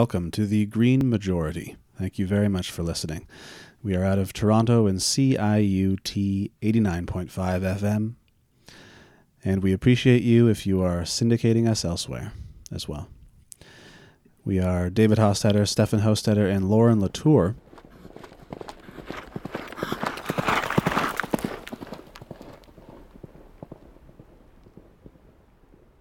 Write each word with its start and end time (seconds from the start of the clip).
And 0.00 0.06
welcome 0.06 0.30
to 0.30 0.46
the 0.46 0.64
Green 0.64 1.10
Majority. 1.10 1.76
Thank 1.98 2.18
you 2.18 2.26
very 2.26 2.48
much 2.48 2.70
for 2.70 2.82
listening. 2.82 3.26
We 3.82 3.94
are 3.94 4.02
out 4.02 4.18
of 4.18 4.32
Toronto 4.32 4.86
in 4.86 4.96
CIUT 4.96 6.50
89.5 6.62 7.28
FM, 7.28 8.14
and 9.44 9.62
we 9.62 9.74
appreciate 9.74 10.22
you 10.22 10.48
if 10.48 10.66
you 10.66 10.80
are 10.80 11.02
syndicating 11.02 11.68
us 11.68 11.84
elsewhere 11.84 12.32
as 12.72 12.88
well. 12.88 13.08
We 14.42 14.58
are 14.58 14.88
David 14.88 15.18
Hostetter, 15.18 15.68
Stefan 15.68 16.00
Hostetter, 16.00 16.50
and 16.50 16.70
Lauren 16.70 16.98
Latour. 16.98 17.56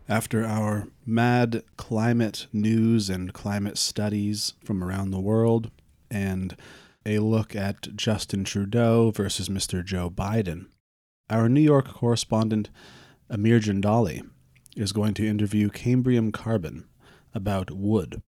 After 0.09 0.44
our 0.44 0.88
mad 1.05 1.62
climate 1.77 2.48
news 2.52 3.12
and 3.12 3.32
climate 3.32 3.77
studies 3.77 4.55
from 4.63 4.84
around 4.84 5.12
the 5.12 5.20
world, 5.20 5.70
and 6.10 6.55
a 7.05 7.20
look 7.20 7.55
at 7.55 7.96
Justin 7.96 8.43
Trudeau 8.43 9.12
versus 9.12 9.49
Mr. 9.49 9.85
Joe 9.85 10.10
Biden, 10.10 10.65
our 11.30 11.48
New 11.48 11.62
York 11.62 11.90
correspondent 11.90 12.71
Amir 13.30 13.60
Jindali 13.60 14.27
is 14.76 14.91
going 14.93 15.13
to 15.13 15.27
interview 15.27 15.70
Cambium 15.70 16.34
Carbon 16.34 16.90
about 17.35 17.70
wood. 17.70 18.24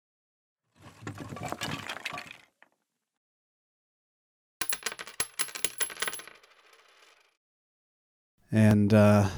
And 8.51 8.93
uh, 8.93 9.29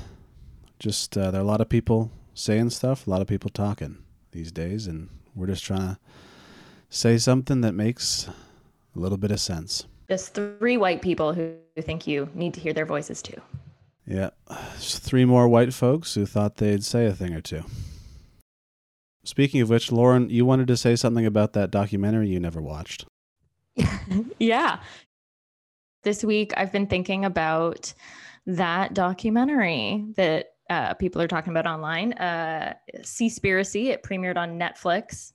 just 0.78 1.18
uh, 1.18 1.30
there 1.30 1.42
are 1.42 1.44
a 1.44 1.46
lot 1.46 1.60
of 1.60 1.68
people 1.68 2.10
saying 2.34 2.70
stuff, 2.70 3.06
a 3.06 3.10
lot 3.10 3.20
of 3.20 3.26
people 3.26 3.50
talking 3.50 3.98
these 4.32 4.52
days, 4.52 4.86
and 4.86 5.08
we're 5.34 5.46
just 5.46 5.64
trying 5.64 5.94
to 5.94 5.98
say 6.88 7.18
something 7.18 7.60
that 7.60 7.72
makes 7.72 8.28
a 8.28 8.98
little 8.98 9.18
bit 9.18 9.30
of 9.30 9.40
sense. 9.40 9.86
Just 10.08 10.34
three 10.34 10.76
white 10.76 11.02
people 11.02 11.32
who 11.32 11.54
think 11.80 12.06
you 12.06 12.28
need 12.34 12.54
to 12.54 12.60
hear 12.60 12.72
their 12.72 12.86
voices 12.86 13.22
too. 13.22 13.40
Yeah, 14.06 14.30
three 14.76 15.24
more 15.24 15.48
white 15.48 15.72
folks 15.72 16.14
who 16.14 16.26
thought 16.26 16.56
they'd 16.56 16.84
say 16.84 17.06
a 17.06 17.12
thing 17.12 17.32
or 17.32 17.40
two. 17.40 17.62
Speaking 19.24 19.60
of 19.60 19.70
which, 19.70 19.92
Lauren, 19.92 20.30
you 20.30 20.44
wanted 20.44 20.66
to 20.68 20.76
say 20.76 20.96
something 20.96 21.26
about 21.26 21.52
that 21.52 21.70
documentary 21.70 22.28
you 22.28 22.40
never 22.40 22.60
watched. 22.60 23.04
yeah. 24.38 24.80
This 26.02 26.24
week, 26.24 26.52
I've 26.56 26.72
been 26.72 26.86
thinking 26.86 27.24
about 27.24 27.92
that 28.46 28.94
documentary 28.94 30.06
that 30.16 30.54
uh, 30.70 30.94
people 30.94 31.20
are 31.20 31.28
talking 31.28 31.52
about 31.52 31.66
online. 31.66 32.12
Uh, 32.14 32.74
Seaspiracy. 33.00 33.86
It 33.86 34.02
premiered 34.02 34.36
on 34.36 34.58
Netflix. 34.58 35.32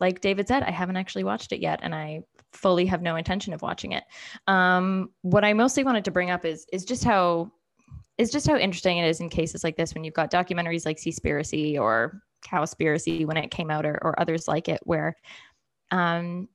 Like 0.00 0.20
David 0.20 0.48
said, 0.48 0.62
I 0.62 0.70
haven't 0.70 0.96
actually 0.96 1.24
watched 1.24 1.52
it 1.52 1.60
yet, 1.60 1.80
and 1.82 1.94
I 1.94 2.22
fully 2.52 2.86
have 2.86 3.02
no 3.02 3.16
intention 3.16 3.52
of 3.52 3.62
watching 3.62 3.92
it. 3.92 4.04
Um, 4.48 5.10
what 5.20 5.44
I 5.44 5.52
mostly 5.52 5.84
wanted 5.84 6.04
to 6.06 6.10
bring 6.10 6.30
up 6.30 6.44
is 6.44 6.66
is 6.72 6.84
just 6.84 7.04
how 7.04 7.52
is 8.18 8.30
just 8.30 8.46
how 8.46 8.56
interesting 8.56 8.98
it 8.98 9.08
is 9.08 9.20
in 9.20 9.28
cases 9.28 9.62
like 9.62 9.76
this 9.76 9.94
when 9.94 10.04
you've 10.04 10.14
got 10.14 10.30
documentaries 10.30 10.86
like 10.86 10.96
Seaspiracy 10.96 11.78
or 11.78 12.22
Cowspiracy 12.44 13.26
when 13.26 13.36
it 13.36 13.50
came 13.50 13.70
out, 13.70 13.86
or, 13.86 13.98
or 14.02 14.18
others 14.20 14.48
like 14.48 14.68
it, 14.68 14.80
where 14.84 15.16
um, 15.90 16.48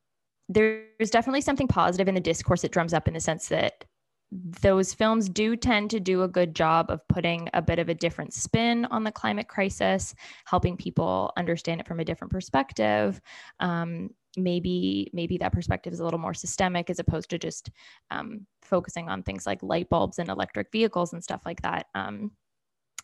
there's 0.49 1.11
definitely 1.11 1.41
something 1.41 1.67
positive 1.67 2.07
in 2.07 2.15
the 2.15 2.21
discourse 2.21 2.63
it 2.63 2.71
drums 2.71 2.93
up 2.93 3.07
in 3.07 3.13
the 3.13 3.19
sense 3.19 3.47
that 3.49 3.85
those 4.31 4.93
films 4.93 5.29
do 5.29 5.55
tend 5.55 5.89
to 5.91 5.99
do 5.99 6.23
a 6.23 6.27
good 6.27 6.53
job 6.53 6.89
of 6.89 7.07
putting 7.07 7.49
a 7.53 7.61
bit 7.61 7.79
of 7.79 7.89
a 7.89 7.93
different 7.93 8.33
spin 8.33 8.85
on 8.85 9.03
the 9.03 9.11
climate 9.11 9.47
crisis, 9.47 10.13
helping 10.45 10.75
people 10.75 11.31
understand 11.37 11.79
it 11.79 11.87
from 11.87 11.99
a 11.99 12.05
different 12.05 12.31
perspective. 12.31 13.21
Um, 13.59 14.09
maybe 14.35 15.09
maybe 15.13 15.37
that 15.37 15.53
perspective 15.53 15.93
is 15.93 15.99
a 15.99 16.03
little 16.03 16.19
more 16.19 16.33
systemic 16.33 16.89
as 16.89 16.99
opposed 16.99 17.29
to 17.29 17.39
just 17.39 17.71
um, 18.11 18.45
focusing 18.61 19.09
on 19.09 19.23
things 19.23 19.45
like 19.45 19.63
light 19.63 19.89
bulbs 19.89 20.19
and 20.19 20.29
electric 20.29 20.71
vehicles 20.71 21.13
and 21.13 21.23
stuff 21.23 21.41
like 21.45 21.61
that. 21.61 21.87
Um, 21.95 22.31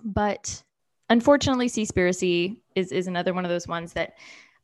but 0.04 0.62
unfortunately, 1.10 1.70
Seaspiracy 1.70 2.58
is 2.76 2.92
is 2.92 3.08
another 3.08 3.34
one 3.34 3.46
of 3.46 3.50
those 3.50 3.68
ones 3.68 3.94
that, 3.94 4.18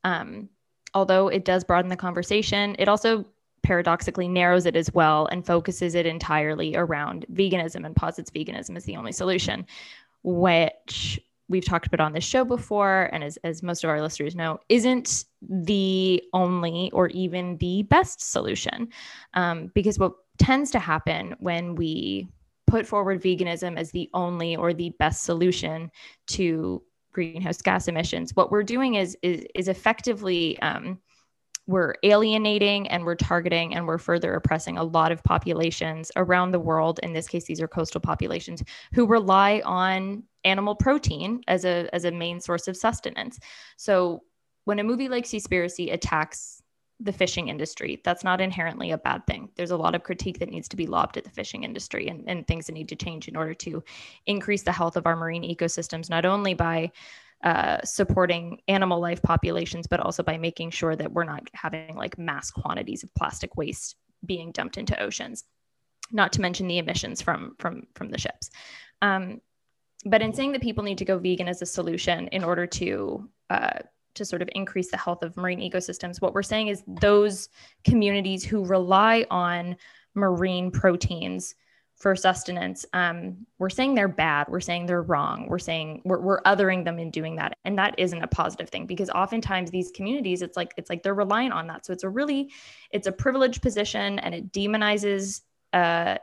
um, 0.03 0.49
although 0.93 1.29
it 1.29 1.45
does 1.45 1.63
broaden 1.63 1.89
the 1.89 1.95
conversation, 1.95 2.75
it 2.79 2.89
also 2.89 3.25
paradoxically 3.63 4.27
narrows 4.27 4.65
it 4.65 4.75
as 4.75 4.93
well 4.93 5.27
and 5.27 5.45
focuses 5.45 5.95
it 5.95 6.05
entirely 6.05 6.75
around 6.75 7.25
veganism 7.33 7.85
and 7.85 7.95
posits 7.95 8.31
veganism 8.31 8.75
as 8.77 8.85
the 8.85 8.95
only 8.95 9.11
solution, 9.11 9.65
which 10.23 11.19
we've 11.49 11.65
talked 11.65 11.87
about 11.87 11.99
on 11.99 12.13
this 12.13 12.23
show 12.23 12.45
before, 12.45 13.09
and 13.11 13.23
as, 13.23 13.37
as 13.37 13.63
most 13.63 13.83
of 13.83 13.89
our 13.89 14.01
listeners 14.01 14.35
know, 14.35 14.59
isn't 14.69 15.25
the 15.41 16.23
only 16.33 16.91
or 16.91 17.07
even 17.09 17.57
the 17.57 17.83
best 17.83 18.31
solution. 18.31 18.89
Um, 19.33 19.71
because 19.73 19.97
what 19.97 20.13
tends 20.37 20.71
to 20.71 20.79
happen 20.79 21.35
when 21.39 21.75
we 21.75 22.29
put 22.67 22.85
forward 22.85 23.21
veganism 23.21 23.77
as 23.77 23.91
the 23.91 24.09
only 24.13 24.55
or 24.55 24.73
the 24.73 24.91
best 24.99 25.23
solution 25.23 25.91
to 26.27 26.81
greenhouse 27.11 27.61
gas 27.61 27.87
emissions, 27.87 28.35
what 28.35 28.51
we're 28.51 28.63
doing 28.63 28.95
is 28.95 29.17
is, 29.23 29.43
is 29.55 29.67
effectively 29.67 30.59
um, 30.61 30.99
we're 31.69 31.93
alienating 32.01 32.87
and 32.87 33.05
we're 33.05 33.13
targeting 33.13 33.75
and 33.75 33.85
we're 33.85 33.99
further 33.99 34.33
oppressing 34.33 34.79
a 34.79 34.83
lot 34.83 35.11
of 35.11 35.23
populations 35.23 36.11
around 36.15 36.49
the 36.49 36.59
world. 36.59 36.99
In 37.03 37.13
this 37.13 37.27
case 37.27 37.45
these 37.45 37.61
are 37.61 37.67
coastal 37.67 38.01
populations 38.01 38.63
who 38.93 39.05
rely 39.05 39.61
on 39.63 40.23
animal 40.43 40.73
protein 40.73 41.41
as 41.47 41.65
a 41.65 41.87
as 41.93 42.05
a 42.05 42.11
main 42.11 42.41
source 42.41 42.67
of 42.67 42.75
sustenance. 42.75 43.39
So 43.77 44.23
when 44.65 44.79
a 44.79 44.83
movie 44.83 45.09
like 45.09 45.25
seaspiracy 45.25 45.93
attacks 45.93 46.59
the 47.01 47.13
fishing 47.13 47.49
industry 47.49 48.01
that's 48.03 48.23
not 48.23 48.41
inherently 48.41 48.89
a 48.89 48.97
bad 48.97 49.25
thing. 49.27 49.49
There's 49.55 49.71
a 49.71 49.77
lot 49.77 49.93
of 49.93 50.03
critique 50.03 50.39
that 50.39 50.49
needs 50.49 50.67
to 50.69 50.75
be 50.75 50.87
lobbed 50.87 51.17
at 51.17 51.23
the 51.23 51.29
fishing 51.29 51.63
industry 51.63 52.07
and, 52.07 52.27
and 52.27 52.47
things 52.47 52.65
that 52.65 52.73
need 52.73 52.89
to 52.89 52.95
change 52.95 53.27
in 53.27 53.35
order 53.35 53.53
to 53.53 53.83
increase 54.25 54.63
the 54.63 54.71
health 54.71 54.97
of 54.97 55.05
our 55.05 55.15
marine 55.15 55.43
ecosystems 55.43 56.09
not 56.09 56.25
only 56.25 56.55
by 56.55 56.91
uh, 57.43 57.79
supporting 57.83 58.61
animal 58.67 58.99
life 58.99 59.21
populations, 59.21 59.87
but 59.87 59.99
also 59.99 60.23
by 60.23 60.37
making 60.37 60.71
sure 60.71 60.95
that 60.95 61.11
we're 61.11 61.23
not 61.23 61.47
having 61.53 61.95
like 61.95 62.17
mass 62.17 62.51
quantities 62.51 63.03
of 63.03 63.13
plastic 63.15 63.55
waste 63.55 63.95
being 64.25 64.51
dumped 64.51 64.77
into 64.77 65.01
oceans. 65.01 65.45
Not 66.11 66.33
to 66.33 66.41
mention 66.41 66.67
the 66.67 66.79
emissions 66.79 67.21
from 67.21 67.55
from 67.59 67.87
from 67.95 68.09
the 68.09 68.17
ships. 68.17 68.49
Um, 69.01 69.41
but 70.05 70.21
in 70.21 70.33
saying 70.33 70.53
that 70.53 70.61
people 70.61 70.83
need 70.83 70.97
to 70.97 71.05
go 71.05 71.17
vegan 71.17 71.47
as 71.47 71.61
a 71.61 71.65
solution 71.65 72.27
in 72.29 72.43
order 72.43 72.65
to 72.65 73.29
uh, 73.49 73.79
to 74.15 74.25
sort 74.25 74.41
of 74.41 74.49
increase 74.53 74.91
the 74.91 74.97
health 74.97 75.23
of 75.23 75.37
marine 75.37 75.59
ecosystems, 75.59 76.21
what 76.21 76.33
we're 76.33 76.43
saying 76.43 76.67
is 76.67 76.83
those 76.87 77.49
communities 77.83 78.43
who 78.43 78.65
rely 78.65 79.25
on 79.29 79.75
marine 80.15 80.71
proteins 80.71 81.55
for 81.99 82.15
sustenance 82.15 82.85
um, 82.93 83.45
we're 83.59 83.69
saying 83.69 83.93
they're 83.93 84.07
bad 84.07 84.47
we're 84.49 84.59
saying 84.59 84.85
they're 84.85 85.01
wrong 85.01 85.47
we're 85.49 85.59
saying 85.59 86.01
we're, 86.05 86.19
we're 86.19 86.41
othering 86.43 86.85
them 86.85 86.99
in 86.99 87.11
doing 87.11 87.35
that. 87.35 87.57
And 87.65 87.77
that 87.77 87.95
isn't 87.97 88.21
a 88.21 88.27
positive 88.27 88.69
thing 88.69 88.85
because 88.85 89.09
oftentimes 89.09 89.71
these 89.71 89.91
communities 89.91 90.41
it's 90.41 90.55
like 90.55 90.73
it's 90.77 90.89
like 90.89 91.03
they're 91.03 91.13
reliant 91.13 91.53
on 91.53 91.67
that. 91.67 91.85
So 91.85 91.93
it's 91.93 92.03
a 92.03 92.09
really 92.09 92.51
it's 92.91 93.07
a 93.07 93.11
privileged 93.11 93.61
position 93.61 94.19
and 94.19 94.33
it 94.35 94.51
demonizes 94.51 95.41
uh, 95.73 96.17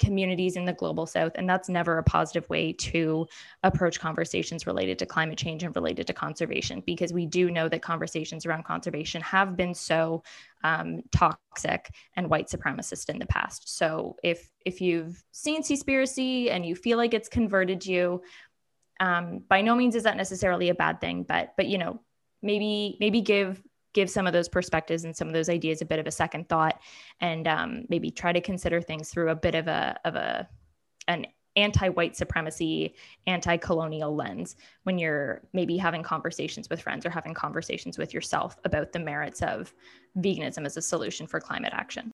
communities 0.00 0.56
in 0.56 0.64
the 0.64 0.72
global 0.72 1.06
south 1.06 1.32
and 1.36 1.48
that's 1.48 1.68
never 1.68 1.98
a 1.98 2.02
positive 2.02 2.48
way 2.48 2.72
to 2.72 3.26
approach 3.62 4.00
conversations 4.00 4.66
related 4.66 4.98
to 4.98 5.06
climate 5.06 5.38
change 5.38 5.62
and 5.62 5.76
related 5.76 6.06
to 6.06 6.12
conservation 6.12 6.82
because 6.86 7.12
we 7.12 7.26
do 7.26 7.50
know 7.50 7.68
that 7.68 7.82
conversations 7.82 8.46
around 8.46 8.64
conservation 8.64 9.20
have 9.20 9.56
been 9.56 9.74
so 9.74 10.22
um, 10.64 11.02
toxic 11.12 11.94
and 12.16 12.28
white 12.28 12.48
supremacist 12.48 13.10
in 13.10 13.18
the 13.18 13.26
past. 13.26 13.76
So 13.76 14.16
if 14.22 14.50
if 14.64 14.80
you've 14.80 15.22
seen 15.32 15.62
seaspiracy 15.62 16.50
and 16.50 16.64
you 16.66 16.74
feel 16.74 16.96
like 16.96 17.14
it's 17.14 17.28
converted 17.28 17.84
you 17.84 18.22
um, 18.98 19.42
by 19.48 19.60
no 19.60 19.74
means 19.74 19.94
is 19.94 20.02
that 20.02 20.16
necessarily 20.16 20.68
a 20.68 20.74
bad 20.74 21.00
thing 21.00 21.22
but 21.22 21.54
but 21.56 21.66
you 21.66 21.78
know 21.78 22.00
maybe 22.42 22.96
maybe 23.00 23.20
give 23.20 23.62
give 23.92 24.10
some 24.10 24.26
of 24.26 24.32
those 24.32 24.48
perspectives 24.48 25.04
and 25.04 25.16
some 25.16 25.28
of 25.28 25.34
those 25.34 25.48
ideas 25.48 25.82
a 25.82 25.86
bit 25.86 25.98
of 25.98 26.06
a 26.06 26.10
second 26.10 26.48
thought 26.48 26.80
and 27.20 27.46
um, 27.48 27.84
maybe 27.88 28.10
try 28.10 28.32
to 28.32 28.40
consider 28.40 28.80
things 28.80 29.10
through 29.10 29.30
a 29.30 29.34
bit 29.34 29.54
of 29.54 29.68
a 29.68 29.98
of 30.04 30.14
a 30.14 30.48
an 31.08 31.26
anti-white 31.56 32.16
supremacy 32.16 32.94
anti-colonial 33.26 34.14
lens 34.14 34.54
when 34.84 34.98
you're 34.98 35.42
maybe 35.52 35.76
having 35.76 36.02
conversations 36.02 36.70
with 36.70 36.80
friends 36.80 37.04
or 37.04 37.10
having 37.10 37.34
conversations 37.34 37.98
with 37.98 38.14
yourself 38.14 38.56
about 38.64 38.92
the 38.92 38.98
merits 39.00 39.42
of 39.42 39.74
veganism 40.18 40.64
as 40.64 40.76
a 40.76 40.82
solution 40.82 41.26
for 41.26 41.40
climate 41.40 41.72
action. 41.74 42.12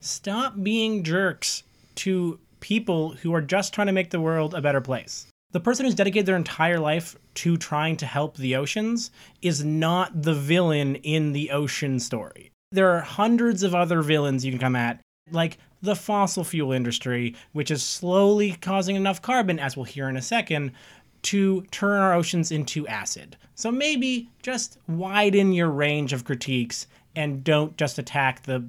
Stop 0.00 0.62
being 0.62 1.02
jerks 1.02 1.62
to 1.94 2.38
people 2.60 3.12
who 3.12 3.32
are 3.34 3.40
just 3.40 3.72
trying 3.72 3.86
to 3.86 3.92
make 3.92 4.10
the 4.10 4.20
world 4.20 4.54
a 4.54 4.60
better 4.60 4.80
place 4.80 5.26
the 5.52 5.60
person 5.60 5.84
who's 5.84 5.94
dedicated 5.94 6.26
their 6.26 6.36
entire 6.36 6.78
life 6.78 7.16
to 7.34 7.56
trying 7.56 7.96
to 7.98 8.06
help 8.06 8.36
the 8.36 8.56
oceans 8.56 9.10
is 9.42 9.64
not 9.64 10.22
the 10.22 10.34
villain 10.34 10.96
in 10.96 11.32
the 11.32 11.50
ocean 11.50 12.00
story. 12.00 12.50
There 12.72 12.90
are 12.90 13.00
hundreds 13.00 13.62
of 13.62 13.74
other 13.74 14.02
villains 14.02 14.44
you 14.44 14.52
can 14.52 14.60
come 14.60 14.76
at, 14.76 15.00
like 15.30 15.58
the 15.82 15.94
fossil 15.94 16.42
fuel 16.42 16.72
industry, 16.72 17.34
which 17.52 17.70
is 17.70 17.82
slowly 17.82 18.52
causing 18.52 18.96
enough 18.96 19.20
carbon, 19.20 19.58
as 19.58 19.76
we'll 19.76 19.84
hear 19.84 20.08
in 20.08 20.16
a 20.16 20.22
second, 20.22 20.72
to 21.22 21.62
turn 21.70 22.00
our 22.00 22.14
oceans 22.14 22.50
into 22.50 22.86
acid. 22.88 23.36
So 23.54 23.70
maybe 23.70 24.30
just 24.42 24.78
widen 24.88 25.52
your 25.52 25.68
range 25.68 26.12
of 26.12 26.24
critiques 26.24 26.86
and 27.14 27.44
don't 27.44 27.76
just 27.76 27.98
attack 27.98 28.42
the 28.42 28.66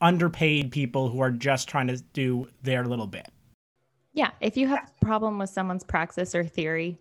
underpaid 0.00 0.70
people 0.70 1.08
who 1.08 1.20
are 1.20 1.30
just 1.30 1.68
trying 1.68 1.88
to 1.88 1.96
do 2.12 2.48
their 2.62 2.84
little 2.84 3.06
bit. 3.06 3.28
Yeah, 4.16 4.30
if 4.40 4.56
you 4.56 4.66
have 4.68 4.90
a 5.02 5.04
problem 5.04 5.38
with 5.38 5.50
someone's 5.50 5.84
praxis 5.84 6.34
or 6.34 6.42
theory, 6.42 6.98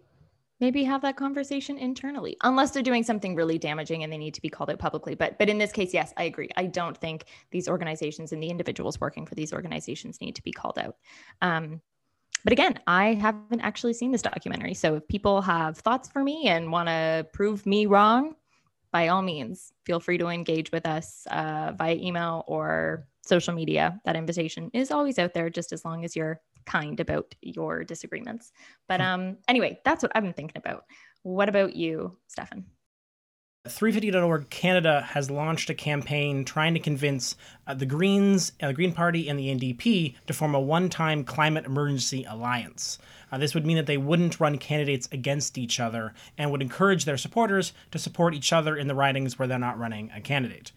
maybe 0.59 0.83
have 0.83 1.01
that 1.01 1.15
conversation 1.15 1.77
internally 1.77 2.35
unless 2.43 2.71
they're 2.71 2.83
doing 2.83 3.03
something 3.03 3.35
really 3.35 3.57
damaging 3.57 4.03
and 4.03 4.11
they 4.11 4.17
need 4.17 4.33
to 4.33 4.41
be 4.41 4.49
called 4.49 4.69
out 4.69 4.79
publicly. 4.79 5.15
But 5.15 5.39
but 5.39 5.49
in 5.49 5.57
this 5.57 5.71
case 5.71 5.93
yes 5.93 6.13
i 6.17 6.23
agree. 6.23 6.49
I 6.57 6.65
don't 6.65 6.97
think 6.97 7.25
these 7.51 7.69
organizations 7.69 8.33
and 8.33 8.43
the 8.43 8.49
individuals 8.49 8.99
working 8.99 9.25
for 9.25 9.33
these 9.33 9.53
organizations 9.53 10.19
need 10.19 10.35
to 10.35 10.43
be 10.43 10.51
called 10.51 10.77
out. 10.77 10.97
Um, 11.41 11.81
but 12.43 12.51
again 12.51 12.79
i 12.85 13.13
haven't 13.13 13.61
actually 13.61 13.93
seen 13.93 14.11
this 14.11 14.21
documentary. 14.21 14.73
So 14.73 14.95
if 14.95 15.07
people 15.07 15.41
have 15.41 15.77
thoughts 15.77 16.09
for 16.09 16.21
me 16.21 16.47
and 16.47 16.69
want 16.69 16.89
to 16.89 17.25
prove 17.31 17.65
me 17.65 17.85
wrong 17.85 18.35
by 18.91 19.07
all 19.07 19.21
means 19.21 19.71
feel 19.85 20.01
free 20.01 20.17
to 20.17 20.27
engage 20.27 20.69
with 20.73 20.85
us 20.85 21.25
uh, 21.31 21.71
via 21.77 21.95
email 21.95 22.43
or 22.47 23.07
social 23.21 23.53
media. 23.53 23.99
That 24.03 24.17
invitation 24.17 24.69
is 24.73 24.91
always 24.91 25.17
out 25.17 25.33
there 25.33 25.49
just 25.49 25.71
as 25.71 25.85
long 25.85 26.03
as 26.03 26.13
you're 26.13 26.41
kind 26.65 26.99
about 26.99 27.35
your 27.41 27.83
disagreements. 27.83 28.51
But 28.87 29.01
hmm. 29.01 29.07
um, 29.07 29.37
anyway, 29.47 29.79
that's 29.85 30.03
what 30.03 30.11
I've 30.15 30.23
been 30.23 30.33
thinking 30.33 30.57
about. 30.57 30.85
What 31.23 31.49
about 31.49 31.75
you, 31.75 32.17
Stefan? 32.27 32.65
350.org 33.67 34.49
Canada 34.51 35.01
has 35.09 35.31
launched 35.31 35.71
a 35.71 35.73
campaign 35.73 36.45
trying 36.45 36.75
to 36.75 36.79
convince 36.79 37.35
uh, 37.65 37.73
the 37.73 37.85
Greens, 37.85 38.51
uh, 38.61 38.67
the 38.67 38.73
Green 38.73 38.93
Party, 38.93 39.27
and 39.27 39.39
the 39.39 39.47
NDP 39.47 40.15
to 40.27 40.33
form 40.33 40.53
a 40.53 40.59
one 40.59 40.87
time 40.87 41.23
climate 41.23 41.65
emergency 41.65 42.23
alliance. 42.29 42.99
Uh, 43.31 43.39
this 43.39 43.55
would 43.55 43.65
mean 43.65 43.77
that 43.77 43.87
they 43.87 43.97
wouldn't 43.97 44.39
run 44.39 44.59
candidates 44.59 45.09
against 45.11 45.57
each 45.57 45.79
other 45.79 46.13
and 46.37 46.51
would 46.51 46.61
encourage 46.61 47.05
their 47.05 47.17
supporters 47.17 47.73
to 47.89 47.97
support 47.97 48.35
each 48.35 48.53
other 48.53 48.77
in 48.77 48.87
the 48.87 48.93
ridings 48.93 49.39
where 49.39 49.47
they're 49.47 49.57
not 49.57 49.79
running 49.79 50.11
a 50.15 50.21
candidate. 50.21 50.71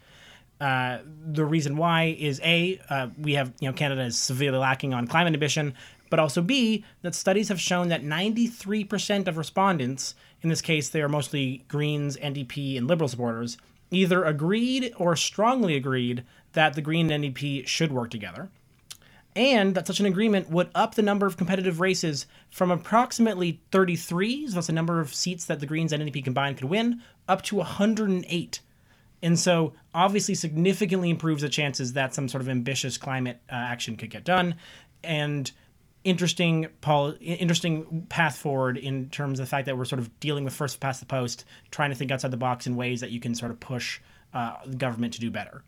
Uh, 0.61 0.99
the 1.25 1.45
reason 1.45 1.77
why 1.77 2.17
is 2.19 2.41
a 2.43 2.81
uh, 2.91 3.09
we 3.17 3.35
have 3.35 3.53
you 3.61 3.69
know 3.69 3.73
Canada 3.73 4.03
is 4.03 4.19
severely 4.19 4.59
lacking 4.59 4.93
on 4.93 5.07
climate 5.07 5.35
ambition, 5.35 5.73
but 6.11 6.19
also 6.19 6.43
b 6.43 6.85
that 7.03 7.15
studies 7.15 7.49
have 7.49 7.61
shown 7.61 7.89
that 7.89 8.03
93% 8.03 9.29
of 9.29 9.37
respondents, 9.37 10.15
in 10.43 10.49
this 10.49 10.61
case 10.61 10.89
they 10.89 11.01
are 11.01 11.09
mostly 11.09 11.65
Greens, 11.69 12.17
NDP, 12.17 12.77
and 12.77 12.89
Liberal 12.89 13.09
supporters, 13.09 13.57
either 13.93 14.25
agreed 14.25 14.93
or 14.97 15.15
strongly 15.15 15.77
agreed 15.77 16.25
that 16.55 16.75
the 16.75 16.83
Green 16.83 17.11
and 17.11 17.23
NDP 17.23 17.65
should 17.67 17.93
work 17.93 18.11
together, 18.11 18.49
and 19.37 19.77
that 19.77 19.87
such 19.87 20.01
an 20.01 20.07
agreement 20.07 20.51
would 20.51 20.71
up 20.75 20.97
the 20.97 21.03
number 21.03 21.27
of 21.27 21.37
competitive 21.37 21.79
races 21.79 22.27
from 22.51 22.73
approximately 22.73 23.61
33, 23.71 24.49
so 24.49 24.55
that's 24.55 24.67
the 24.67 24.73
number 24.73 24.99
of 24.99 25.15
seats 25.15 25.45
that 25.45 25.61
the 25.61 25.67
Greens 25.67 25.93
and 25.93 26.03
NDP 26.03 26.25
combined 26.25 26.57
could 26.57 26.69
win, 26.69 27.01
up 27.29 27.43
to 27.43 27.55
108 27.55 28.61
and 29.23 29.39
so, 29.39 29.75
obviously, 29.95 30.35
significantly 30.35 31.11
improves 31.11 31.43
the 31.43 31.49
chances 31.49 31.95
that 31.95 32.15
some 32.15 32.29
sort 32.29 32.41
of 32.41 32.49
ambitious 32.49 32.99
climate 32.99 33.41
uh, 33.51 33.55
action 33.55 33.97
could 33.97 34.11
get 34.11 34.25
done. 34.25 34.55
And 35.03 35.51
interesting, 36.05 36.69
interesting 37.21 38.07
path 38.09 38.37
forward 38.37 38.77
in 38.77 39.09
terms 39.11 39.41
of 39.41 39.47
the 39.47 39.51
fact 39.51 39.67
that 39.67 39.77
we're 39.77 39.85
sort 39.85 39.99
of 39.99 40.21
dealing 40.21 40.45
with 40.45 40.55
first 40.55 40.81
past 40.81 41.01
the 41.01 41.07
post, 41.07 41.45
trying 41.71 41.91
to 41.91 41.97
think 41.97 42.11
outside 42.11 42.31
the 42.31 42.37
box 42.37 42.67
in 42.67 42.77
ways 42.77 43.01
that 43.01 43.11
you 43.11 43.21
can 43.21 43.35
sort 43.35 43.51
of 43.51 43.59
push 43.61 44.01
uh, 44.35 44.55
the 44.67 44.77
government 44.77 45.15
to 45.15 45.21
do 45.21 45.31
better. 45.31 45.63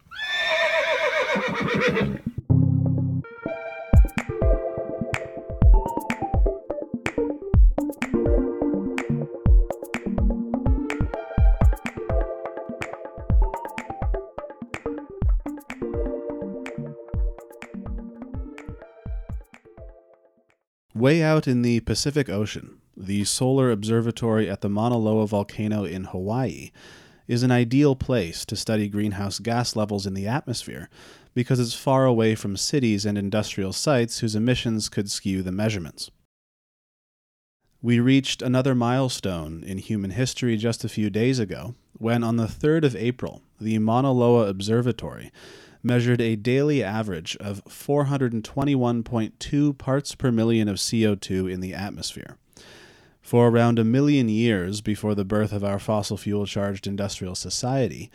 Way 21.00 21.23
out 21.23 21.49
in 21.49 21.62
the 21.62 21.81
Pacific 21.81 22.29
Ocean, 22.29 22.76
the 22.94 23.25
Solar 23.25 23.70
Observatory 23.70 24.50
at 24.50 24.61
the 24.61 24.69
Mauna 24.69 24.99
Loa 24.99 25.26
volcano 25.26 25.82
in 25.85 26.05
Hawaii 26.05 26.73
is 27.26 27.43
an 27.43 27.50
ideal 27.50 27.97
place 27.97 28.44
to 28.44 28.55
study 28.55 28.87
greenhouse 28.87 29.38
gas 29.38 29.75
levels 29.75 30.06
in 30.06 30.12
the 30.12 30.26
atmosphere 30.26 30.91
because 31.32 31.58
it's 31.58 31.73
far 31.73 32.05
away 32.05 32.35
from 32.35 32.55
cities 32.55 33.06
and 33.06 33.17
industrial 33.17 33.73
sites 33.73 34.19
whose 34.19 34.37
emissions 34.37 34.91
could 34.91 35.11
skew 35.11 35.43
the 35.43 35.50
measurements. 35.50 36.11
We 37.81 37.99
reached 37.99 38.43
another 38.43 38.75
milestone 38.75 39.64
in 39.64 39.79
human 39.79 40.11
history 40.11 40.58
just 40.58 40.85
a 40.85 40.88
few 40.91 41.08
days 41.08 41.38
ago 41.38 41.76
when, 41.97 42.23
on 42.23 42.37
the 42.37 42.44
3rd 42.44 42.85
of 42.85 42.94
April, 42.94 43.41
the 43.58 43.79
Mauna 43.79 44.12
Loa 44.12 44.49
Observatory 44.49 45.32
measured 45.82 46.21
a 46.21 46.37
daily 46.37 46.82
average 46.82 47.37
of 47.38 47.65
421.2 47.65 49.79
parts 49.79 50.15
per 50.15 50.31
million 50.31 50.69
of 50.69 50.77
CO2 50.77 51.50
in 51.50 51.61
the 51.61 51.75
atmosphere. 51.75 52.37
For 53.23 53.49
around 53.49 53.79
a 53.79 53.85
million 53.85 54.29
years 54.29 54.81
before 54.81 55.15
the 55.15 55.25
birth 55.25 55.53
of 55.53 55.65
our 55.65 55.79
fossil 55.79 56.17
fuel 56.17 56.47
charged 56.47 56.87
industrial 56.87 57.35
society, 57.35 58.11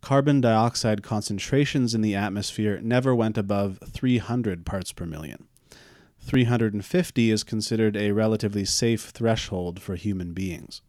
carbon 0.00 0.40
dioxide 0.40 1.02
concentrations 1.02 1.94
in 1.94 2.00
the 2.00 2.14
atmosphere 2.14 2.80
never 2.82 3.14
went 3.14 3.38
above 3.38 3.78
300 3.86 4.64
parts 4.64 4.92
per 4.92 5.06
million. 5.06 5.46
350 6.20 7.30
is 7.30 7.44
considered 7.44 7.96
a 7.96 8.12
relatively 8.12 8.64
safe 8.64 9.10
threshold 9.10 9.80
for 9.80 9.96
human 9.96 10.32
beings. 10.32 10.80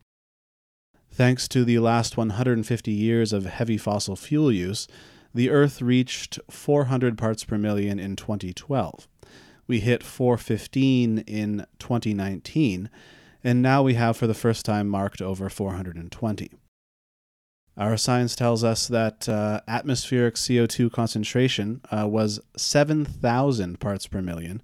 Thanks 1.11 1.47
to 1.49 1.65
the 1.65 1.79
last 1.79 2.17
150 2.17 2.91
years 2.91 3.33
of 3.33 3.45
heavy 3.45 3.77
fossil 3.77 4.15
fuel 4.15 4.51
use, 4.51 4.87
the 5.35 5.49
Earth 5.49 5.81
reached 5.81 6.39
400 6.49 7.17
parts 7.17 7.43
per 7.43 7.57
million 7.57 7.99
in 7.99 8.15
2012. 8.15 9.07
We 9.67 9.81
hit 9.81 10.01
415 10.01 11.19
in 11.19 11.65
2019, 11.77 12.89
and 13.43 13.61
now 13.61 13.83
we 13.83 13.95
have 13.95 14.15
for 14.15 14.27
the 14.27 14.33
first 14.33 14.65
time 14.65 14.87
marked 14.87 15.21
over 15.21 15.49
420. 15.49 16.51
Our 17.77 17.97
science 17.97 18.33
tells 18.37 18.63
us 18.63 18.87
that 18.87 19.27
uh, 19.27 19.59
atmospheric 19.67 20.35
CO2 20.35 20.89
concentration 20.93 21.81
uh, 21.91 22.07
was 22.07 22.39
7,000 22.55 23.81
parts 23.81 24.07
per 24.07 24.21
million 24.21 24.61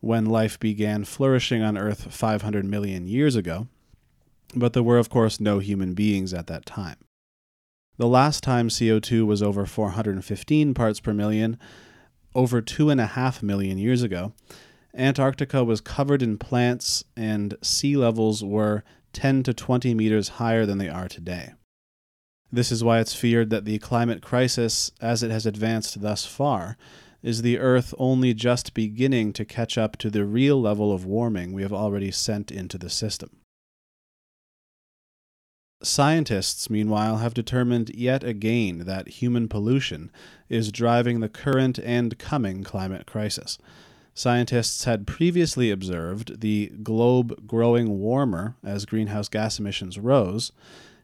when 0.00 0.24
life 0.24 0.58
began 0.58 1.04
flourishing 1.04 1.62
on 1.62 1.76
Earth 1.76 2.14
500 2.14 2.64
million 2.64 3.06
years 3.06 3.36
ago, 3.36 3.68
but 4.56 4.72
there 4.72 4.82
were, 4.82 4.98
of 4.98 5.10
course, 5.10 5.38
no 5.38 5.58
human 5.58 5.92
beings 5.92 6.32
at 6.32 6.46
that 6.46 6.64
time. 6.64 6.96
The 7.96 8.08
last 8.08 8.42
time 8.42 8.68
CO2 8.68 9.24
was 9.24 9.42
over 9.42 9.66
415 9.66 10.74
parts 10.74 11.00
per 11.00 11.12
million, 11.12 11.58
over 12.34 12.60
two 12.60 12.90
and 12.90 13.00
a 13.00 13.06
half 13.06 13.42
million 13.42 13.78
years 13.78 14.02
ago, 14.02 14.32
Antarctica 14.96 15.64
was 15.64 15.80
covered 15.80 16.22
in 16.22 16.38
plants 16.38 17.04
and 17.16 17.56
sea 17.62 17.96
levels 17.96 18.44
were 18.44 18.84
10 19.12 19.42
to 19.44 19.54
20 19.54 19.94
meters 19.94 20.28
higher 20.40 20.66
than 20.66 20.78
they 20.78 20.88
are 20.88 21.08
today. 21.08 21.52
This 22.52 22.70
is 22.70 22.84
why 22.84 23.00
it's 23.00 23.14
feared 23.14 23.50
that 23.50 23.64
the 23.64 23.78
climate 23.78 24.22
crisis, 24.22 24.92
as 25.00 25.22
it 25.22 25.30
has 25.30 25.46
advanced 25.46 26.00
thus 26.00 26.24
far, 26.24 26.76
is 27.22 27.42
the 27.42 27.58
Earth 27.58 27.94
only 27.98 28.34
just 28.34 28.74
beginning 28.74 29.32
to 29.32 29.44
catch 29.44 29.76
up 29.78 29.96
to 29.96 30.10
the 30.10 30.24
real 30.24 30.60
level 30.60 30.92
of 30.92 31.04
warming 31.04 31.52
we 31.52 31.62
have 31.62 31.72
already 31.72 32.10
sent 32.10 32.52
into 32.52 32.78
the 32.78 32.90
system. 32.90 33.30
Scientists, 35.82 36.70
meanwhile, 36.70 37.18
have 37.18 37.34
determined 37.34 37.90
yet 37.94 38.24
again 38.24 38.78
that 38.86 39.08
human 39.08 39.48
pollution 39.48 40.10
is 40.48 40.72
driving 40.72 41.20
the 41.20 41.28
current 41.28 41.78
and 41.78 42.18
coming 42.18 42.64
climate 42.64 43.06
crisis. 43.06 43.58
Scientists 44.14 44.84
had 44.84 45.06
previously 45.06 45.70
observed 45.70 46.40
the 46.40 46.68
globe 46.82 47.46
growing 47.46 47.98
warmer 47.98 48.54
as 48.62 48.86
greenhouse 48.86 49.28
gas 49.28 49.58
emissions 49.58 49.98
rose, 49.98 50.52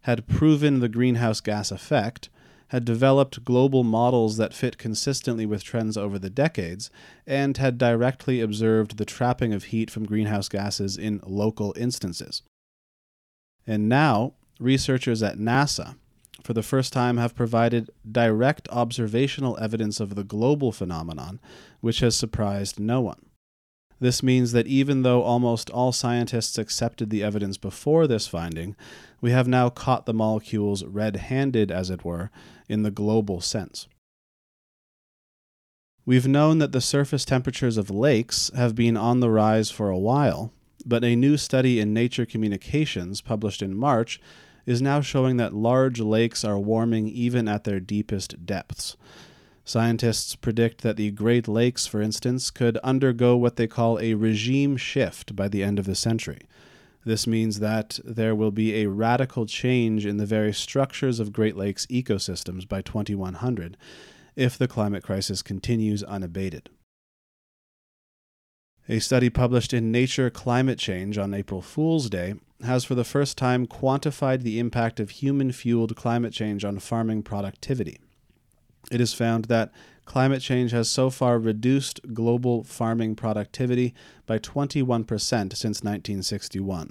had 0.03 0.27
proven 0.29 0.81
the 0.81 0.89
greenhouse 0.89 1.41
gas 1.41 1.71
effect, 1.71 2.29
had 2.69 2.85
developed 2.85 3.45
global 3.45 3.83
models 3.83 4.37
that 4.37 4.55
fit 4.55 4.79
consistently 4.79 5.45
with 5.45 5.65
trends 5.65 5.97
over 5.97 6.19
the 6.21 6.31
decades, 6.31 6.89
and 7.27 7.57
had 7.57 7.77
directly 7.77 8.41
observed 8.41 8.97
the 8.97 9.05
trapping 9.05 9.53
of 9.53 9.65
heat 9.65 9.91
from 9.91 10.07
greenhouse 10.07 10.49
gases 10.49 10.97
in 10.97 11.21
local 11.27 11.75
instances. 11.77 12.43
And 13.67 13.89
now, 13.89 14.35
researchers 14.61 15.23
at 15.23 15.39
NASA, 15.39 15.97
for 16.45 16.53
the 16.53 16.63
first 16.63 16.93
time, 16.93 17.17
have 17.17 17.35
provided 17.35 17.91
direct 18.11 18.69
observational 18.71 19.59
evidence 19.61 20.01
of 20.01 20.15
the 20.15 20.25
global 20.25 20.73
phenomenon, 20.73 21.41
which 21.81 22.01
has 22.01 22.15
surprised 22.15 22.79
no 22.79 23.01
one. 23.01 23.27
This 23.99 24.23
means 24.23 24.53
that 24.53 24.67
even 24.67 25.03
though 25.03 25.23
almost 25.23 25.69
all 25.69 25.93
scientists 25.93 26.57
accepted 26.57 27.11
the 27.11 27.23
evidence 27.23 27.59
before 27.59 28.07
this 28.07 28.27
finding, 28.27 28.75
we 29.21 29.31
have 29.31 29.47
now 29.47 29.69
caught 29.69 30.07
the 30.07 30.15
molecules 30.15 30.85
red 30.85 31.17
handed, 31.17 31.71
as 31.71 31.91
it 31.91 32.05
were, 32.05 32.31
in 32.69 32.83
the 32.83 32.91
global 32.91 33.43
sense. 33.43 33.89
We've 36.07 36.27
known 36.27 36.59
that 36.59 36.73
the 36.73 36.81
surface 36.81 37.27
temperatures 37.27 37.77
of 37.77 37.91
lakes 37.91 38.51
have 38.57 38.75
been 38.75 38.97
on 38.97 39.21
the 39.21 39.31
rise 39.31 39.71
for 39.71 39.91
a 39.91 39.99
while, 39.99 40.51
but 40.87 41.05
a 41.05 41.15
new 41.15 41.37
study 41.37 41.79
in 41.79 41.93
Nature 41.93 42.25
Communications 42.25 43.21
published 43.21 43.61
in 43.61 43.77
March 43.77 44.19
is 44.67 44.83
now 44.83 45.01
showing 45.01 45.37
that 45.37 45.55
large 45.55 46.01
lakes 46.01 46.45
are 46.45 46.59
warming 46.59 47.09
even 47.09 47.49
at 47.49 47.65
their 47.65 47.81
deepest 47.81 48.47
depths. 48.47 48.97
Scientists 49.65 50.35
predict 50.37 50.83
that 50.83 50.97
the 50.97 51.11
Great 51.11 51.47
Lakes, 51.47 51.87
for 51.87 52.03
instance, 52.03 52.51
could 52.51 52.77
undergo 52.79 53.37
what 53.37 53.57
they 53.57 53.67
call 53.67 53.99
a 54.01 54.15
regime 54.15 54.77
shift 54.77 55.37
by 55.37 55.49
the 55.49 55.63
end 55.63 55.79
of 55.79 55.87
the 55.87 55.95
century. 55.95 56.41
This 57.05 57.27
means 57.27 57.61
that 57.61 57.99
there 58.05 58.35
will 58.35 58.51
be 58.51 58.75
a 58.83 58.89
radical 58.89 59.47
change 59.47 60.05
in 60.05 60.17
the 60.17 60.27
very 60.27 60.53
structures 60.53 61.21
of 61.21 61.33
Great 61.33 61.57
Lakes 61.57 61.87
ecosystems 61.87 62.69
by 62.69 62.83
2100 62.83 63.77
if 64.37 64.59
the 64.59 64.69
climate 64.69 65.03
crisis 65.03 65.43
continues 65.43 66.03
unabated. 66.03 66.69
A 68.89 68.99
study 68.99 69.31
published 69.31 69.73
in 69.73 69.93
Nature 69.93 70.31
Climate 70.31 70.79
Change 70.79 71.17
on 71.17 71.33
April 71.33 71.63
Fool's 71.63 72.11
Day 72.11 72.35
has 72.65 72.85
for 72.85 72.95
the 72.95 73.05
first 73.05 73.39
time 73.39 73.67
quantified 73.67 74.43
the 74.43 74.59
impact 74.59 75.01
of 75.01 75.11
human 75.11 75.53
fueled 75.53 75.97
climate 75.97 76.33
change 76.33 76.65
on 76.65 76.79
farming 76.79 77.23
productivity. 77.23 77.99
It 78.91 79.01
is 79.01 79.15
found 79.15 79.47
that 79.47 79.73
climate 80.05 80.43
change 80.43 80.73
has 80.73 80.91
so 80.91 81.11
far 81.11 81.39
reduced 81.39 82.01
global 82.13 82.65
farming 82.65 83.15
productivity 83.15 83.95
by 84.27 84.39
21% 84.39 85.07
since 85.09 85.83
1961. 85.83 86.91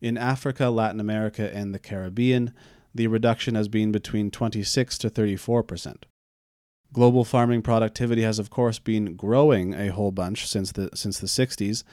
In 0.00 0.16
Africa, 0.16 0.70
Latin 0.70 1.00
America, 1.00 1.54
and 1.54 1.74
the 1.74 1.78
Caribbean, 1.78 2.54
the 2.94 3.06
reduction 3.06 3.54
has 3.54 3.68
been 3.68 3.92
between 3.92 4.30
26 4.30 4.98
to 4.98 5.10
34 5.10 5.62
percent. 5.62 6.06
Global 6.92 7.24
farming 7.24 7.62
productivity 7.62 8.22
has, 8.22 8.38
of 8.38 8.50
course, 8.50 8.78
been 8.78 9.14
growing 9.14 9.74
a 9.74 9.88
whole 9.88 10.10
bunch 10.10 10.46
since 10.46 10.72
the 10.72 10.90
since 10.94 11.18
the 11.20 11.26
60s, 11.26 11.84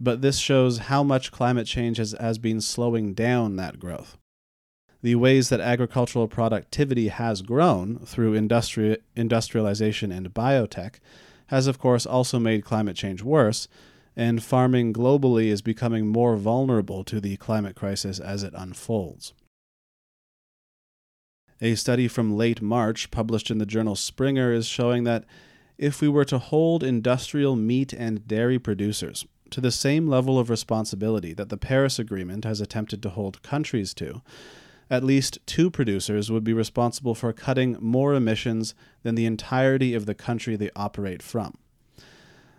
but 0.00 0.22
this 0.22 0.38
shows 0.38 0.78
how 0.78 1.02
much 1.02 1.32
climate 1.32 1.66
change 1.66 1.98
has, 1.98 2.14
has 2.20 2.38
been 2.38 2.60
slowing 2.60 3.14
down 3.14 3.56
that 3.56 3.78
growth. 3.78 4.16
The 5.02 5.14
ways 5.16 5.50
that 5.50 5.60
agricultural 5.60 6.28
productivity 6.28 7.08
has 7.08 7.42
grown 7.42 7.98
through 7.98 8.38
industri- 8.38 8.98
industrialization 9.14 10.10
and 10.10 10.32
biotech 10.32 10.94
has, 11.48 11.66
of 11.66 11.78
course, 11.78 12.06
also 12.06 12.38
made 12.38 12.64
climate 12.64 12.96
change 12.96 13.22
worse, 13.22 13.68
and 14.16 14.42
farming 14.42 14.92
globally 14.92 15.46
is 15.46 15.60
becoming 15.60 16.08
more 16.08 16.36
vulnerable 16.36 17.04
to 17.04 17.20
the 17.20 17.36
climate 17.36 17.76
crisis 17.76 18.18
as 18.18 18.42
it 18.42 18.54
unfolds. 18.56 19.34
A 21.60 21.74
study 21.74 22.08
from 22.08 22.36
late 22.36 22.62
March, 22.62 23.10
published 23.10 23.50
in 23.50 23.58
the 23.58 23.66
journal 23.66 23.96
Springer, 23.96 24.52
is 24.52 24.66
showing 24.66 25.04
that 25.04 25.24
if 25.76 26.00
we 26.00 26.08
were 26.08 26.24
to 26.24 26.38
hold 26.38 26.82
industrial 26.82 27.56
meat 27.56 27.92
and 27.92 28.26
dairy 28.26 28.58
producers 28.58 29.26
to 29.54 29.60
the 29.60 29.70
same 29.70 30.08
level 30.08 30.36
of 30.36 30.50
responsibility 30.50 31.32
that 31.32 31.48
the 31.48 31.56
Paris 31.56 32.00
Agreement 32.00 32.44
has 32.44 32.60
attempted 32.60 33.00
to 33.00 33.10
hold 33.10 33.40
countries 33.44 33.94
to, 33.94 34.20
at 34.90 35.04
least 35.04 35.38
two 35.46 35.70
producers 35.70 36.28
would 36.28 36.42
be 36.42 36.52
responsible 36.52 37.14
for 37.14 37.32
cutting 37.32 37.76
more 37.78 38.14
emissions 38.14 38.74
than 39.04 39.14
the 39.14 39.26
entirety 39.26 39.94
of 39.94 40.06
the 40.06 40.14
country 40.14 40.56
they 40.56 40.70
operate 40.74 41.22
from. 41.22 41.56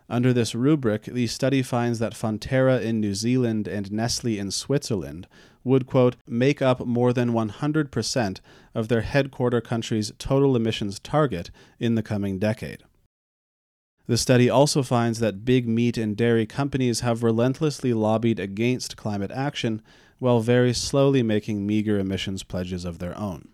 Under 0.10 0.32
this 0.32 0.56
rubric, 0.56 1.04
the 1.04 1.28
study 1.28 1.62
finds 1.62 2.00
that 2.00 2.14
Fonterra 2.14 2.82
in 2.82 3.02
New 3.02 3.14
Zealand 3.14 3.68
and 3.68 3.92
Nestle 3.92 4.40
in 4.40 4.50
Switzerland 4.50 5.28
would, 5.66 5.88
quote, 5.88 6.16
make 6.26 6.62
up 6.62 6.86
more 6.86 7.12
than 7.12 7.34
100% 7.34 8.40
of 8.74 8.88
their 8.88 9.02
headquarter 9.02 9.60
country's 9.60 10.14
total 10.18 10.56
emissions 10.56 11.00
target 11.00 11.52
in 11.78 11.96
the 11.96 12.04
coming 12.04 12.40
decade. 12.40 12.84
The 14.08 14.18
study 14.18 14.50
also 14.50 14.84
finds 14.84 15.20
that 15.20 15.46
big 15.46 15.68
meat 15.68 15.98
and 15.98 16.16
dairy 16.16 16.46
companies 16.46 17.00
have 17.00 17.24
relentlessly 17.24 17.94
lobbied 17.94 18.40
against 18.40 18.98
climate 18.98 19.32
action 19.32 19.82
while 20.20 20.40
very 20.42 20.74
slowly 20.74 21.24
making 21.24 21.66
meager 21.66 21.98
emissions 21.98 22.44
pledges 22.44 22.86
of 22.86 23.00
their 23.00 23.18
own. 23.18 23.50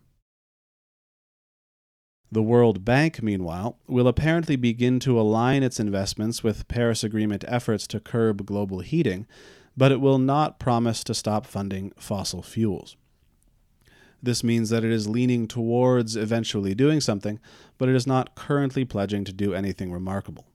The 2.34 2.43
World 2.43 2.86
Bank, 2.86 3.22
meanwhile, 3.22 3.77
will 3.88 4.08
apparently 4.08 4.55
begin 4.55 5.00
to 5.01 5.20
align 5.20 5.63
its 5.63 5.79
investments 5.79 6.43
with 6.43 6.67
Paris 6.70 7.03
Agreement 7.03 7.43
efforts 7.48 7.88
to 7.88 8.00
curb 8.00 8.46
global 8.46 8.79
heating, 8.79 9.27
but 9.75 9.91
it 9.91 10.00
will 10.00 10.17
not 10.17 10.60
promise 10.60 11.03
to 11.05 11.13
stop 11.13 11.46
funding 11.46 11.91
fossil 11.98 12.41
fuels. 12.41 12.96
This 14.24 14.44
means 14.44 14.70
that 14.70 14.84
it 14.84 14.92
is 14.92 15.10
leaning 15.10 15.48
towards 15.48 16.16
eventually 16.16 16.75
doing 16.75 17.01
something, 17.01 17.40
but 17.78 17.90
it 17.90 17.96
is 17.96 18.06
not 18.06 18.36
currently 18.36 18.86
pledging 18.86 19.24
to 19.25 19.34
do 19.34 19.54
anything 19.54 19.92
remarkable. 19.92 20.46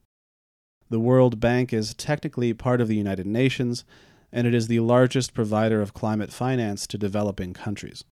The 0.88 1.00
World 1.00 1.40
Bank 1.40 1.72
is 1.72 1.94
technically 1.94 2.54
part 2.54 2.80
of 2.80 2.86
the 2.86 2.96
United 2.96 3.26
Nations, 3.26 3.84
and 4.30 4.46
it 4.46 4.54
is 4.54 4.68
the 4.68 4.80
largest 4.80 5.34
provider 5.34 5.80
of 5.82 5.94
climate 5.94 6.32
finance 6.32 6.86
to 6.86 6.98
developing 6.98 7.52
countries. 7.52 8.04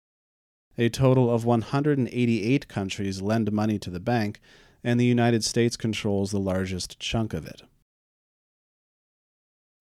A 0.78 0.90
total 0.90 1.32
of 1.32 1.46
188 1.46 2.68
countries 2.68 3.22
lend 3.22 3.52
money 3.52 3.78
to 3.78 3.92
the 3.92 4.00
bank, 4.00 4.40
and 4.84 5.00
the 5.00 5.06
United 5.06 5.44
States 5.44 5.78
controls 5.78 6.32
the 6.32 6.40
largest 6.40 7.00
chunk 7.00 7.34
of 7.34 7.46
it. 7.46 7.62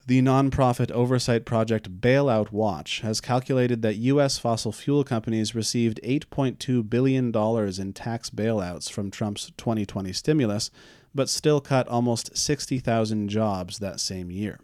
The 0.04 0.20
nonprofit 0.20 0.90
oversight 0.90 1.44
project 1.44 2.00
Bailout 2.00 2.50
Watch 2.50 3.02
has 3.02 3.20
calculated 3.20 3.82
that 3.82 3.94
U.S. 3.96 4.36
fossil 4.36 4.72
fuel 4.72 5.04
companies 5.04 5.54
received 5.54 6.00
$8.2 6.02 6.90
billion 6.90 7.26
in 7.26 7.92
tax 7.92 8.28
bailouts 8.28 8.90
from 8.90 9.12
Trump's 9.12 9.52
2020 9.56 10.12
stimulus, 10.12 10.72
but 11.14 11.28
still 11.28 11.60
cut 11.60 11.86
almost 11.86 12.36
60,000 12.36 13.28
jobs 13.28 13.78
that 13.78 14.00
same 14.00 14.32
year. 14.32 14.58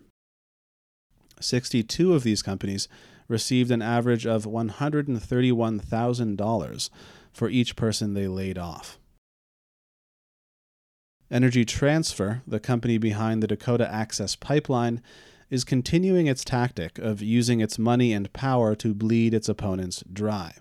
62 1.40 2.14
of 2.14 2.25
these 2.25 2.42
companies 2.42 2.88
received 3.28 3.71
an 3.71 3.80
average 3.80 4.26
of 4.26 4.45
$131,000 4.45 6.90
for 7.33 7.49
each 7.49 7.76
person 7.76 8.14
they 8.14 8.26
laid 8.26 8.59
off. 8.59 8.99
Energy 11.30 11.64
Transfer, 11.64 12.42
the 12.47 12.61
company 12.61 12.97
behind 12.97 13.42
the 13.42 13.47
Dakota 13.47 13.90
Access 13.92 14.35
Pipeline, 14.35 15.02
is 15.50 15.62
continuing 15.62 16.26
its 16.26 16.42
tactic 16.42 16.99
of 16.99 17.20
using 17.20 17.61
its 17.61 17.78
money 17.78 18.12
and 18.14 18.32
power 18.32 18.75
to 18.76 18.94
bleed 18.94 19.35
its 19.35 19.49
opponents 19.49 20.02
dry. 20.11 20.54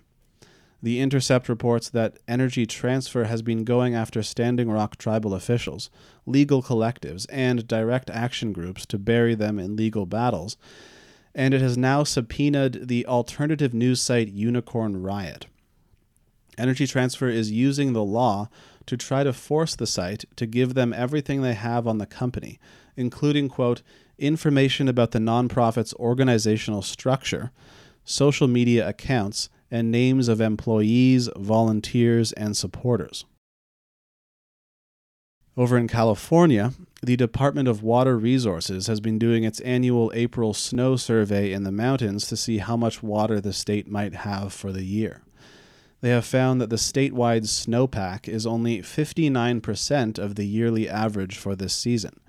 The 0.82 1.00
Intercept 1.00 1.48
reports 1.48 1.88
that 1.90 2.18
Energy 2.28 2.66
Transfer 2.66 3.24
has 3.24 3.42
been 3.42 3.64
going 3.64 3.94
after 3.94 4.22
Standing 4.22 4.70
Rock 4.70 4.96
tribal 4.96 5.34
officials, 5.34 5.90
legal 6.26 6.62
collectives, 6.62 7.26
and 7.30 7.66
direct 7.66 8.10
action 8.10 8.52
groups 8.52 8.86
to 8.86 8.98
bury 8.98 9.34
them 9.34 9.58
in 9.58 9.74
legal 9.74 10.06
battles, 10.06 10.56
and 11.34 11.54
it 11.54 11.60
has 11.62 11.76
now 11.76 12.04
subpoenaed 12.04 12.88
the 12.88 13.06
alternative 13.06 13.72
news 13.72 14.00
site 14.00 14.28
Unicorn 14.28 15.02
Riot. 15.02 15.46
Energy 16.58 16.86
Transfer 16.86 17.28
is 17.28 17.50
using 17.50 17.92
the 17.92 18.04
law 18.04 18.48
to 18.88 18.96
try 18.96 19.22
to 19.22 19.32
force 19.32 19.76
the 19.76 19.86
site 19.86 20.24
to 20.36 20.46
give 20.46 20.74
them 20.74 20.92
everything 20.92 21.42
they 21.42 21.54
have 21.54 21.86
on 21.86 21.98
the 21.98 22.06
company, 22.06 22.58
including, 22.96 23.48
quote, 23.48 23.82
information 24.18 24.88
about 24.88 25.12
the 25.12 25.18
nonprofit's 25.18 25.94
organizational 25.94 26.82
structure, 26.82 27.52
social 28.04 28.48
media 28.48 28.88
accounts, 28.88 29.48
and 29.70 29.90
names 29.90 30.28
of 30.28 30.40
employees, 30.40 31.28
volunteers, 31.36 32.32
and 32.32 32.56
supporters. 32.56 33.24
Over 35.56 35.76
in 35.76 35.88
California, 35.88 36.72
the 37.02 37.16
Department 37.16 37.68
of 37.68 37.82
Water 37.82 38.16
Resources 38.16 38.86
has 38.86 39.00
been 39.00 39.18
doing 39.18 39.44
its 39.44 39.60
annual 39.60 40.10
April 40.14 40.54
snow 40.54 40.96
survey 40.96 41.52
in 41.52 41.64
the 41.64 41.72
mountains 41.72 42.26
to 42.28 42.36
see 42.36 42.58
how 42.58 42.76
much 42.76 43.02
water 43.02 43.40
the 43.40 43.52
state 43.52 43.88
might 43.88 44.14
have 44.14 44.52
for 44.52 44.72
the 44.72 44.84
year. 44.84 45.22
They 46.00 46.10
have 46.10 46.24
found 46.24 46.60
that 46.60 46.70
the 46.70 46.76
statewide 46.76 47.44
snowpack 47.44 48.28
is 48.28 48.46
only 48.46 48.78
59% 48.80 50.18
of 50.18 50.36
the 50.36 50.44
yearly 50.44 50.88
average 50.88 51.36
for 51.36 51.56
this 51.56 51.74
season. 51.74 52.20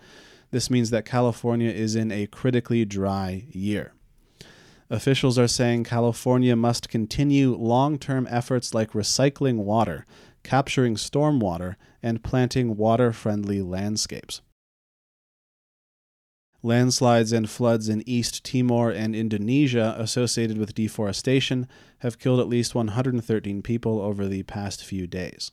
This 0.52 0.72
means 0.72 0.90
that 0.90 1.06
California 1.06 1.70
is 1.70 1.96
in 1.96 2.12
a 2.12 2.26
critically 2.28 2.84
dry 2.84 3.46
year. 3.52 3.94
Officials 4.90 5.38
are 5.38 5.48
saying 5.48 5.84
California 5.84 6.56
must 6.56 6.90
continue 6.90 7.56
long 7.56 8.00
term 8.00 8.28
efforts 8.32 8.74
like 8.74 8.94
recycling 8.94 9.58
water, 9.58 10.08
capturing 10.42 10.96
stormwater, 10.96 11.76
and 12.02 12.24
planting 12.24 12.76
water 12.76 13.14
friendly 13.14 13.62
landscapes. 13.62 14.42
Landslides 16.62 17.32
and 17.32 17.50
floods 17.50 17.88
in 17.88 18.04
East 18.08 18.44
Timor 18.44 18.92
and 18.92 19.16
Indonesia 19.16 19.96
associated 19.98 20.58
with 20.58 20.76
deforestation 20.76 21.68
have 22.00 22.20
killed 22.20 22.40
at 22.40 22.50
least 22.50 22.76
113 22.76 23.62
people 23.62 24.02
over 24.02 24.28
the 24.28 24.44
past 24.44 24.84
few 24.84 25.08
days. 25.08 25.52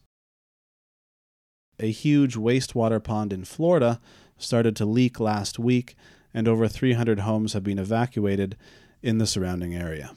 A 1.78 1.90
huge 1.90 2.34
wastewater 2.34 3.02
pond 3.02 3.32
in 3.32 3.44
Florida 3.44 4.00
started 4.36 4.75
to 4.76 4.84
leak 4.84 5.20
last 5.20 5.58
week, 5.58 5.94
and 6.34 6.48
over 6.48 6.66
300 6.66 7.20
homes 7.20 7.52
have 7.52 7.62
been 7.62 7.78
evacuated 7.78 8.56
in 9.02 9.18
the 9.18 9.26
surrounding 9.26 9.75
area. 9.75 10.12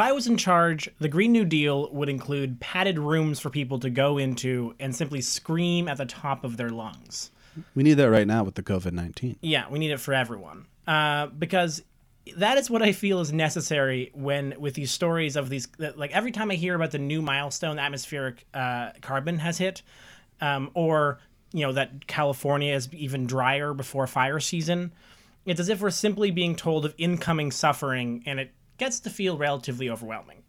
If 0.00 0.06
I 0.06 0.12
was 0.12 0.26
in 0.26 0.38
charge, 0.38 0.88
the 0.98 1.10
Green 1.10 1.30
New 1.30 1.44
Deal 1.44 1.92
would 1.92 2.08
include 2.08 2.58
padded 2.58 2.98
rooms 2.98 3.38
for 3.38 3.50
people 3.50 3.78
to 3.80 3.90
go 3.90 4.16
into 4.16 4.74
and 4.80 4.96
simply 4.96 5.20
scream 5.20 5.88
at 5.88 5.98
the 5.98 6.06
top 6.06 6.42
of 6.42 6.56
their 6.56 6.70
lungs. 6.70 7.30
We 7.74 7.82
need 7.82 7.94
that 7.94 8.08
right 8.08 8.26
now 8.26 8.42
with 8.42 8.54
the 8.54 8.62
COVID 8.62 8.92
19. 8.92 9.36
Yeah, 9.42 9.68
we 9.68 9.78
need 9.78 9.90
it 9.90 10.00
for 10.00 10.14
everyone. 10.14 10.64
Uh, 10.86 11.26
because 11.26 11.82
that 12.38 12.56
is 12.56 12.70
what 12.70 12.80
I 12.80 12.92
feel 12.92 13.20
is 13.20 13.30
necessary 13.30 14.10
when 14.14 14.54
with 14.58 14.72
these 14.72 14.90
stories 14.90 15.36
of 15.36 15.50
these 15.50 15.68
like 15.78 16.12
every 16.12 16.32
time 16.32 16.50
I 16.50 16.54
hear 16.54 16.74
about 16.74 16.92
the 16.92 16.98
new 16.98 17.20
milestone 17.20 17.78
atmospheric 17.78 18.46
uh, 18.54 18.92
carbon 19.02 19.38
has 19.40 19.58
hit, 19.58 19.82
um, 20.40 20.70
or 20.72 21.18
you 21.52 21.66
know 21.66 21.72
that 21.72 22.06
California 22.06 22.74
is 22.74 22.88
even 22.94 23.26
drier 23.26 23.74
before 23.74 24.06
fire 24.06 24.40
season, 24.40 24.92
it's 25.44 25.60
as 25.60 25.68
if 25.68 25.82
we're 25.82 25.90
simply 25.90 26.30
being 26.30 26.56
told 26.56 26.86
of 26.86 26.94
incoming 26.96 27.50
suffering, 27.50 28.22
and 28.24 28.40
it 28.40 28.54
gets 28.80 28.98
to 29.00 29.10
feel 29.10 29.36
relatively 29.36 29.88
overwhelming. 29.88 30.42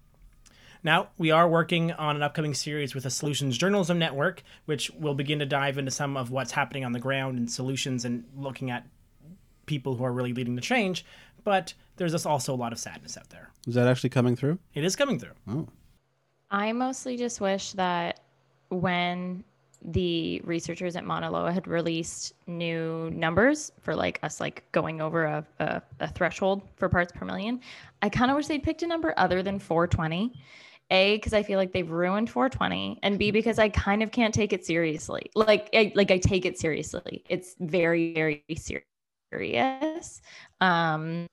Now, 0.83 1.09
we 1.19 1.29
are 1.29 1.47
working 1.47 1.91
on 1.91 2.15
an 2.15 2.23
upcoming 2.23 2.55
series 2.55 2.95
with 2.95 3.03
the 3.03 3.11
Solutions 3.11 3.57
Journalism 3.57 3.99
Network, 3.99 4.41
which 4.65 4.89
will 4.91 5.13
begin 5.13 5.37
to 5.39 5.45
dive 5.45 5.77
into 5.77 5.91
some 5.91 6.17
of 6.17 6.31
what's 6.31 6.53
happening 6.53 6.83
on 6.83 6.93
the 6.93 6.99
ground 6.99 7.37
and 7.37 7.51
solutions 7.51 8.03
and 8.05 8.23
looking 8.35 8.71
at 8.71 8.87
people 9.67 9.95
who 9.95 10.03
are 10.03 10.11
really 10.11 10.33
leading 10.33 10.55
the 10.55 10.61
change. 10.61 11.05
But 11.43 11.73
there's 11.97 12.13
just 12.13 12.25
also 12.25 12.53
a 12.53 12.55
lot 12.55 12.71
of 12.71 12.79
sadness 12.79 13.17
out 13.17 13.29
there. 13.29 13.51
Is 13.67 13.75
that 13.75 13.85
actually 13.85 14.09
coming 14.09 14.35
through? 14.35 14.57
It 14.73 14.83
is 14.83 14.95
coming 14.95 15.19
through. 15.19 15.35
Oh. 15.47 15.67
I 16.49 16.71
mostly 16.71 17.17
just 17.17 17.41
wish 17.41 17.73
that 17.73 18.21
when 18.69 19.43
the 19.83 20.41
researchers 20.43 20.95
at 20.95 21.05
Mauna 21.05 21.31
Loa 21.31 21.51
had 21.51 21.67
released 21.67 22.33
new 22.47 23.09
numbers 23.11 23.71
for 23.81 23.95
like 23.95 24.19
us 24.23 24.39
like 24.39 24.63
going 24.71 25.01
over 25.01 25.25
a, 25.25 25.45
a, 25.59 25.81
a 25.99 26.07
threshold 26.07 26.61
for 26.75 26.87
parts 26.89 27.11
per 27.11 27.25
million. 27.25 27.59
I 28.01 28.09
kind 28.09 28.29
of 28.29 28.37
wish 28.37 28.47
they'd 28.47 28.63
picked 28.63 28.83
a 28.83 28.87
number 28.87 29.13
other 29.17 29.41
than 29.41 29.59
420. 29.59 30.33
A, 30.93 31.15
because 31.15 31.33
I 31.33 31.41
feel 31.41 31.57
like 31.57 31.71
they've 31.71 31.89
ruined 31.89 32.29
420, 32.29 32.99
and 33.01 33.17
B, 33.17 33.31
because 33.31 33.57
I 33.57 33.69
kind 33.69 34.03
of 34.03 34.11
can't 34.11 34.33
take 34.33 34.51
it 34.51 34.65
seriously. 34.65 35.31
Like, 35.35 35.69
I, 35.73 35.93
like 35.95 36.11
I 36.11 36.17
take 36.17 36.45
it 36.45 36.59
seriously. 36.59 37.23
It's 37.29 37.55
very, 37.61 38.13
very 38.13 38.43
serious. 39.31 40.21
Um, 40.59 41.27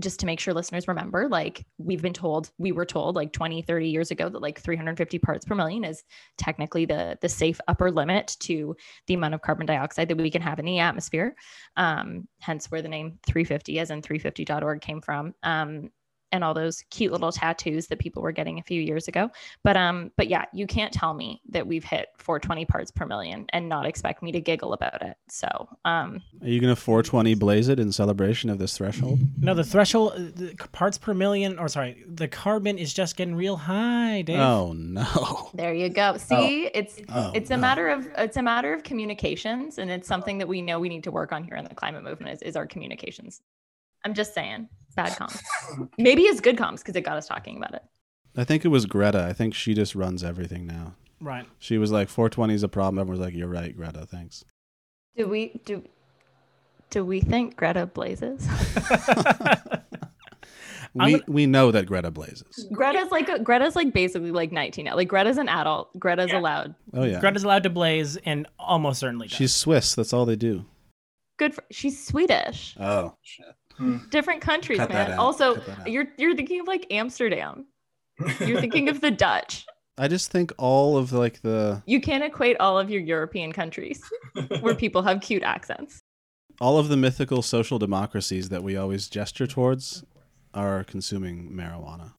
just 0.00 0.20
to 0.20 0.26
make 0.26 0.40
sure 0.40 0.54
listeners 0.54 0.88
remember 0.88 1.28
like 1.28 1.64
we've 1.78 2.02
been 2.02 2.12
told 2.12 2.50
we 2.58 2.72
were 2.72 2.84
told 2.84 3.14
like 3.14 3.32
20 3.32 3.62
30 3.62 3.88
years 3.88 4.10
ago 4.10 4.28
that 4.28 4.42
like 4.42 4.60
350 4.60 5.18
parts 5.18 5.44
per 5.44 5.54
million 5.54 5.84
is 5.84 6.02
technically 6.38 6.84
the 6.84 7.18
the 7.20 7.28
safe 7.28 7.60
upper 7.68 7.90
limit 7.90 8.36
to 8.40 8.76
the 9.06 9.14
amount 9.14 9.34
of 9.34 9.42
carbon 9.42 9.66
dioxide 9.66 10.08
that 10.08 10.16
we 10.16 10.30
can 10.30 10.42
have 10.42 10.58
in 10.58 10.64
the 10.64 10.78
atmosphere. 10.78 11.34
Um, 11.76 12.28
hence 12.40 12.70
where 12.70 12.82
the 12.82 12.88
name 12.88 13.18
350 13.26 13.78
as 13.78 13.90
in 13.90 14.02
350.org 14.02 14.80
came 14.80 15.00
from. 15.00 15.34
Um, 15.42 15.90
and 16.32 16.44
all 16.44 16.54
those 16.54 16.84
cute 16.90 17.12
little 17.12 17.32
tattoos 17.32 17.86
that 17.88 17.98
people 17.98 18.22
were 18.22 18.32
getting 18.32 18.58
a 18.58 18.62
few 18.62 18.80
years 18.80 19.08
ago. 19.08 19.30
But 19.62 19.76
um, 19.76 20.10
but 20.16 20.28
yeah, 20.28 20.44
you 20.52 20.66
can't 20.66 20.92
tell 20.92 21.14
me 21.14 21.40
that 21.48 21.66
we've 21.66 21.84
hit 21.84 22.08
420 22.18 22.64
parts 22.66 22.90
per 22.90 23.06
million 23.06 23.46
and 23.52 23.68
not 23.68 23.86
expect 23.86 24.22
me 24.22 24.32
to 24.32 24.40
giggle 24.40 24.72
about 24.72 25.02
it. 25.02 25.16
So 25.28 25.48
um, 25.84 26.22
are 26.42 26.48
you 26.48 26.60
gonna 26.60 26.76
420 26.76 27.34
blaze 27.34 27.68
it 27.68 27.78
in 27.78 27.92
celebration 27.92 28.50
of 28.50 28.58
this 28.58 28.76
threshold? 28.76 29.20
No, 29.38 29.54
the 29.54 29.64
threshold 29.64 30.12
the 30.16 30.54
parts 30.72 30.98
per 30.98 31.14
million, 31.14 31.58
or 31.58 31.68
sorry, 31.68 32.04
the 32.06 32.28
carbon 32.28 32.78
is 32.78 32.92
just 32.92 33.16
getting 33.16 33.34
real 33.34 33.56
high, 33.56 34.22
Dave. 34.22 34.38
Oh 34.38 34.72
no. 34.72 35.48
There 35.60 35.74
you 35.74 35.88
go. 35.88 36.16
See, 36.16 36.66
oh. 36.66 36.70
it's 36.74 37.00
oh, 37.08 37.32
it's 37.34 37.50
a 37.50 37.56
no. 37.56 37.60
matter 37.60 37.88
of 37.88 38.08
it's 38.16 38.36
a 38.36 38.42
matter 38.42 38.72
of 38.72 38.82
communications, 38.82 39.78
and 39.78 39.90
it's 39.90 40.08
something 40.08 40.38
that 40.38 40.48
we 40.48 40.62
know 40.62 40.78
we 40.78 40.88
need 40.88 41.04
to 41.04 41.10
work 41.10 41.32
on 41.32 41.44
here 41.44 41.56
in 41.56 41.64
the 41.64 41.74
climate 41.74 42.02
movement 42.02 42.34
is, 42.34 42.42
is 42.42 42.56
our 42.56 42.66
communications. 42.66 43.40
I'm 44.04 44.14
just 44.14 44.32
saying 44.32 44.68
bad 44.94 45.12
comms. 45.12 45.40
Maybe 45.98 46.22
it's 46.22 46.40
good 46.40 46.56
comms 46.56 46.78
because 46.78 46.96
it 46.96 47.02
got 47.02 47.16
us 47.16 47.26
talking 47.26 47.56
about 47.56 47.74
it. 47.74 47.82
I 48.36 48.44
think 48.44 48.64
it 48.64 48.68
was 48.68 48.86
Greta. 48.86 49.24
I 49.24 49.32
think 49.32 49.54
she 49.54 49.74
just 49.74 49.94
runs 49.94 50.22
everything 50.22 50.66
now. 50.66 50.94
Right. 51.20 51.46
She 51.58 51.78
was 51.78 51.92
like, 51.92 52.08
420 52.08 52.54
is 52.54 52.62
a 52.62 52.68
problem. 52.68 52.98
Everyone 52.98 53.18
was 53.18 53.26
like, 53.26 53.34
you're 53.34 53.48
right, 53.48 53.76
Greta. 53.76 54.06
Thanks. 54.06 54.44
Do 55.16 55.28
we 55.28 55.60
do? 55.64 55.82
Do 56.90 57.04
we 57.04 57.20
think 57.20 57.56
Greta 57.56 57.86
blazes? 57.86 58.48
we 60.94 61.22
we 61.28 61.46
know 61.46 61.70
that 61.70 61.86
Greta 61.86 62.10
blazes. 62.10 62.66
Greta's 62.72 63.10
like 63.10 63.28
a, 63.28 63.38
Greta's 63.38 63.76
like 63.76 63.92
basically 63.92 64.30
like 64.30 64.52
19 64.52 64.84
now. 64.84 64.96
Like 64.96 65.08
Greta's 65.08 65.38
an 65.38 65.48
adult. 65.48 65.96
Greta's 65.98 66.30
yeah. 66.30 66.38
allowed. 66.38 66.74
Oh 66.94 67.04
yeah. 67.04 67.20
Greta's 67.20 67.44
allowed 67.44 67.62
to 67.64 67.70
blaze 67.70 68.16
and 68.24 68.46
almost 68.58 69.00
certainly 69.00 69.28
does. 69.28 69.36
She's 69.36 69.54
Swiss. 69.54 69.94
That's 69.94 70.12
all 70.12 70.24
they 70.24 70.36
do. 70.36 70.64
Good 71.38 71.54
for 71.54 71.64
she's 71.70 72.04
Swedish. 72.04 72.76
Oh 72.78 73.14
shit. 73.22 73.46
Hmm. 73.80 73.96
Different 74.10 74.42
countries, 74.42 74.78
Cut 74.78 74.90
man. 74.90 75.18
Also, 75.18 75.58
you're 75.86 76.08
you're 76.18 76.36
thinking 76.36 76.60
of 76.60 76.66
like 76.66 76.86
Amsterdam. 76.90 77.64
You're 78.40 78.60
thinking 78.60 78.90
of 78.90 79.00
the 79.00 79.10
Dutch. 79.10 79.64
I 79.98 80.06
just 80.06 80.30
think 80.30 80.52
all 80.58 80.98
of 80.98 81.12
like 81.12 81.40
the 81.40 81.82
You 81.86 81.98
can't 81.98 82.22
equate 82.22 82.58
all 82.60 82.78
of 82.78 82.90
your 82.90 83.00
European 83.00 83.52
countries 83.52 84.02
where 84.60 84.74
people 84.74 85.00
have 85.02 85.22
cute 85.22 85.42
accents. 85.42 86.00
All 86.60 86.76
of 86.76 86.88
the 86.88 86.96
mythical 86.98 87.40
social 87.40 87.78
democracies 87.78 88.50
that 88.50 88.62
we 88.62 88.76
always 88.76 89.08
gesture 89.08 89.46
towards 89.46 90.04
are 90.52 90.84
consuming 90.84 91.50
marijuana. 91.50 92.12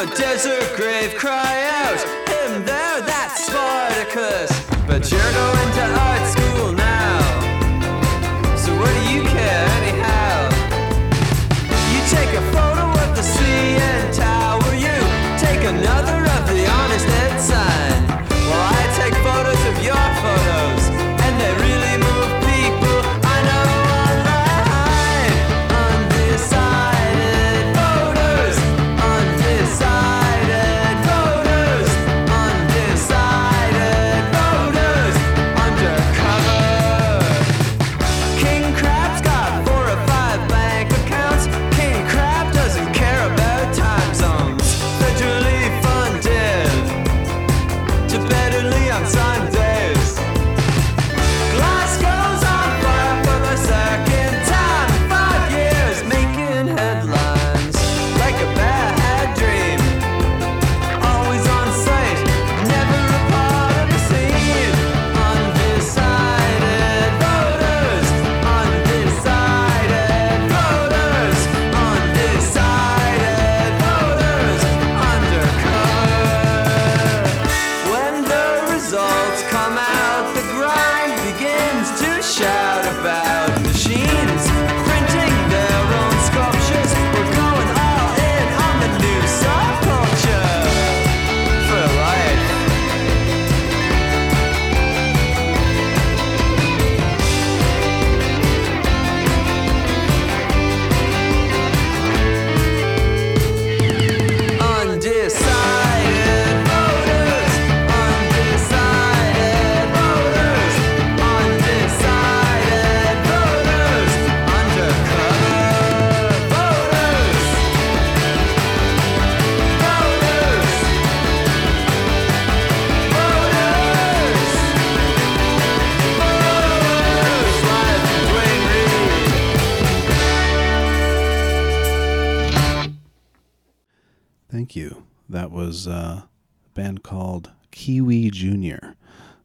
A 0.00 0.06
desert 0.16 0.76
grave 0.76 1.14
cry 1.16 1.64
out, 1.64 1.98
Him 2.28 2.64
there, 2.64 3.00
that's 3.00 3.46
Spartacus. 3.46 4.50
But 4.86 5.10
you're 5.10 5.32
going 5.32 5.72
to 5.74 5.84
art 5.98 6.37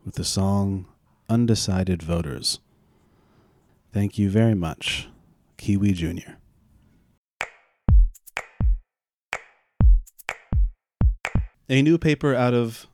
with 0.05 0.15
the 0.15 0.23
song 0.23 0.85
Undecided 1.29 2.01
Voters. 2.03 2.59
Thank 3.91 4.17
you 4.17 4.29
very 4.29 4.55
much, 4.55 5.07
Kiwi 5.57 5.93
Jr. 5.93 6.33
A 11.69 11.81
new 11.81 11.97
paper 11.97 12.35
out 12.35 12.53
of 12.53 12.87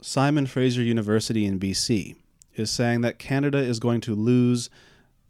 Simon 0.00 0.46
Fraser 0.46 0.82
University 0.82 1.44
in 1.44 1.58
BC 1.58 2.16
is 2.54 2.70
saying 2.70 3.00
that 3.00 3.18
Canada 3.18 3.58
is 3.58 3.80
going 3.80 4.00
to 4.02 4.14
lose 4.14 4.70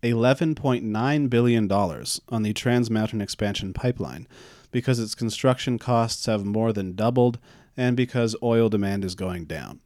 $11.9 0.03 1.31
billion 1.31 1.73
on 1.73 2.43
the 2.43 2.53
Trans 2.53 2.91
Mountain 2.91 3.21
Expansion 3.21 3.73
Pipeline 3.73 4.27
because 4.71 4.99
its 4.99 5.15
construction 5.15 5.79
costs 5.79 6.27
have 6.27 6.45
more 6.45 6.73
than 6.73 6.95
doubled 6.95 7.39
and 7.77 7.97
because 7.97 8.37
oil 8.43 8.69
demand 8.69 9.05
is 9.05 9.15
going 9.15 9.45
down. 9.45 9.81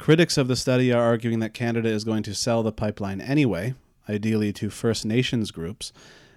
Critics 0.00 0.38
of 0.38 0.48
the 0.48 0.56
study 0.56 0.90
are 0.90 1.02
arguing 1.02 1.40
that 1.40 1.52
Canada 1.52 1.90
is 1.90 2.04
going 2.04 2.22
to 2.22 2.34
sell 2.34 2.62
the 2.62 2.72
pipeline 2.72 3.20
anyway, 3.20 3.74
ideally 4.08 4.50
to 4.54 4.70
First 4.70 5.04
Nations 5.04 5.50
groups, 5.50 5.92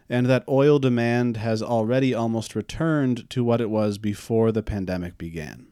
and 0.10 0.26
that 0.26 0.44
oil 0.50 0.80
demand 0.80 1.38
has 1.38 1.64
already 1.64 2.14
almost 2.14 2.56
returned 2.56 3.30
to 3.30 3.42
what 3.42 3.62
it 3.62 3.70
was 3.70 3.98
before 3.98 4.52
the 4.52 4.62
pandemic 4.62 5.18
began. 5.18 5.68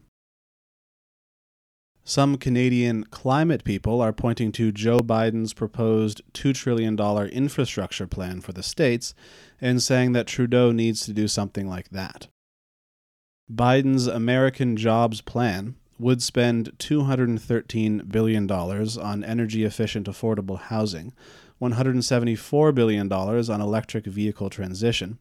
Some 2.06 2.38
Canadian 2.38 3.04
climate 3.04 3.66
people 3.66 4.00
are 4.00 4.14
pointing 4.14 4.54
to 4.54 4.72
Joe 4.72 5.00
Biden's 5.00 5.54
proposed 5.54 6.22
$2 6.34 6.56
trillion 6.56 6.98
infrastructure 6.98 8.08
plan 8.08 8.40
for 8.40 8.54
the 8.54 8.64
states 8.64 9.14
and 9.60 9.84
saying 9.84 10.14
that 10.14 10.28
Trudeau 10.28 10.72
needs 10.72 11.06
to 11.06 11.12
do 11.12 11.28
something 11.28 11.68
like 11.68 11.90
that. 11.90 12.30
Biden's 13.54 14.08
American 14.08 14.78
Jobs 14.78 15.20
Plan 15.20 15.76
would 16.02 16.22
spend 16.22 16.72
$213 16.80 18.12
billion 18.12 18.52
on 18.52 19.24
energy 19.24 19.64
efficient 19.64 20.08
affordable 20.08 20.60
housing, 20.60 21.14
$174 21.62 22.74
billion 22.74 23.12
on 23.12 23.62
electric 23.62 24.06
vehicle 24.06 24.50
transition, 24.50 25.20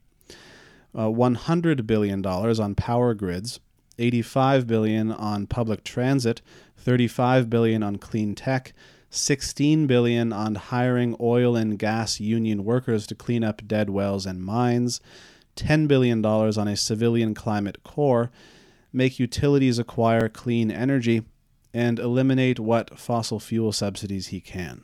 uh, 0.95 1.07
$100 1.07 1.87
billion 1.87 2.25
on 2.25 2.75
power 2.75 3.13
grids, 3.13 3.61
85 3.99 4.67
billion 4.67 5.13
on 5.13 5.47
public 5.47 5.85
transit, 5.85 6.41
35 6.79 7.51
billion 7.51 7.83
on 7.83 7.97
clean 7.97 8.35
tech, 8.35 8.73
16 9.11 9.87
billion 9.87 10.33
on 10.33 10.55
hiring 10.55 11.15
oil 11.21 11.57
and 11.57 11.79
gas 11.79 12.21
union 12.21 12.65
workers 12.65 13.07
to 13.07 13.15
clean 13.15 13.45
up 13.45 13.67
dead 13.67 13.91
wells 13.91 14.25
and 14.25 14.43
mines, 14.43 15.01
10 15.57 15.87
billion 15.87 16.23
dollars 16.23 16.57
on 16.57 16.69
a 16.69 16.77
civilian 16.77 17.35
climate 17.35 17.83
corps, 17.85 18.31
make 18.93 19.19
utilities 19.19 19.79
acquire 19.79 20.29
clean 20.29 20.71
energy, 20.71 21.23
and 21.73 21.99
eliminate 21.99 22.59
what 22.59 22.99
fossil 22.99 23.39
fuel 23.39 23.73
subsidies 23.73 24.29
he 24.29 24.41
can. 24.41 24.83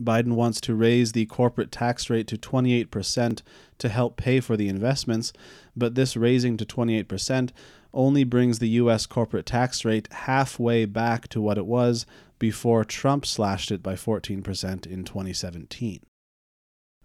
Biden 0.00 0.32
wants 0.32 0.60
to 0.62 0.74
raise 0.74 1.12
the 1.12 1.26
corporate 1.26 1.70
tax 1.70 2.10
rate 2.10 2.26
to 2.28 2.36
28% 2.36 3.42
to 3.78 3.88
help 3.88 4.16
pay 4.16 4.40
for 4.40 4.56
the 4.56 4.68
investments, 4.68 5.32
but 5.76 5.94
this 5.94 6.16
raising 6.16 6.56
to 6.56 6.64
28% 6.64 7.50
only 7.94 8.24
brings 8.24 8.58
the 8.58 8.70
U.S. 8.70 9.06
corporate 9.06 9.46
tax 9.46 9.84
rate 9.84 10.08
halfway 10.12 10.86
back 10.86 11.28
to 11.28 11.40
what 11.40 11.58
it 11.58 11.66
was 11.66 12.06
before 12.38 12.84
Trump 12.84 13.26
slashed 13.26 13.70
it 13.70 13.82
by 13.82 13.94
14% 13.94 14.86
in 14.86 15.04
2017. 15.04 16.00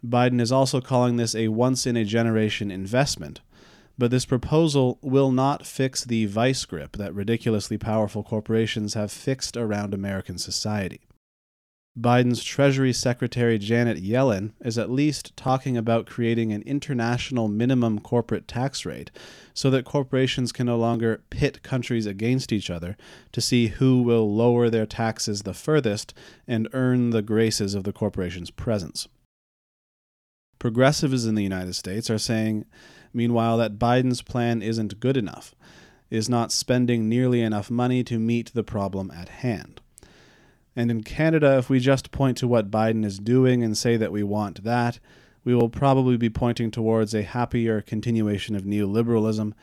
Biden 0.04 0.40
is 0.40 0.52
also 0.52 0.80
calling 0.80 1.16
this 1.16 1.34
a 1.34 1.48
once 1.48 1.86
in 1.86 1.96
a 1.96 2.04
generation 2.04 2.70
investment, 2.70 3.40
but 3.98 4.12
this 4.12 4.24
proposal 4.24 4.98
will 5.02 5.32
not 5.32 5.66
fix 5.66 6.04
the 6.04 6.26
vice 6.26 6.64
grip 6.64 6.96
that 6.96 7.14
ridiculously 7.14 7.76
powerful 7.76 8.22
corporations 8.22 8.94
have 8.94 9.10
fixed 9.10 9.56
around 9.56 9.92
American 9.92 10.38
society. 10.38 11.00
Biden's 11.98 12.44
Treasury 12.44 12.92
Secretary 12.92 13.58
Janet 13.58 14.00
Yellen 14.00 14.52
is 14.60 14.78
at 14.78 14.88
least 14.88 15.36
talking 15.36 15.76
about 15.76 16.06
creating 16.06 16.52
an 16.52 16.62
international 16.62 17.48
minimum 17.48 17.98
corporate 17.98 18.46
tax 18.46 18.86
rate 18.86 19.10
so 19.52 19.68
that 19.70 19.84
corporations 19.84 20.52
can 20.52 20.66
no 20.66 20.78
longer 20.78 21.22
pit 21.30 21.64
countries 21.64 22.06
against 22.06 22.52
each 22.52 22.70
other 22.70 22.96
to 23.32 23.40
see 23.40 23.66
who 23.66 24.02
will 24.02 24.32
lower 24.32 24.70
their 24.70 24.86
taxes 24.86 25.42
the 25.42 25.54
furthest 25.54 26.14
and 26.46 26.68
earn 26.72 27.10
the 27.10 27.22
graces 27.22 27.74
of 27.74 27.82
the 27.82 27.92
corporation's 27.92 28.52
presence. 28.52 29.08
Progressives 30.60 31.26
in 31.26 31.34
the 31.34 31.42
United 31.42 31.74
States 31.74 32.08
are 32.10 32.18
saying, 32.18 32.64
meanwhile, 33.12 33.56
that 33.58 33.78
Biden's 33.78 34.22
plan 34.22 34.62
isn't 34.62 35.00
good 35.00 35.16
enough, 35.16 35.54
is 36.10 36.28
not 36.28 36.52
spending 36.52 37.08
nearly 37.08 37.42
enough 37.42 37.70
money 37.70 38.02
to 38.04 38.18
meet 38.18 38.52
the 38.54 38.64
problem 38.64 39.10
at 39.10 39.28
hand. 39.28 39.80
And 40.74 40.90
in 40.90 41.02
Canada, 41.02 41.58
if 41.58 41.68
we 41.68 41.80
just 41.80 42.12
point 42.12 42.36
to 42.38 42.46
what 42.46 42.70
Biden 42.70 43.04
is 43.04 43.18
doing 43.18 43.64
and 43.64 43.76
say 43.76 43.96
that 43.96 44.12
we 44.12 44.22
want 44.22 44.62
that, 44.62 45.00
we 45.44 45.54
will 45.54 45.68
probably 45.68 46.16
be 46.16 46.30
pointing 46.30 46.70
towards 46.70 47.14
a 47.14 47.22
happier 47.22 47.80
continuation 47.80 48.54
of 48.54 48.62
neoliberalism, 48.62 49.54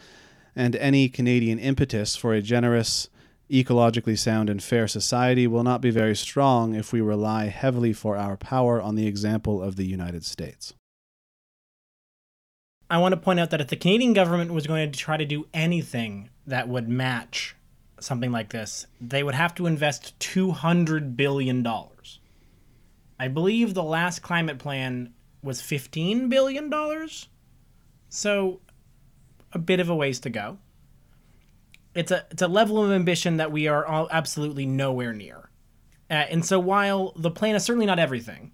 and 0.55 0.75
any 0.75 1.10
Canadian 1.10 1.60
impetus 1.60 2.15
for 2.15 2.34
a 2.34 2.41
generous, 2.41 3.10
ecologically 3.49 4.17
sound, 4.17 4.49
and 4.49 4.63
fair 4.63 4.88
society 4.88 5.47
will 5.47 5.63
not 5.63 5.81
be 5.81 5.91
very 5.91 6.15
strong 6.15 6.73
if 6.73 6.91
we 6.91 7.01
rely 7.01 7.45
heavily 7.45 7.93
for 7.93 8.17
our 8.17 8.36
power 8.36 8.81
on 8.81 8.95
the 8.95 9.08
example 9.08 9.62
of 9.62 9.75
the 9.75 9.86
United 9.86 10.25
States. 10.25 10.73
I 12.89 13.00
want 13.00 13.13
to 13.13 13.17
point 13.19 13.39
out 13.39 13.50
that 13.50 13.62
if 13.62 13.67
the 13.67 13.76
Canadian 13.76 14.13
government 14.13 14.54
was 14.54 14.67
going 14.67 14.91
to 14.91 14.98
try 14.98 15.17
to 15.17 15.26
do 15.26 15.48
anything 15.54 16.30
that 16.45 16.67
would 16.67 16.88
match 16.88 17.56
something 18.00 18.32
like 18.32 18.50
this, 18.50 18.86
they 19.02 19.24
would 19.24 19.34
have 19.34 19.56
to 19.56 19.65
invest 19.65 20.17
$200 20.19 21.15
billion. 21.15 21.65
I 23.19 23.28
believe 23.28 23.74
the 23.74 23.84
last 23.84 24.19
climate 24.19 24.60
plan 24.60 25.13
was 25.41 25.62
$15 25.62 26.30
billion. 26.30 26.71
So, 28.10 28.62
a 29.52 29.60
bit 29.60 29.80
of 29.80 29.89
a 29.89 29.95
ways 29.95 30.19
to 30.21 30.30
go. 30.30 30.60
It's 31.95 32.12
a, 32.12 32.26
it's 32.30 32.41
a 32.41 32.48
level 32.48 32.84
of 32.84 32.91
ambition 32.91 33.38
that 33.38 33.52
we 33.52 33.67
are 33.67 33.86
all 33.86 34.08
absolutely 34.12 34.65
nowhere 34.65 35.13
near. 35.13 35.50
Uh, 36.10 36.13
and 36.13 36.45
so, 36.45 36.60
while 36.60 37.13
the 37.15 37.32
plan 37.32 37.56
is 37.56 37.63
certainly 37.63 37.86
not 37.86 38.00
everything, 38.00 38.52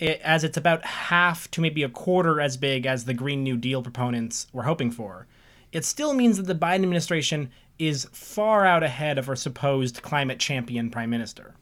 it, 0.00 0.20
as 0.22 0.42
it's 0.42 0.56
about 0.56 0.84
half 0.84 1.50
to 1.52 1.60
maybe 1.60 1.82
a 1.82 1.88
quarter 1.88 2.40
as 2.40 2.56
big 2.56 2.86
as 2.86 3.04
the 3.04 3.14
Green 3.14 3.44
New 3.44 3.56
Deal 3.56 3.82
proponents 3.82 4.46
were 4.52 4.64
hoping 4.64 4.90
for, 4.90 5.26
it 5.72 5.84
still 5.84 6.14
means 6.14 6.38
that 6.38 6.46
the 6.46 6.54
Biden 6.54 6.82
administration 6.82 7.50
is 7.78 8.08
far 8.12 8.66
out 8.66 8.82
ahead 8.82 9.18
of 9.18 9.28
our 9.28 9.36
supposed 9.36 10.02
climate 10.02 10.38
champion 10.38 10.90
prime 10.90 11.10
minister. 11.10 11.54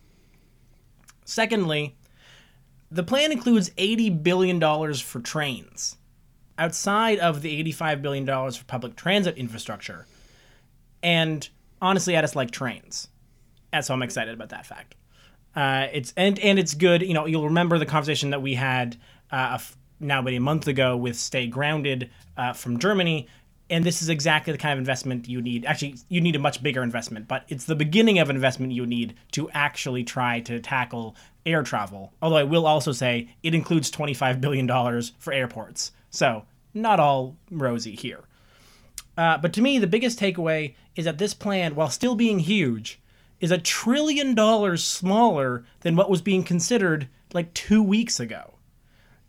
Secondly, 1.25 1.97
the 2.91 3.03
plan 3.03 3.33
includes 3.33 3.71
$80 3.71 4.23
billion 4.23 4.61
for 4.95 5.21
trains, 5.21 5.97
outside 6.57 7.19
of 7.19 7.43
the 7.43 7.63
$85 7.65 8.01
billion 8.01 8.27
for 8.27 8.65
public 8.65 8.97
transit 8.97 9.37
infrastructure. 9.37 10.07
And 11.03 11.47
honestly, 11.83 12.17
I 12.17 12.21
just 12.21 12.37
like 12.37 12.51
trains. 12.51 13.09
And 13.73 13.85
so 13.85 13.93
I'm 13.95 14.03
excited 14.03 14.33
about 14.33 14.49
that 14.49 14.65
fact. 14.65 14.95
Uh, 15.55 15.87
it's 15.93 16.13
and 16.17 16.39
and 16.39 16.59
it's 16.59 16.75
good. 16.75 17.03
You 17.03 17.15
know, 17.15 17.27
you'll 17.27 17.45
remember 17.45 17.79
the 17.79 17.87
conversation 17.87 18.31
that 18.31 18.43
we 18.43 18.55
had 18.55 18.97
uh, 19.31 19.59
now 20.01 20.21
about 20.21 20.33
a 20.33 20.39
month 20.39 20.69
ago 20.69 20.97
with 20.97 21.17
Stay 21.17 21.47
Grounded 21.47 22.11
uh, 22.37 22.53
from 22.53 22.79
Germany, 22.79 23.27
and 23.71 23.85
this 23.85 24.01
is 24.03 24.09
exactly 24.09 24.53
the 24.53 24.59
kind 24.59 24.73
of 24.73 24.79
investment 24.79 25.29
you 25.29 25.43
need. 25.43 25.67
Actually, 25.67 25.97
you 26.09 26.21
need 26.21 26.37
a 26.37 26.39
much 26.39 26.63
bigger 26.63 26.83
investment, 26.83 27.29
but 27.29 27.45
it's 27.49 27.65
the 27.65 27.75
beginning 27.75 28.19
of 28.19 28.31
investment 28.31 28.73
you 28.73 28.87
need 28.87 29.15
to 29.33 29.51
actually 29.51 30.05
try 30.05 30.41
to 30.41 30.61
tackle 30.61 31.17
air 31.45 31.63
travel. 31.63 32.13
Although 32.23 32.37
I 32.37 32.45
will 32.45 32.67
also 32.67 32.93
say 32.93 33.29
it 33.43 33.55
includes 33.55 33.91
$25 33.91 34.41
billion 34.41 34.69
for 35.19 35.33
airports. 35.33 35.93
So, 36.11 36.45
not 36.73 37.01
all 37.01 37.37
rosy 37.51 37.95
here. 37.95 38.21
Uh, 39.17 39.37
but 39.37 39.53
to 39.53 39.61
me, 39.61 39.79
the 39.79 39.87
biggest 39.87 40.19
takeaway 40.19 40.75
is 40.95 41.05
that 41.05 41.19
this 41.19 41.35
plan, 41.35 41.75
while 41.75 41.91
still 41.91 42.15
being 42.15 42.39
huge, 42.39 43.01
is 43.41 43.51
a 43.51 43.59
trillion 43.59 44.35
dollars 44.35 44.85
smaller 44.85 45.65
than 45.81 45.97
what 45.97 46.11
was 46.11 46.23
being 46.23 46.43
considered 46.43 47.09
like 47.33 47.55
two 47.55 47.83
weeks 47.83 48.19
ago. 48.19 48.55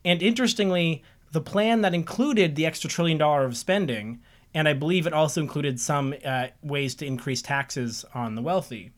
And 0.03 0.21
interestingly, 0.21 1.03
the 1.31 1.41
plan 1.41 1.81
that 1.81 1.93
included 1.93 2.55
the 2.55 2.65
extra 2.65 2.89
trillion 2.89 3.17
dollar 3.17 3.45
of 3.45 3.57
spending, 3.57 4.21
and 4.53 4.67
I 4.67 4.73
believe 4.73 5.05
it 5.05 5.13
also 5.13 5.41
included 5.41 5.79
some 5.79 6.15
uh, 6.25 6.47
ways 6.63 6.95
to 6.95 7.05
increase 7.05 7.41
taxes 7.41 8.05
on 8.13 8.35
the 8.35 8.41
wealthy, 8.41 8.91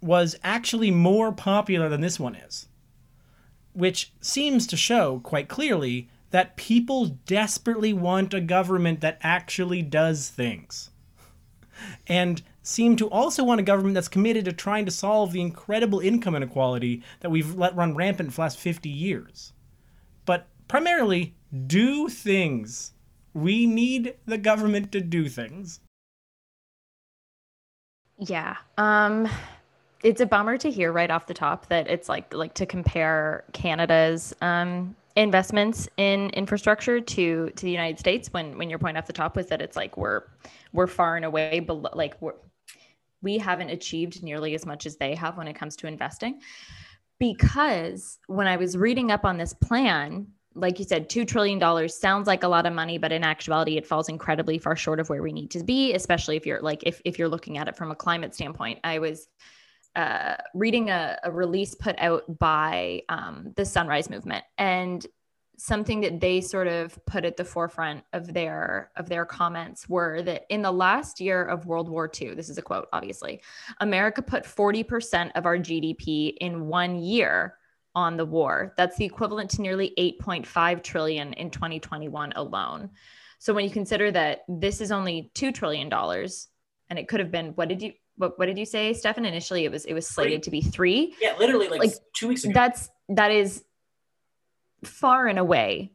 was 0.00 0.36
actually 0.42 0.90
more 0.90 1.32
popular 1.32 1.88
than 1.88 2.00
this 2.00 2.18
one 2.18 2.34
is. 2.34 2.66
Which 3.74 4.12
seems 4.20 4.66
to 4.68 4.76
show 4.76 5.20
quite 5.20 5.48
clearly 5.48 6.08
that 6.30 6.56
people 6.56 7.06
desperately 7.26 7.92
want 7.92 8.32
a 8.32 8.40
government 8.40 9.00
that 9.02 9.18
actually 9.22 9.82
does 9.82 10.30
things. 10.30 10.90
And 12.06 12.42
seem 12.62 12.96
to 12.96 13.08
also 13.08 13.44
want 13.44 13.60
a 13.60 13.64
government 13.64 13.94
that's 13.94 14.08
committed 14.08 14.44
to 14.44 14.52
trying 14.52 14.84
to 14.84 14.90
solve 14.90 15.32
the 15.32 15.40
incredible 15.40 16.00
income 16.00 16.34
inequality 16.34 17.02
that 17.20 17.30
we've 17.30 17.54
let 17.54 17.74
run 17.76 17.94
rampant 17.94 18.30
for 18.30 18.36
the 18.36 18.42
last 18.42 18.58
50 18.58 18.88
years. 18.88 19.52
But 20.24 20.46
primarily, 20.68 21.34
do 21.66 22.08
things. 22.08 22.92
We 23.34 23.66
need 23.66 24.14
the 24.26 24.38
government 24.38 24.92
to 24.92 25.00
do 25.00 25.28
things. 25.28 25.80
Yeah. 28.18 28.56
Um 28.78 29.28
it's 30.02 30.20
a 30.20 30.26
bummer 30.26 30.58
to 30.58 30.70
hear 30.70 30.90
right 30.90 31.10
off 31.10 31.26
the 31.26 31.34
top 31.34 31.68
that 31.68 31.88
it's 31.88 32.08
like 32.08 32.32
like 32.34 32.54
to 32.54 32.66
compare 32.66 33.44
Canada's 33.52 34.34
um 34.40 34.94
investments 35.16 35.88
in 35.96 36.30
infrastructure 36.30 37.00
to 37.00 37.50
to 37.50 37.64
the 37.64 37.70
United 37.70 37.98
States 37.98 38.32
when 38.32 38.56
when 38.58 38.70
your 38.70 38.78
point 38.78 38.96
off 38.96 39.06
the 39.06 39.12
top 39.12 39.36
was 39.36 39.46
that 39.46 39.60
it's 39.60 39.76
like 39.76 39.96
we're 39.96 40.22
we're 40.72 40.86
far 40.86 41.16
and 41.16 41.24
away 41.24 41.60
below 41.60 41.90
like 41.94 42.20
we're 42.20 42.34
we 43.22 43.38
haven't 43.38 43.70
achieved 43.70 44.22
nearly 44.22 44.54
as 44.54 44.66
much 44.66 44.86
as 44.86 44.96
they 44.96 45.14
have 45.14 45.36
when 45.36 45.48
it 45.48 45.54
comes 45.54 45.76
to 45.76 45.86
investing 45.86 46.40
because 47.22 48.18
when 48.26 48.48
I 48.48 48.56
was 48.56 48.76
reading 48.76 49.12
up 49.12 49.24
on 49.24 49.38
this 49.38 49.52
plan, 49.54 50.26
like 50.56 50.80
you 50.80 50.84
said, 50.84 51.08
$2 51.08 51.24
trillion 51.24 51.88
sounds 51.88 52.26
like 52.26 52.42
a 52.42 52.48
lot 52.48 52.66
of 52.66 52.72
money, 52.72 52.98
but 52.98 53.12
in 53.12 53.22
actuality, 53.22 53.76
it 53.76 53.86
falls 53.86 54.08
incredibly 54.08 54.58
far 54.58 54.74
short 54.74 54.98
of 54.98 55.08
where 55.08 55.22
we 55.22 55.32
need 55.32 55.52
to 55.52 55.62
be, 55.62 55.94
especially 55.94 56.36
if 56.36 56.44
you're 56.44 56.60
like, 56.60 56.82
if, 56.82 57.00
if 57.04 57.20
you're 57.20 57.28
looking 57.28 57.58
at 57.58 57.68
it 57.68 57.76
from 57.76 57.92
a 57.92 57.94
climate 57.94 58.34
standpoint. 58.34 58.80
I 58.82 58.98
was 58.98 59.28
uh, 59.94 60.34
reading 60.52 60.90
a, 60.90 61.16
a, 61.22 61.30
release 61.30 61.76
put 61.76 61.96
out 62.00 62.24
by 62.40 63.02
um, 63.08 63.52
the 63.54 63.64
Sunrise 63.64 64.10
Movement, 64.10 64.44
and 64.58 65.06
something 65.62 66.00
that 66.00 66.20
they 66.20 66.40
sort 66.40 66.66
of 66.66 66.98
put 67.06 67.24
at 67.24 67.36
the 67.36 67.44
forefront 67.44 68.02
of 68.12 68.34
their 68.34 68.90
of 68.96 69.08
their 69.08 69.24
comments 69.24 69.88
were 69.88 70.20
that 70.22 70.44
in 70.48 70.60
the 70.60 70.72
last 70.72 71.20
year 71.20 71.44
of 71.44 71.66
World 71.66 71.88
War 71.88 72.10
II, 72.20 72.34
this 72.34 72.48
is 72.48 72.58
a 72.58 72.62
quote, 72.62 72.88
obviously, 72.92 73.40
America 73.78 74.22
put 74.22 74.42
40% 74.42 75.30
of 75.36 75.46
our 75.46 75.56
GDP 75.56 76.34
in 76.40 76.66
one 76.66 76.96
year 76.96 77.58
on 77.94 78.16
the 78.16 78.24
war. 78.24 78.74
That's 78.76 78.96
the 78.96 79.04
equivalent 79.04 79.50
to 79.50 79.62
nearly 79.62 79.94
8.5 79.96 80.82
trillion 80.82 81.32
in 81.34 81.50
2021 81.50 82.32
alone. 82.34 82.90
So 83.38 83.54
when 83.54 83.64
you 83.64 83.70
consider 83.70 84.10
that 84.10 84.40
this 84.48 84.80
is 84.80 84.90
only 84.90 85.30
2 85.34 85.52
trillion 85.52 85.88
dollars 85.88 86.48
and 86.90 86.98
it 86.98 87.06
could 87.06 87.20
have 87.20 87.30
been 87.30 87.52
what 87.54 87.68
did 87.68 87.80
you 87.82 87.92
what, 88.16 88.36
what 88.36 88.46
did 88.46 88.58
you 88.58 88.66
say 88.66 88.92
Stefan 88.94 89.24
initially 89.24 89.64
it 89.64 89.70
was 89.70 89.84
it 89.84 89.94
was 89.94 90.08
slated 90.08 90.42
three. 90.42 90.60
to 90.60 90.66
be 90.66 90.70
3 90.70 91.14
yeah 91.20 91.34
literally 91.38 91.68
like, 91.68 91.80
like 91.80 91.92
2 92.16 92.26
weeks 92.28 92.44
ago 92.44 92.52
that's 92.52 92.88
that 93.08 93.30
is 93.30 93.62
far 94.84 95.26
and 95.26 95.38
away 95.38 95.92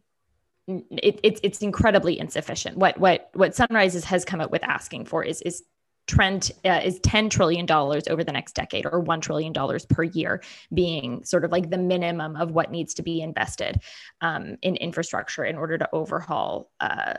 it, 0.67 1.19
it's 1.23 1.39
it's 1.43 1.61
incredibly 1.61 2.19
insufficient 2.19 2.77
what 2.77 2.97
what 2.99 3.29
what 3.33 3.55
sunrises 3.55 4.03
has 4.03 4.25
come 4.25 4.41
up 4.41 4.51
with 4.51 4.63
asking 4.63 5.05
for 5.05 5.23
is 5.23 5.41
is 5.41 5.63
trend 6.07 6.51
uh, 6.65 6.81
is 6.83 6.99
10 7.01 7.29
trillion 7.29 7.65
dollars 7.65 8.07
over 8.07 8.23
the 8.23 8.31
next 8.31 8.53
decade 8.53 8.85
or 8.85 8.99
1 8.99 9.21
trillion 9.21 9.53
dollars 9.53 9.85
per 9.85 10.03
year 10.03 10.41
being 10.73 11.23
sort 11.23 11.43
of 11.45 11.51
like 11.51 11.69
the 11.69 11.77
minimum 11.77 12.35
of 12.35 12.51
what 12.51 12.71
needs 12.71 12.93
to 12.93 13.03
be 13.03 13.21
invested 13.21 13.81
um, 14.21 14.57
in 14.61 14.75
infrastructure 14.77 15.43
in 15.43 15.57
order 15.57 15.77
to 15.77 15.89
overhaul 15.93 16.71
uh, 16.79 17.15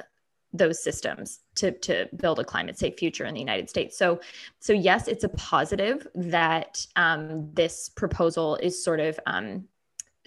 those 0.53 0.83
systems 0.83 1.41
to 1.55 1.73
to 1.73 2.09
build 2.17 2.39
a 2.39 2.45
climate 2.45 2.79
safe 2.79 2.99
future 2.99 3.27
in 3.27 3.35
the 3.35 3.41
United 3.41 3.69
States. 3.69 3.97
So 3.99 4.21
so 4.61 4.73
yes, 4.73 5.09
it's 5.09 5.25
a 5.25 5.29
positive 5.31 6.07
that 6.15 6.87
um, 6.97 7.51
this 7.53 7.91
proposal 7.91 8.57
is 8.57 8.83
sort 8.83 9.01
of 9.01 9.21
um, 9.27 9.65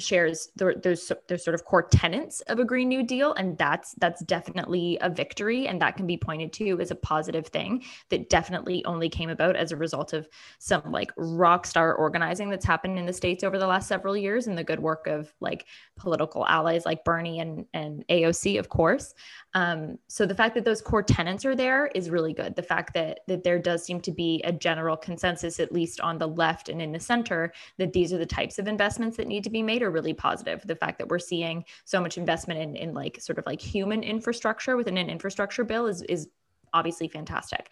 shares 0.02 0.50
those 0.56 1.12
those 1.28 1.44
sort 1.44 1.56
of 1.56 1.66
core 1.66 1.84
tenets 1.84 2.42
of 2.42 2.60
a 2.60 2.66
green 2.66 2.90
new 2.90 3.04
deal 3.04 3.34
and 3.34 3.58
that's 3.58 3.94
that's 4.00 4.24
definitely 4.26 4.98
a 5.02 5.10
victory 5.10 5.68
and 5.68 5.82
that 5.82 5.96
can 5.98 6.08
be 6.08 6.18
pointed 6.18 6.52
to 6.54 6.80
as 6.80 6.92
a 6.92 6.96
positive 6.96 7.48
thing 7.48 7.84
that 8.10 8.30
definitely 8.30 8.84
only 8.86 9.10
came 9.10 9.30
about 9.30 9.56
as 9.56 9.72
a 9.72 9.78
result 9.78 10.14
of 10.14 10.28
some 10.60 10.84
like 10.92 11.12
rock 11.18 11.66
star 11.66 11.94
organizing 11.94 12.50
that's 12.50 12.66
happened 12.66 12.98
in 12.98 13.06
the 13.06 13.14
states 13.14 13.44
over 13.44 13.58
the 13.58 13.68
last 13.68 13.88
several 13.88 14.16
years 14.16 14.48
and 14.48 14.58
the 14.58 14.64
good 14.64 14.80
work 14.80 15.08
of 15.08 15.34
like 15.40 15.66
political 15.96 16.46
allies 16.48 16.86
like 16.86 17.04
bernie 17.04 17.40
and 17.40 17.66
and 17.74 18.06
aoc 18.10 18.42
of 18.60 18.70
course. 18.70 19.14
Um, 19.54 19.98
so 20.08 20.26
the 20.26 20.36
fact 20.36 20.56
that 20.56 20.66
those 20.66 20.82
core 20.82 21.04
tenets 21.04 21.46
are 21.46 21.56
there 21.56 21.88
is 21.94 22.10
really 22.10 22.34
good. 22.34 22.56
The 22.56 22.64
fact 22.64 22.94
that 22.94 23.20
that 23.28 23.44
there 23.44 23.60
does 23.60 23.84
seem 23.84 24.00
to 24.02 24.12
be 24.12 24.42
a 24.46 24.52
general 24.52 24.96
consensus 24.96 25.60
at 25.60 25.72
least 25.72 26.00
on 26.00 26.18
the 26.18 26.28
left 26.28 26.70
and 26.70 26.82
in 26.82 26.92
the 26.92 27.00
center 27.00 27.54
that 27.78 27.94
these 27.94 28.14
are 28.14 28.18
the 28.18 28.26
types 28.26 28.60
of 28.60 28.68
investments 28.68 29.18
that 29.18 29.28
need 29.28 29.44
to 29.44 29.50
be 29.50 29.62
made 29.62 29.84
are 29.92 29.94
really 29.94 30.14
positive. 30.14 30.62
The 30.66 30.76
fact 30.76 30.98
that 31.00 31.10
we're 31.10 31.20
seeing 31.20 31.66
so 31.86 32.02
much 32.02 32.18
investment 32.18 32.60
in, 32.60 32.76
in 32.76 32.94
like 32.94 33.20
sort 33.22 33.38
of 33.38 33.46
like 33.46 33.62
human 33.62 34.04
infrastructure 34.04 34.76
within 34.78 34.98
an 34.98 35.10
infrastructure 35.10 35.64
bill 35.64 35.88
is 35.88 36.02
is 36.04 36.28
obviously 36.74 37.08
fantastic. 37.08 37.72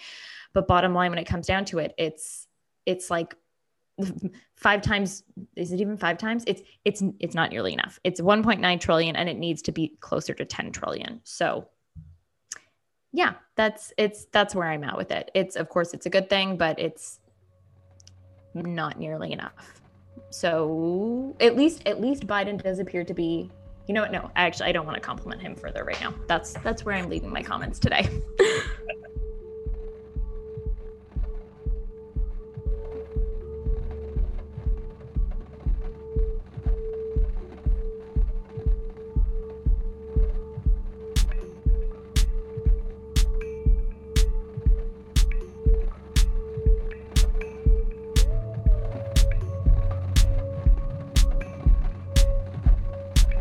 But 0.54 0.68
bottom 0.68 0.94
line, 0.94 1.12
when 1.12 1.20
it 1.20 1.26
comes 1.26 1.48
down 1.48 1.66
to 1.66 1.80
it, 1.80 1.94
it's 1.98 2.48
it's 2.86 3.10
like 3.10 3.36
five 4.56 4.82
times 4.82 5.24
is 5.56 5.72
it 5.72 5.82
even 5.82 5.98
five 5.98 6.18
times 6.18 6.44
it's 6.48 6.62
it's 6.86 7.04
it's 7.20 7.36
not 7.36 7.52
nearly 7.52 7.74
enough 7.74 8.00
it's 8.04 8.22
1.9 8.22 8.80
trillion 8.80 9.16
and 9.16 9.28
it 9.28 9.38
needs 9.38 9.62
to 9.62 9.72
be 9.72 9.98
closer 10.00 10.34
to 10.34 10.46
10 10.46 10.72
trillion 10.72 11.20
so 11.24 11.68
yeah 13.12 13.34
that's 13.56 13.92
it's 13.98 14.26
that's 14.32 14.56
where 14.56 14.70
i'm 14.70 14.84
at 14.84 14.96
with 14.96 15.12
it 15.12 15.30
it's 15.34 15.56
of 15.56 15.68
course 15.68 15.94
it's 15.94 16.06
a 16.06 16.10
good 16.10 16.30
thing 16.30 16.56
but 16.56 16.80
it's 16.80 17.20
not 18.54 18.98
nearly 18.98 19.32
enough 19.32 19.79
so 20.30 21.36
at 21.40 21.56
least 21.56 21.88
at 21.88 22.02
least 22.02 22.28
Biden 22.28 22.62
does 22.62 22.80
appear 22.80 23.04
to 23.04 23.14
be 23.14 23.50
you 23.88 23.94
know 23.94 24.02
what? 24.02 24.12
No 24.12 24.30
actually 24.36 24.70
I 24.70 24.72
don't 24.72 24.86
want 24.86 24.96
to 24.96 25.02
compliment 25.02 25.42
him 25.42 25.56
further 25.56 25.84
right 25.84 26.00
now. 26.00 26.14
That's 26.28 26.54
that's 26.54 26.86
where 26.86 26.96
I'm 26.96 27.10
leaving 27.10 27.32
my 27.32 27.42
comments 27.42 27.80
today 27.80 28.08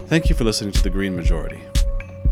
Thank 0.09 0.31
you 0.31 0.35
for 0.35 0.45
listening 0.45 0.73
to 0.73 0.83
The 0.83 0.89
Green 0.89 1.15
Majority. 1.15 1.61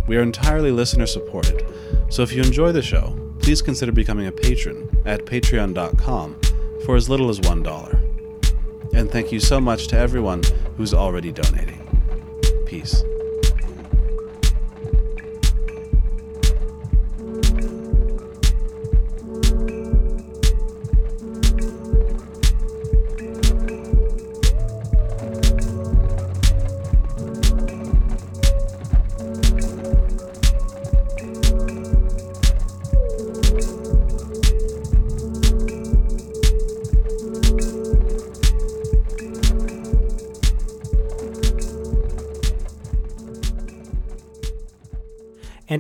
We 0.07 0.17
are 0.17 0.23
entirely 0.23 0.71
listener 0.71 1.05
supported, 1.05 1.63
so 2.09 2.23
if 2.23 2.33
you 2.33 2.43
enjoy 2.43 2.73
the 2.73 2.81
show, 2.81 3.15
please 3.43 3.61
consider 3.61 3.93
becoming 3.93 4.27
a 4.27 4.33
patron 4.33 4.89
at 5.05 5.27
patreon.com 5.27 6.41
for 6.87 6.97
as 6.97 7.11
little 7.11 7.29
as 7.29 7.39
$1. 7.41 8.95
And 8.95 9.11
thank 9.11 9.31
you 9.31 9.41
so 9.41 9.61
much 9.61 9.89
to 9.89 9.99
everyone 9.99 10.43
who's 10.79 10.95
already 10.95 11.33
donating. 11.33 11.83
Peace. 12.65 13.05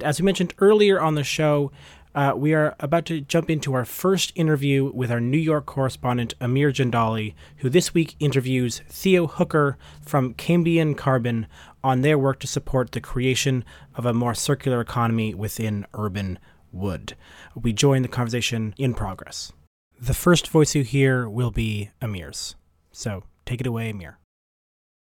As 0.06 0.20
we 0.20 0.24
mentioned 0.24 0.54
earlier 0.58 1.00
on 1.00 1.16
the 1.16 1.24
show, 1.24 1.72
uh, 2.14 2.32
we 2.36 2.54
are 2.54 2.76
about 2.78 3.06
to 3.06 3.20
jump 3.20 3.50
into 3.50 3.74
our 3.74 3.84
first 3.84 4.32
interview 4.36 4.92
with 4.94 5.10
our 5.10 5.20
New 5.20 5.36
York 5.36 5.66
correspondent, 5.66 6.32
Amir 6.40 6.70
Jandali, 6.70 7.34
who 7.56 7.68
this 7.68 7.92
week 7.92 8.14
interviews 8.20 8.82
Theo 8.88 9.26
Hooker 9.26 9.76
from 10.00 10.34
Cambium 10.34 10.96
Carbon 10.96 11.48
on 11.82 12.02
their 12.02 12.16
work 12.16 12.38
to 12.38 12.46
support 12.46 12.92
the 12.92 13.00
creation 13.00 13.64
of 13.96 14.06
a 14.06 14.14
more 14.14 14.32
circular 14.32 14.80
economy 14.80 15.34
within 15.34 15.84
urban 15.92 16.38
wood. 16.70 17.16
We 17.56 17.72
join 17.72 18.02
the 18.02 18.08
conversation 18.08 18.74
in 18.78 18.94
progress. 18.94 19.52
The 20.00 20.14
first 20.14 20.46
voice 20.46 20.76
you 20.76 20.84
hear 20.84 21.28
will 21.28 21.50
be 21.50 21.90
Amir's. 22.00 22.54
So 22.92 23.24
take 23.44 23.60
it 23.60 23.66
away, 23.66 23.90
Amir. 23.90 24.20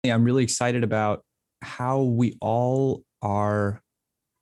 I'm 0.05 0.25
really 0.25 0.45
excited 0.45 0.85
about 0.85 1.23
how 1.63 2.03
we 2.03 2.37
all 2.43 3.05
are 3.23 3.82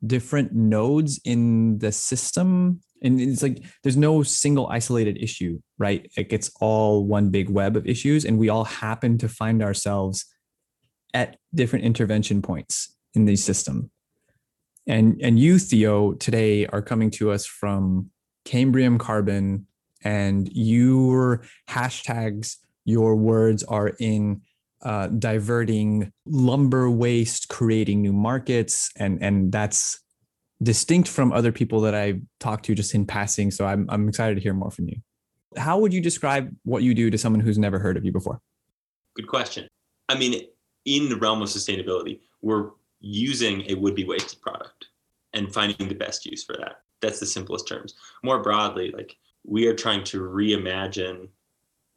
different 0.07 0.53
nodes 0.53 1.21
in 1.25 1.79
the 1.79 1.93
system. 1.93 2.81
And 3.03 3.21
it's 3.21 3.43
like 3.43 3.65
there's 3.83 3.97
no 3.97 4.23
single 4.23 4.69
isolated 4.69 5.19
issue 5.19 5.61
right? 5.81 6.09
Like 6.17 6.33
it's 6.33 6.51
all 6.61 7.07
one 7.07 7.31
big 7.31 7.49
web 7.49 7.77
of 7.77 7.87
issues 7.87 8.25
and 8.25 8.39
we 8.39 8.51
all 8.51 8.65
happen 8.65 9.19
to 9.19 9.29
find 9.29 9.63
ourselves 9.63 10.27
at 11.15 11.39
different 11.55 11.85
intervention 11.85 12.43
points 12.43 12.95
in 13.15 13.25
the 13.25 13.35
system. 13.35 13.91
And 14.87 15.19
and 15.23 15.39
you 15.39 15.59
theo 15.59 16.13
today 16.13 16.67
are 16.67 16.83
coming 16.83 17.11
to 17.13 17.31
us 17.31 17.47
from 17.47 18.11
cambium 18.45 19.01
carbon 19.01 19.67
and 20.05 20.49
your 20.53 21.43
hashtags 21.69 22.57
your 22.85 23.15
words 23.17 23.63
are 23.65 23.93
in 24.01 24.43
uh, 24.83 25.09
diverting 25.09 26.13
lumber 26.27 26.91
waste, 26.91 27.49
creating 27.49 28.03
new 28.03 28.13
markets, 28.13 28.91
and 28.97 29.23
and 29.23 29.53
that's 29.53 30.01
distinct 30.63 31.09
from 31.09 31.33
other 31.33 31.53
people 31.53 31.81
that 31.83 31.95
I've 31.95 32.21
talked 32.39 32.65
to 32.67 32.75
just 32.75 32.95
in 32.95 33.07
passing. 33.07 33.51
So 33.51 33.67
I'm 33.67 33.87
I'm 33.91 34.09
excited 34.09 34.35
to 34.37 34.41
hear 34.41 34.55
more 34.55 34.71
from 34.71 34.89
you. 34.89 34.97
How 35.57 35.79
would 35.79 35.93
you 35.93 36.01
describe 36.01 36.55
what 36.65 36.83
you 36.83 36.95
do 36.95 37.11
to 37.11 37.19
someone 37.19 37.41
who's 37.41 37.59
never 37.59 37.79
heard 37.79 37.97
of 37.97 38.05
you 38.05 38.13
before? 38.13 38.41
Good 39.17 39.27
question. 39.27 39.69
I 40.09 40.17
mean, 40.17 40.47
in 40.85 41.09
the 41.09 41.17
realm 41.17 41.43
of 41.43 41.49
sustainability, 41.49 42.21
we're 42.43 42.71
using 43.01 43.65
a 43.69 43.75
would 43.75 43.95
be 43.95 44.05
wasted 44.05 44.41
product 44.41 44.87
and 45.33 45.53
finding 45.53 45.89
the 45.89 45.95
best 45.95 46.27
use 46.27 46.45
for 46.45 46.57
that. 46.59 46.83
That's 47.01 47.21
the 47.21 47.27
simplest 47.27 47.67
terms. 47.67 47.95
More 48.23 48.43
broadly, 48.43 48.93
like 48.93 49.17
we 49.45 49.67
are 49.67 49.75
trying 49.75 50.05
to 50.05 50.21
reimagine 50.21 51.29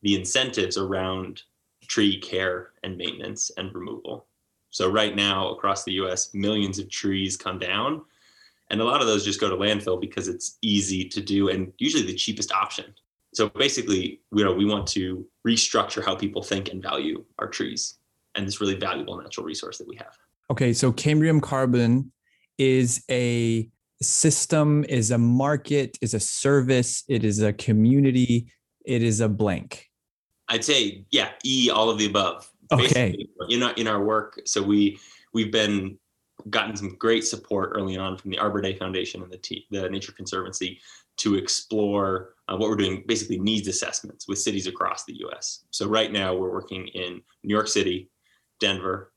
the 0.01 0.15
incentives 0.15 0.77
around 0.77 1.43
tree 1.87 2.19
care 2.19 2.71
and 2.83 2.97
maintenance 2.97 3.51
and 3.57 3.73
removal. 3.73 4.27
So 4.69 4.89
right 4.89 5.15
now 5.15 5.49
across 5.49 5.83
the 5.83 5.93
US, 5.93 6.33
millions 6.33 6.79
of 6.79 6.89
trees 6.89 7.37
come 7.37 7.59
down 7.59 8.01
and 8.69 8.81
a 8.81 8.83
lot 8.83 9.01
of 9.01 9.07
those 9.07 9.23
just 9.23 9.39
go 9.39 9.49
to 9.49 9.55
landfill 9.55 10.01
because 10.01 10.27
it's 10.27 10.57
easy 10.61 11.07
to 11.09 11.21
do 11.21 11.49
and 11.49 11.71
usually 11.77 12.05
the 12.05 12.15
cheapest 12.15 12.51
option. 12.51 12.85
So 13.33 13.49
basically, 13.49 14.21
you 14.33 14.43
know, 14.43 14.53
we 14.53 14.65
want 14.65 14.87
to 14.89 15.25
restructure 15.47 16.03
how 16.03 16.15
people 16.15 16.41
think 16.41 16.69
and 16.69 16.81
value 16.81 17.23
our 17.39 17.47
trees 17.47 17.95
and 18.35 18.47
this 18.47 18.61
really 18.61 18.75
valuable 18.75 19.19
natural 19.21 19.45
resource 19.45 19.77
that 19.77 19.87
we 19.87 19.95
have. 19.97 20.17
Okay, 20.49 20.73
so 20.73 20.91
Cambium 20.91 21.41
Carbon 21.41 22.11
is 22.57 23.03
a 23.09 23.69
system, 24.01 24.85
is 24.89 25.11
a 25.11 25.17
market, 25.17 25.97
is 26.01 26.13
a 26.13 26.19
service, 26.19 27.03
it 27.07 27.23
is 27.23 27.41
a 27.41 27.53
community, 27.53 28.51
it 28.85 29.01
is 29.01 29.19
a 29.19 29.29
blank. 29.29 29.89
I'd 30.49 30.63
say, 30.63 31.05
yeah, 31.11 31.31
E, 31.45 31.69
all 31.69 31.89
of 31.89 31.97
the 31.97 32.05
above. 32.05 32.49
Okay. 32.71 32.83
Basically, 32.83 33.29
in 33.49 33.63
our 33.63 33.73
in 33.73 33.87
our 33.87 34.03
work, 34.03 34.41
so 34.45 34.61
we 34.61 34.99
we've 35.33 35.51
been 35.51 35.97
gotten 36.49 36.75
some 36.75 36.95
great 36.97 37.25
support 37.25 37.71
early 37.75 37.97
on 37.97 38.17
from 38.17 38.31
the 38.31 38.39
Arbor 38.39 38.61
Day 38.61 38.75
Foundation 38.75 39.21
and 39.21 39.31
the 39.31 39.37
T, 39.37 39.65
the 39.71 39.89
Nature 39.89 40.11
Conservancy 40.11 40.79
to 41.17 41.35
explore 41.35 42.33
uh, 42.47 42.57
what 42.57 42.69
we're 42.69 42.75
doing, 42.75 43.03
basically 43.07 43.39
needs 43.39 43.67
assessments 43.67 44.27
with 44.27 44.39
cities 44.39 44.67
across 44.67 45.05
the 45.05 45.17
U.S. 45.19 45.63
So 45.69 45.87
right 45.87 46.11
now 46.11 46.35
we're 46.35 46.51
working 46.51 46.87
in 46.87 47.21
New 47.43 47.53
York 47.53 47.67
City, 47.67 48.09
Denver, 48.59 49.13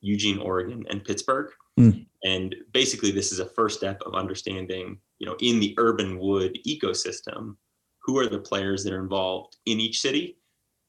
Eugene, 0.00 0.38
Oregon, 0.38 0.84
and 0.88 1.04
Pittsburgh. 1.04 1.50
Mm. 1.78 2.06
And 2.24 2.54
basically, 2.72 3.10
this 3.10 3.32
is 3.32 3.40
a 3.40 3.46
first 3.46 3.78
step 3.78 4.00
of 4.06 4.14
understanding, 4.14 4.98
you 5.18 5.26
know, 5.26 5.36
in 5.40 5.58
the 5.60 5.74
urban 5.78 6.18
wood 6.18 6.58
ecosystem, 6.66 7.56
who 8.02 8.18
are 8.18 8.28
the 8.28 8.38
players 8.38 8.84
that 8.84 8.92
are 8.92 9.02
involved 9.02 9.56
in 9.66 9.80
each 9.80 10.00
city, 10.00 10.38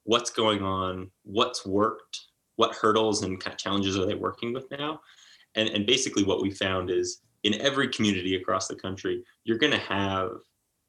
what's 0.04 0.30
going 0.30 0.62
on, 0.62 1.10
what's 1.24 1.66
worked, 1.66 2.20
what 2.56 2.76
hurdles 2.76 3.24
and 3.24 3.40
kind 3.40 3.54
of 3.54 3.60
challenges 3.60 3.98
are 3.98 4.06
they 4.06 4.16
working 4.16 4.54
with 4.54 4.70
now, 4.72 5.00
and 5.56 5.70
and 5.70 5.86
basically 5.86 6.24
what 6.24 6.42
we 6.42 6.52
found 6.52 6.90
is 6.90 7.22
in 7.44 7.60
every 7.62 7.88
community 7.88 8.36
across 8.36 8.68
the 8.68 8.76
country, 8.76 9.24
you're 9.44 9.58
going 9.58 9.72
to 9.72 9.80
have 9.80 10.30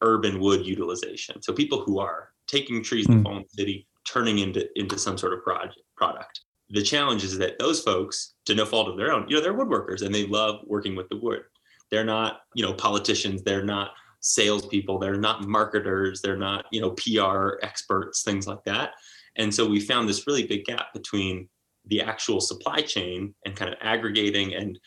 urban 0.03 0.39
wood 0.41 0.67
utilization. 0.67 1.41
So 1.41 1.53
people 1.53 1.83
who 1.83 1.99
are 1.99 2.29
taking 2.47 2.83
trees 2.83 3.07
mm. 3.07 3.13
in 3.13 3.19
the 3.19 3.25
fallen 3.25 3.49
city, 3.49 3.87
turning 4.07 4.39
into 4.39 4.69
into 4.77 4.99
some 4.99 5.17
sort 5.17 5.33
of 5.33 5.43
project 5.43 5.79
product 5.97 6.41
the 6.73 6.83
challenge 6.83 7.23
is 7.23 7.39
that 7.39 7.59
those 7.59 7.83
folks, 7.83 8.35
to 8.47 8.55
no 8.55 8.65
fault 8.65 8.89
of 8.89 8.97
their 8.97 9.13
own, 9.13 9.29
you 9.29 9.37
know, 9.37 9.43
they're 9.43 9.55
woodworkers 9.55 10.03
and 10.03 10.15
they 10.15 10.27
love 10.27 10.61
working 10.67 10.97
with 10.97 11.09
the 11.11 11.19
wood. 11.19 11.43
They're 11.91 12.05
not, 12.05 12.41
you 12.55 12.65
know, 12.65 12.73
politicians. 12.73 13.43
They're 13.43 13.65
not 13.65 13.91
salespeople. 14.23 14.99
They're 14.99 15.17
not 15.17 15.47
marketers. 15.47 16.23
They're 16.23 16.37
not, 16.37 16.65
you 16.73 16.81
know, 16.81 16.91
PR 16.93 17.59
experts, 17.63 18.23
things 18.23 18.47
like 18.47 18.65
that. 18.65 18.93
And 19.37 19.55
so 19.55 19.69
we 19.69 19.81
found 19.81 20.09
this 20.09 20.27
really 20.27 20.47
big 20.47 20.65
gap 20.65 20.93
between 20.95 21.49
the 21.87 22.01
actual 22.01 22.41
supply 22.41 22.81
chain 22.81 23.35
and 23.45 23.57
kind 23.57 23.73
of 23.73 23.79
aggregating 23.81 24.55
and 24.55 24.79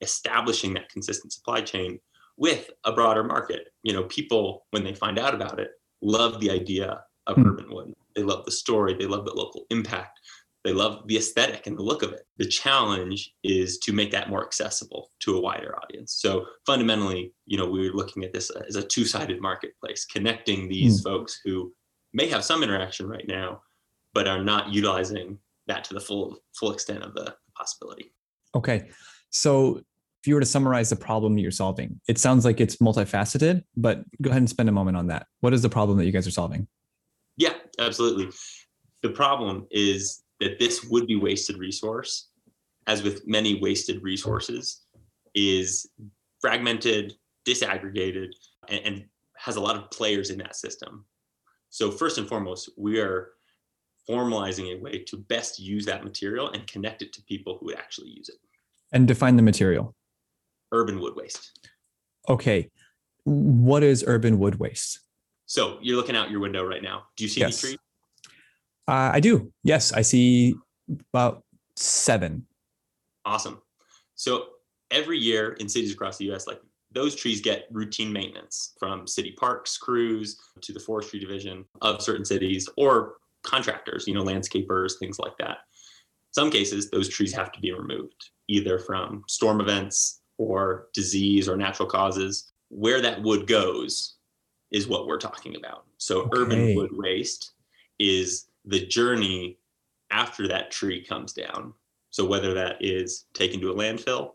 establishing 0.00 0.74
that 0.74 0.88
consistent 0.90 1.32
supply 1.32 1.60
chain 1.60 1.98
with 2.36 2.70
a 2.84 2.92
broader 2.92 3.24
market. 3.24 3.68
You 3.82 3.94
know, 3.94 4.04
people, 4.04 4.66
when 4.70 4.84
they 4.84 4.94
find 4.94 5.18
out 5.18 5.34
about 5.34 5.58
it, 5.58 5.70
love 6.02 6.40
the 6.40 6.50
idea 6.50 7.02
of 7.26 7.36
mm. 7.36 7.46
urban 7.46 7.72
wood. 7.72 7.94
They 8.14 8.22
love 8.22 8.44
the 8.44 8.50
story. 8.50 8.94
They 8.94 9.06
love 9.06 9.24
the 9.24 9.34
local 9.34 9.64
impact. 9.70 10.18
They 10.64 10.72
love 10.72 11.06
the 11.08 11.16
aesthetic 11.16 11.66
and 11.66 11.76
the 11.76 11.82
look 11.82 12.02
of 12.02 12.12
it. 12.12 12.22
The 12.36 12.46
challenge 12.46 13.32
is 13.42 13.78
to 13.78 13.92
make 13.92 14.12
that 14.12 14.30
more 14.30 14.44
accessible 14.44 15.10
to 15.20 15.36
a 15.36 15.40
wider 15.40 15.76
audience. 15.82 16.14
So 16.20 16.46
fundamentally, 16.66 17.32
you 17.46 17.58
know, 17.58 17.68
we 17.68 17.88
are 17.88 17.92
looking 17.92 18.22
at 18.22 18.32
this 18.32 18.50
as 18.68 18.76
a 18.76 18.86
two-sided 18.86 19.40
marketplace, 19.40 20.04
connecting 20.04 20.68
these 20.68 21.00
mm. 21.00 21.04
folks 21.04 21.40
who 21.44 21.72
may 22.12 22.28
have 22.28 22.44
some 22.44 22.62
interaction 22.62 23.08
right 23.08 23.26
now, 23.26 23.62
but 24.14 24.28
are 24.28 24.44
not 24.44 24.72
utilizing 24.72 25.38
that 25.66 25.84
to 25.84 25.94
the 25.94 26.00
full 26.00 26.38
full 26.54 26.72
extent 26.72 27.02
of 27.02 27.14
the 27.14 27.34
possibility. 27.56 28.12
Okay. 28.54 28.88
So 29.30 29.78
if 29.78 30.28
you 30.28 30.34
were 30.34 30.40
to 30.40 30.46
summarize 30.46 30.90
the 30.90 30.96
problem 30.96 31.38
you're 31.38 31.50
solving, 31.50 32.00
it 32.06 32.18
sounds 32.18 32.44
like 32.44 32.60
it's 32.60 32.76
multifaceted, 32.76 33.64
but 33.76 34.04
go 34.20 34.30
ahead 34.30 34.42
and 34.42 34.48
spend 34.48 34.68
a 34.68 34.72
moment 34.72 34.96
on 34.96 35.08
that. 35.08 35.26
What 35.40 35.52
is 35.52 35.62
the 35.62 35.68
problem 35.68 35.98
that 35.98 36.04
you 36.04 36.12
guys 36.12 36.26
are 36.26 36.32
solving? 36.32 36.68
Yeah, 37.36 37.54
absolutely. 37.78 38.28
The 39.02 39.10
problem 39.10 39.66
is 39.70 40.21
that 40.42 40.58
this 40.58 40.84
would 40.84 41.06
be 41.06 41.16
wasted 41.16 41.56
resource, 41.56 42.28
as 42.86 43.02
with 43.02 43.26
many 43.26 43.60
wasted 43.60 44.02
resources, 44.02 44.82
is 45.34 45.88
fragmented, 46.40 47.14
disaggregated, 47.46 48.32
and, 48.68 48.80
and 48.84 49.04
has 49.36 49.56
a 49.56 49.60
lot 49.60 49.76
of 49.76 49.90
players 49.90 50.30
in 50.30 50.38
that 50.38 50.56
system. 50.56 51.04
So 51.70 51.90
first 51.90 52.18
and 52.18 52.28
foremost, 52.28 52.70
we 52.76 52.98
are 52.98 53.30
formalizing 54.08 54.76
a 54.76 54.82
way 54.82 54.98
to 55.04 55.16
best 55.16 55.60
use 55.60 55.86
that 55.86 56.02
material 56.02 56.50
and 56.50 56.66
connect 56.66 57.02
it 57.02 57.12
to 57.12 57.22
people 57.22 57.58
who 57.58 57.66
would 57.66 57.78
actually 57.78 58.10
use 58.10 58.28
it. 58.28 58.36
And 58.92 59.06
define 59.06 59.36
the 59.36 59.42
material. 59.42 59.94
Urban 60.72 60.98
wood 60.98 61.14
waste. 61.14 61.52
Okay. 62.28 62.68
What 63.24 63.84
is 63.84 64.02
urban 64.06 64.40
wood 64.40 64.56
waste? 64.56 64.98
So 65.46 65.78
you're 65.80 65.96
looking 65.96 66.16
out 66.16 66.30
your 66.30 66.40
window 66.40 66.64
right 66.64 66.82
now. 66.82 67.04
Do 67.16 67.24
you 67.24 67.30
see 67.30 67.40
yes. 67.40 67.62
any 67.62 67.74
trees? 67.74 67.78
Uh, 68.92 69.10
I 69.14 69.20
do. 69.20 69.50
Yes, 69.64 69.90
I 69.94 70.02
see 70.02 70.54
about 71.14 71.44
seven. 71.76 72.44
Awesome. 73.24 73.62
So 74.16 74.48
every 74.90 75.16
year 75.16 75.54
in 75.54 75.66
cities 75.66 75.94
across 75.94 76.18
the 76.18 76.26
U.S., 76.26 76.46
like 76.46 76.60
those 76.90 77.14
trees 77.14 77.40
get 77.40 77.68
routine 77.70 78.12
maintenance 78.12 78.74
from 78.78 79.06
city 79.06 79.34
parks 79.40 79.78
crews 79.78 80.38
to 80.60 80.74
the 80.74 80.78
forestry 80.78 81.18
division 81.18 81.64
of 81.80 82.02
certain 82.02 82.26
cities 82.26 82.68
or 82.76 83.14
contractors, 83.42 84.06
you 84.06 84.12
know, 84.12 84.22
landscapers, 84.22 84.98
things 84.98 85.18
like 85.18 85.38
that. 85.38 85.60
Some 86.32 86.50
cases, 86.50 86.90
those 86.90 87.08
trees 87.08 87.32
have 87.32 87.50
to 87.52 87.60
be 87.60 87.72
removed 87.72 88.28
either 88.48 88.78
from 88.78 89.24
storm 89.26 89.62
events 89.62 90.20
or 90.36 90.88
disease 90.92 91.48
or 91.48 91.56
natural 91.56 91.88
causes. 91.88 92.52
Where 92.68 93.00
that 93.00 93.22
wood 93.22 93.46
goes 93.46 94.16
is 94.70 94.86
what 94.86 95.06
we're 95.06 95.16
talking 95.16 95.56
about. 95.56 95.86
So, 95.96 96.24
okay. 96.24 96.40
urban 96.40 96.76
wood 96.76 96.90
waste 96.92 97.52
is 97.98 98.48
the 98.64 98.86
journey 98.86 99.58
after 100.10 100.46
that 100.48 100.70
tree 100.70 101.04
comes 101.04 101.32
down. 101.32 101.72
So 102.10 102.24
whether 102.24 102.52
that 102.54 102.76
is 102.80 103.26
taken 103.32 103.60
to 103.60 103.70
a 103.70 103.74
landfill 103.74 104.32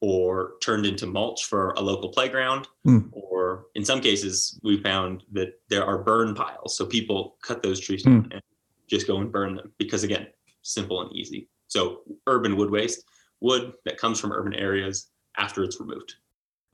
or 0.00 0.54
turned 0.62 0.86
into 0.86 1.06
mulch 1.06 1.44
for 1.44 1.72
a 1.72 1.80
local 1.80 2.08
playground, 2.08 2.66
mm. 2.86 3.08
or 3.12 3.66
in 3.74 3.84
some 3.84 4.00
cases, 4.00 4.58
we 4.62 4.82
found 4.82 5.22
that 5.32 5.60
there 5.68 5.84
are 5.84 5.98
burn 5.98 6.34
piles. 6.34 6.76
So 6.76 6.86
people 6.86 7.36
cut 7.42 7.62
those 7.62 7.78
trees 7.78 8.02
down 8.02 8.24
mm. 8.24 8.32
and 8.32 8.42
just 8.88 9.06
go 9.06 9.18
and 9.18 9.30
burn 9.30 9.54
them 9.56 9.72
because, 9.78 10.02
again, 10.02 10.26
simple 10.62 11.02
and 11.02 11.12
easy. 11.12 11.48
So 11.68 12.00
urban 12.26 12.56
wood 12.56 12.70
waste, 12.70 13.04
wood 13.40 13.74
that 13.84 13.98
comes 13.98 14.18
from 14.18 14.32
urban 14.32 14.54
areas 14.54 15.10
after 15.36 15.62
it's 15.62 15.78
removed. 15.80 16.14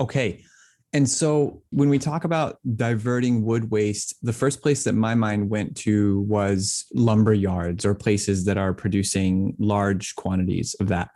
Okay. 0.01 0.45
And 0.93 1.09
so 1.09 1.63
when 1.71 1.91
we 1.91 1.99
talk 1.99 2.25
about 2.25 2.59
diverting 2.77 3.45
wood 3.45 3.71
waste, 3.71 4.17
the 4.23 4.33
first 4.33 4.63
place 4.63 4.85
that 4.85 4.95
my 4.95 5.15
mind 5.15 5.51
went 5.51 5.77
to 5.79 6.23
was 6.23 6.87
lumber 6.95 7.35
yards 7.35 7.85
or 7.85 7.95
places 7.95 8.47
that 8.47 8.57
are 8.57 8.73
producing 8.73 9.55
large 9.59 10.15
quantities 10.17 10.75
of 10.81 10.89
that. 10.89 11.11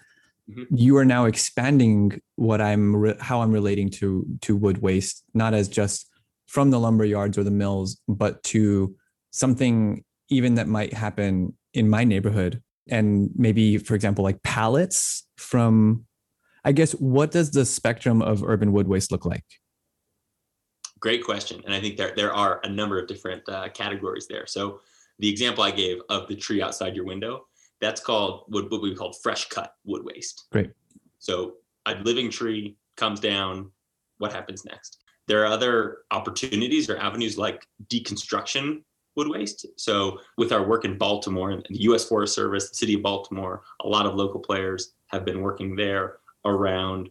Mm-hmm. 0.51 0.77
You 0.77 0.97
are 0.99 1.05
now 1.05 1.25
expanding 1.25 2.21
what 2.37 2.61
I'm 2.61 2.95
re- 2.95 3.17
how 3.21 3.41
I'm 3.41 3.53
relating 3.53 3.89
to 3.91 4.27
to 4.43 4.57
wood 4.57 4.79
waste, 4.79 5.25
not 5.33 5.55
as 5.55 5.69
just 5.69 6.07
from 6.47 6.71
the 6.71 6.81
lumber 6.81 7.05
yards 7.05 7.39
or 7.39 7.45
the 7.45 7.51
mills, 7.51 7.99
but 8.09 8.43
to 8.45 8.95
something 9.31 10.05
even 10.29 10.57
that 10.57 10.69
might 10.69 10.93
happen 10.93 11.57
in 11.73 11.89
my 11.89 12.05
neighborhood 12.05 12.63
and 12.91 13.31
maybe 13.37 13.79
for 13.79 13.95
example 13.95 14.25
like 14.25 14.43
pallets 14.43 15.27
from 15.37 16.05
I 16.65 16.73
guess 16.73 16.93
what 16.93 17.33
does 17.33 17.51
the 17.51 17.65
spectrum 17.65 18.23
of 18.23 18.45
urban 18.45 18.73
wood 18.73 18.87
waste 18.87 19.11
look 19.11 19.25
like? 19.25 19.45
Great 21.03 21.25
question. 21.25 21.61
And 21.65 21.75
I 21.75 21.81
think 21.81 21.97
there, 21.97 22.13
there 22.15 22.33
are 22.33 22.61
a 22.63 22.69
number 22.69 22.99
of 22.99 23.09
different 23.09 23.47
uh, 23.49 23.69
categories 23.71 24.29
there. 24.29 24.47
So 24.47 24.81
the 25.19 25.29
example 25.29 25.65
I 25.65 25.73
gave 25.73 25.99
of 26.09 26.29
the 26.29 26.37
tree 26.37 26.63
outside 26.63 26.95
your 26.95 27.05
window, 27.05 27.47
that's 27.81 28.01
called 28.01 28.45
what, 28.47 28.71
what 28.71 28.81
we 28.81 28.95
call 28.95 29.13
fresh 29.13 29.49
cut 29.49 29.75
wood 29.85 30.05
waste. 30.05 30.45
Great. 30.53 30.71
So 31.19 31.55
a 31.87 31.97
living 31.97 32.31
tree 32.31 32.77
comes 32.97 33.19
down, 33.19 33.73
what 34.19 34.33
happens 34.33 34.65
next? 34.65 34.99
There 35.27 35.43
are 35.43 35.47
other 35.47 35.99
opportunities 36.13 36.89
or 36.89 36.97
avenues 36.99 37.37
like 37.37 37.67
deconstruction 37.89 38.83
wood 39.17 39.27
waste. 39.27 39.67
So 39.77 40.21
with 40.39 40.53
our 40.53 40.65
work 40.65 40.85
in 40.85 40.99
Baltimore 40.99 41.51
and 41.51 41.67
the 41.69 41.83
US 41.83 42.05
Forest 42.05 42.35
Service, 42.35 42.69
the 42.69 42.77
city 42.77 42.95
of 42.95 43.03
Baltimore, 43.03 43.63
a 43.81 43.89
lot 43.89 44.07
of 44.07 44.15
local 44.15 44.39
players 44.39 44.93
have 45.09 45.25
been 45.25 45.41
working 45.41 45.75
there 45.75 46.19
around 46.45 47.11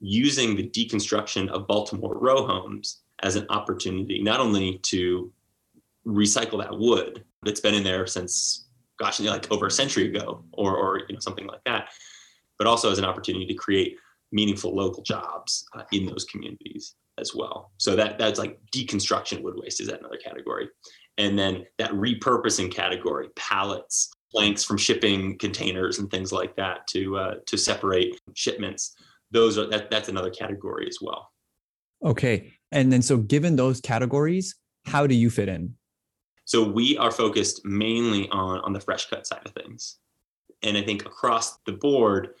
using 0.00 0.56
the 0.56 0.68
deconstruction 0.68 1.48
of 1.48 1.66
Baltimore 1.66 2.18
row 2.18 2.46
homes 2.46 3.02
as 3.22 3.36
an 3.36 3.46
opportunity, 3.48 4.22
not 4.22 4.40
only 4.40 4.78
to 4.84 5.32
recycle 6.06 6.62
that 6.62 6.76
wood 6.76 7.24
that's 7.42 7.60
been 7.60 7.74
in 7.74 7.82
there 7.82 8.06
since, 8.06 8.66
gosh, 8.98 9.20
like 9.20 9.50
over 9.50 9.66
a 9.66 9.70
century 9.70 10.08
ago, 10.08 10.44
or 10.52 10.76
or 10.76 11.00
you 11.08 11.14
know 11.14 11.20
something 11.20 11.46
like 11.46 11.64
that. 11.64 11.88
But 12.58 12.66
also 12.66 12.90
as 12.90 12.98
an 12.98 13.04
opportunity 13.04 13.46
to 13.46 13.54
create 13.54 13.96
meaningful 14.32 14.74
local 14.74 15.02
jobs 15.02 15.66
uh, 15.74 15.82
in 15.92 16.06
those 16.06 16.24
communities 16.24 16.94
as 17.18 17.34
well. 17.34 17.72
So 17.78 17.96
that 17.96 18.18
that's 18.18 18.38
like 18.38 18.58
deconstruction 18.74 19.42
wood 19.42 19.54
waste 19.56 19.80
is 19.80 19.88
that 19.88 20.00
another 20.00 20.18
category, 20.22 20.68
and 21.18 21.38
then 21.38 21.64
that 21.78 21.92
repurposing 21.92 22.72
category, 22.72 23.28
pallets, 23.36 24.10
planks 24.30 24.64
from 24.64 24.76
shipping 24.76 25.38
containers 25.38 25.98
and 25.98 26.10
things 26.10 26.32
like 26.32 26.56
that 26.56 26.86
to 26.88 27.16
uh, 27.16 27.34
to 27.46 27.56
separate 27.56 28.20
shipments. 28.34 28.96
Those 29.30 29.58
are 29.58 29.66
that 29.66 29.90
that's 29.90 30.08
another 30.08 30.30
category 30.30 30.86
as 30.88 30.98
well. 31.00 31.32
Okay, 32.04 32.52
and 32.72 32.92
then 32.92 33.02
so 33.02 33.16
given 33.16 33.56
those 33.56 33.80
categories, 33.80 34.54
how 34.84 35.06
do 35.06 35.14
you 35.14 35.30
fit 35.30 35.48
in? 35.48 35.74
So 36.44 36.62
we 36.62 36.96
are 36.98 37.10
focused 37.10 37.64
mainly 37.64 38.28
on 38.30 38.60
on 38.60 38.72
the 38.72 38.80
fresh 38.80 39.08
cut 39.08 39.26
side 39.26 39.42
of 39.44 39.52
things, 39.52 39.98
and 40.62 40.76
I 40.76 40.82
think 40.82 41.04
across 41.04 41.58
the 41.66 41.72
board 41.72 42.34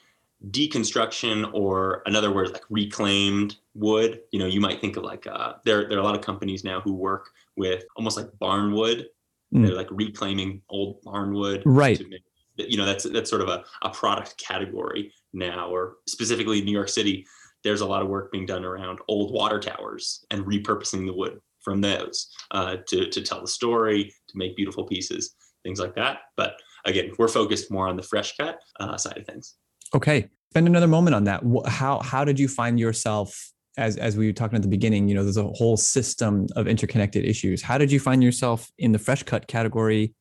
deconstruction 0.50 1.50
or 1.54 2.02
another 2.06 2.30
word 2.30 2.52
like 2.52 2.62
reclaimed 2.68 3.56
wood 3.74 4.20
you 4.32 4.38
know 4.38 4.46
you 4.46 4.60
might 4.60 4.80
think 4.80 4.96
of 4.96 5.02
like 5.02 5.26
uh, 5.26 5.54
there 5.64 5.88
there 5.88 5.98
are 5.98 6.02
a 6.02 6.04
lot 6.04 6.14
of 6.14 6.20
companies 6.20 6.62
now 6.62 6.80
who 6.80 6.92
work 6.92 7.30
with 7.56 7.84
almost 7.96 8.16
like 8.16 8.28
barn 8.38 8.72
wood 8.72 9.08
mm. 9.52 9.66
they're 9.66 9.74
like 9.74 9.88
reclaiming 9.90 10.60
old 10.68 11.00
barn 11.02 11.32
wood 11.32 11.62
right 11.64 12.00
make, 12.08 12.22
you 12.56 12.76
know 12.76 12.86
that's 12.86 13.04
that's 13.04 13.30
sort 13.30 13.42
of 13.42 13.48
a, 13.48 13.64
a 13.82 13.90
product 13.90 14.36
category 14.38 15.12
now 15.32 15.68
or 15.68 15.96
specifically 16.08 16.60
new 16.62 16.72
york 16.72 16.88
city 16.88 17.26
there's 17.64 17.80
a 17.80 17.86
lot 17.86 18.02
of 18.02 18.08
work 18.08 18.30
being 18.30 18.46
done 18.46 18.64
around 18.64 18.98
old 19.08 19.32
water 19.32 19.58
towers 19.58 20.24
and 20.30 20.44
repurposing 20.44 21.06
the 21.06 21.12
wood 21.12 21.38
from 21.60 21.80
those 21.80 22.28
uh, 22.52 22.76
to, 22.86 23.10
to 23.10 23.20
tell 23.22 23.40
the 23.40 23.48
story 23.48 24.12
to 24.28 24.38
make 24.38 24.56
beautiful 24.56 24.84
pieces 24.84 25.34
things 25.64 25.80
like 25.80 25.94
that 25.94 26.18
but 26.36 26.54
again 26.84 27.10
we're 27.18 27.28
focused 27.28 27.70
more 27.70 27.88
on 27.88 27.96
the 27.96 28.02
fresh 28.02 28.36
cut 28.36 28.58
uh, 28.80 28.96
side 28.96 29.18
of 29.18 29.26
things 29.26 29.56
Okay, 29.94 30.28
spend 30.50 30.66
another 30.66 30.86
moment 30.86 31.14
on 31.14 31.24
that. 31.24 31.42
How 31.66 32.00
how 32.00 32.24
did 32.24 32.38
you 32.38 32.48
find 32.48 32.78
yourself 32.78 33.52
as 33.76 33.96
as 33.96 34.16
we 34.16 34.26
were 34.26 34.32
talking 34.32 34.56
at 34.56 34.62
the 34.62 34.68
beginning? 34.68 35.08
You 35.08 35.14
know, 35.14 35.22
there's 35.22 35.36
a 35.36 35.44
whole 35.48 35.76
system 35.76 36.46
of 36.56 36.66
interconnected 36.66 37.24
issues. 37.24 37.62
How 37.62 37.78
did 37.78 37.92
you 37.92 38.00
find 38.00 38.22
yourself 38.22 38.70
in 38.78 38.92
the 38.92 38.98
fresh 38.98 39.22
cut 39.22 39.46
category, 39.46 40.14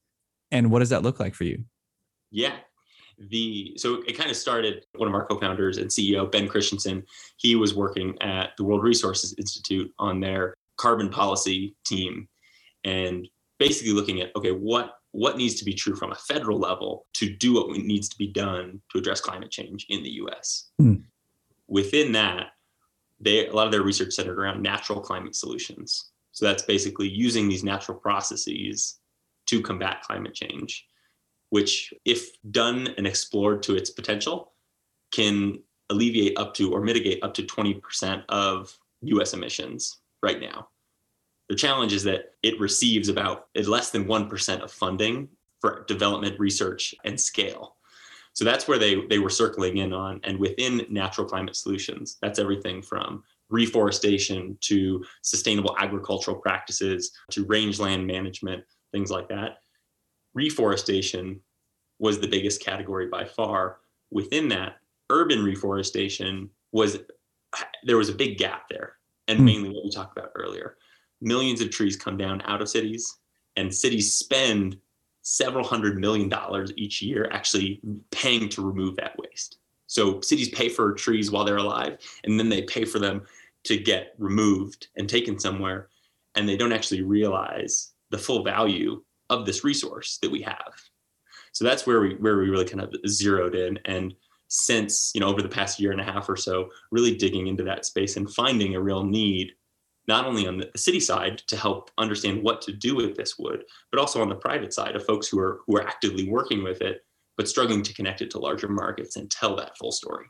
and 0.51 0.71
what 0.71 0.79
does 0.79 0.89
that 0.89 1.03
look 1.03 1.19
like 1.19 1.33
for 1.33 1.45
you? 1.45 1.63
Yeah, 2.32 2.55
the 3.30 3.73
so 3.78 4.01
it 4.07 4.17
kind 4.17 4.30
of 4.30 4.36
started 4.36 4.86
one 4.95 5.07
of 5.07 5.15
our 5.15 5.26
co-founders 5.26 5.78
and 5.78 5.89
ceo 5.89 6.30
ben 6.30 6.49
christensen 6.49 7.01
he 7.38 7.55
was 7.55 7.73
working 7.73 8.13
at 8.21 8.49
the 8.57 8.63
world 8.65 8.84
resources 8.84 9.34
institute 9.38 9.89
on 9.99 10.19
their 10.19 10.53
carbon 10.76 11.07
policy 11.07 11.73
team 11.86 12.28
and 12.84 13.26
basically 13.57 13.93
looking 13.93 14.19
at 14.19 14.36
okay 14.36 14.51
what 14.51 14.95
what 15.15 15.38
needs 15.38 15.55
to 15.55 15.63
be 15.65 15.73
true 15.73 15.95
from 15.95 16.11
a 16.11 16.15
federal 16.15 16.59
level 16.59 17.05
to 17.13 17.34
do 17.34 17.53
what 17.53 17.69
needs 17.69 18.09
to 18.09 18.17
be 18.17 18.28
done 18.28 18.82
to 18.91 18.97
address 18.97 19.21
climate 19.21 19.49
change 19.49 19.86
in 19.89 20.03
the 20.03 20.09
US. 20.09 20.71
Mm. 20.82 21.03
Within 21.67 22.11
that, 22.11 22.47
they 23.21 23.47
a 23.47 23.53
lot 23.53 23.65
of 23.65 23.71
their 23.71 23.82
research 23.82 24.13
centered 24.13 24.38
around 24.38 24.61
natural 24.61 24.99
climate 24.99 25.36
solutions. 25.36 26.11
So 26.34 26.45
that's 26.45 26.63
basically 26.63 27.07
using 27.07 27.47
these 27.47 27.63
natural 27.63 27.97
processes 27.97 28.99
to 29.45 29.61
combat 29.61 30.01
climate 30.01 30.34
change, 30.34 30.86
which, 31.56 31.93
if 32.03 32.32
done 32.51 32.89
and 32.97 33.08
explored 33.08 33.64
to 33.64 33.78
its 33.78 33.89
potential, 33.89 34.51
can 35.14 35.58
alleviate 35.89 36.38
up 36.38 36.53
to 36.53 36.74
or 36.74 36.82
mitigate 36.82 37.24
up 37.24 37.34
to 37.34 37.43
20% 37.43 38.26
of 38.28 38.78
US 39.03 39.34
emissions 39.34 39.99
right 40.22 40.41
now. 40.41 40.68
The 41.47 41.56
challenge 41.56 41.93
is 41.93 42.03
that 42.03 42.34
it 42.43 42.60
receives 42.60 43.08
about 43.08 43.45
less 43.56 43.89
than 43.91 44.03
1% 44.03 44.60
of 44.60 44.70
funding 44.70 45.30
for 45.62 45.86
development, 45.88 46.38
research, 46.41 46.93
and 47.06 47.18
scale. 47.18 47.78
So 48.34 48.43
that's 48.43 48.68
where 48.68 48.78
they, 48.78 49.06
they 49.08 49.20
were 49.20 49.30
circling 49.30 49.78
in 49.78 49.93
on. 49.93 50.20
And 50.26 50.38
within 50.38 50.86
natural 50.89 51.26
climate 51.26 51.56
solutions, 51.56 52.18
that's 52.22 52.38
everything 52.38 52.82
from 52.82 53.24
reforestation 53.49 54.58
to 54.60 55.06
sustainable 55.22 55.74
agricultural 55.80 56.36
practices 56.36 57.14
to 57.32 57.45
rangeland 57.45 58.06
management, 58.06 58.66
things 58.91 59.10
like 59.10 59.30
that. 59.30 59.60
Reforestation 60.34 61.39
was 61.99 62.19
the 62.19 62.27
biggest 62.27 62.61
category 62.61 63.07
by 63.07 63.25
far. 63.25 63.77
Within 64.11 64.49
that, 64.49 64.77
urban 65.09 65.43
reforestation 65.43 66.49
was 66.71 66.97
there 67.83 67.97
was 67.97 68.09
a 68.09 68.15
big 68.15 68.37
gap 68.37 68.67
there, 68.69 68.93
and 69.27 69.39
hmm. 69.39 69.45
mainly 69.45 69.69
what 69.69 69.83
we 69.83 69.91
talked 69.91 70.17
about 70.17 70.31
earlier 70.35 70.77
millions 71.21 71.61
of 71.61 71.69
trees 71.69 71.95
come 71.95 72.17
down 72.17 72.41
out 72.45 72.61
of 72.61 72.69
cities, 72.69 73.17
and 73.55 73.73
cities 73.73 74.13
spend 74.13 74.77
several 75.21 75.65
hundred 75.65 75.97
million 75.97 76.29
dollars 76.29 76.71
each 76.75 77.01
year 77.01 77.27
actually 77.31 77.81
paying 78.11 78.47
to 78.49 78.65
remove 78.65 78.95
that 78.95 79.17
waste. 79.17 79.57
So 79.87 80.21
cities 80.21 80.49
pay 80.49 80.69
for 80.69 80.93
trees 80.93 81.31
while 81.31 81.45
they're 81.45 81.57
alive, 81.57 81.97
and 82.23 82.39
then 82.39 82.49
they 82.49 82.63
pay 82.63 82.85
for 82.85 82.99
them 82.99 83.23
to 83.63 83.77
get 83.77 84.13
removed 84.17 84.87
and 84.97 85.09
taken 85.09 85.39
somewhere, 85.39 85.89
and 86.35 86.47
they 86.47 86.57
don't 86.57 86.73
actually 86.73 87.01
realize 87.01 87.93
the 88.11 88.17
full 88.17 88.43
value 88.43 89.03
of 89.29 89.45
this 89.45 89.63
resource 89.63 90.19
that 90.21 90.31
we 90.31 90.41
have. 90.41 90.73
So 91.56 91.64
that's 91.64 91.88
where 91.88 92.01
we 92.01 92.16
where 92.16 92.38
we 92.38 92.49
really 92.49 92.66
kind 92.66 92.82
of 92.82 92.93
zeroed 93.08 93.56
in 93.56 93.80
and 93.86 94.14
since 94.47 95.12
you 95.16 95.22
know 95.22 95.28
over 95.28 95.41
the 95.41 95.49
past 95.49 95.80
year 95.80 95.91
and 95.91 96.01
a 96.01 96.03
half 96.03 96.30
or 96.30 96.36
so 96.36 96.70
really 96.91 97.16
digging 97.16 97.47
into 97.47 97.64
that 97.64 97.86
space 97.86 98.18
and 98.18 98.32
finding 98.32 98.76
a 98.76 98.82
real 98.82 99.03
need 99.03 99.53
not 100.08 100.26
only 100.26 100.47
on 100.47 100.58
the 100.58 100.70
city 100.76 100.99
side 100.99 101.39
to 101.47 101.58
help 101.58 101.89
understand 101.97 102.43
what 102.43 102.62
to 102.62 102.72
do 102.72 102.95
with 102.95 103.16
this 103.16 103.39
wood, 103.39 103.64
but 103.91 103.99
also 103.99 104.22
on 104.22 104.30
the 104.30 104.36
private 104.36 104.74
side 104.74 104.95
of 104.95 105.06
folks 105.06 105.28
who 105.28 105.39
are 105.39 105.62
who 105.66 105.78
are 105.78 105.88
actively 105.88 106.30
working 106.30 106.64
with 106.64 106.82
it, 106.82 107.01
but 107.38 107.47
struggling 107.47 107.82
to 107.82 107.93
connect 107.93 108.22
it 108.22 108.30
to 108.32 108.39
larger 108.39 108.68
markets 108.68 109.16
and 109.16 109.32
tell 109.32 109.56
that 109.56 109.78
full 109.78 109.91
story. 109.91 110.26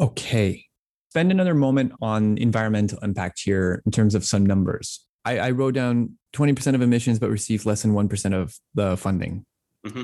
Okay. 0.00 0.64
Spend 1.10 1.30
another 1.30 1.54
moment 1.54 1.92
on 2.02 2.38
environmental 2.38 2.98
impact 3.02 3.40
here 3.44 3.82
in 3.86 3.92
terms 3.92 4.14
of 4.14 4.24
some 4.24 4.44
numbers. 4.44 5.04
I, 5.24 5.38
I 5.38 5.50
wrote 5.50 5.74
down 5.74 6.18
20% 6.34 6.74
of 6.74 6.82
emissions, 6.82 7.18
but 7.18 7.30
received 7.30 7.66
less 7.66 7.82
than 7.82 7.92
1% 7.92 8.34
of 8.34 8.54
the 8.74 8.96
funding. 8.96 9.44
Mm-hmm. 9.86 10.02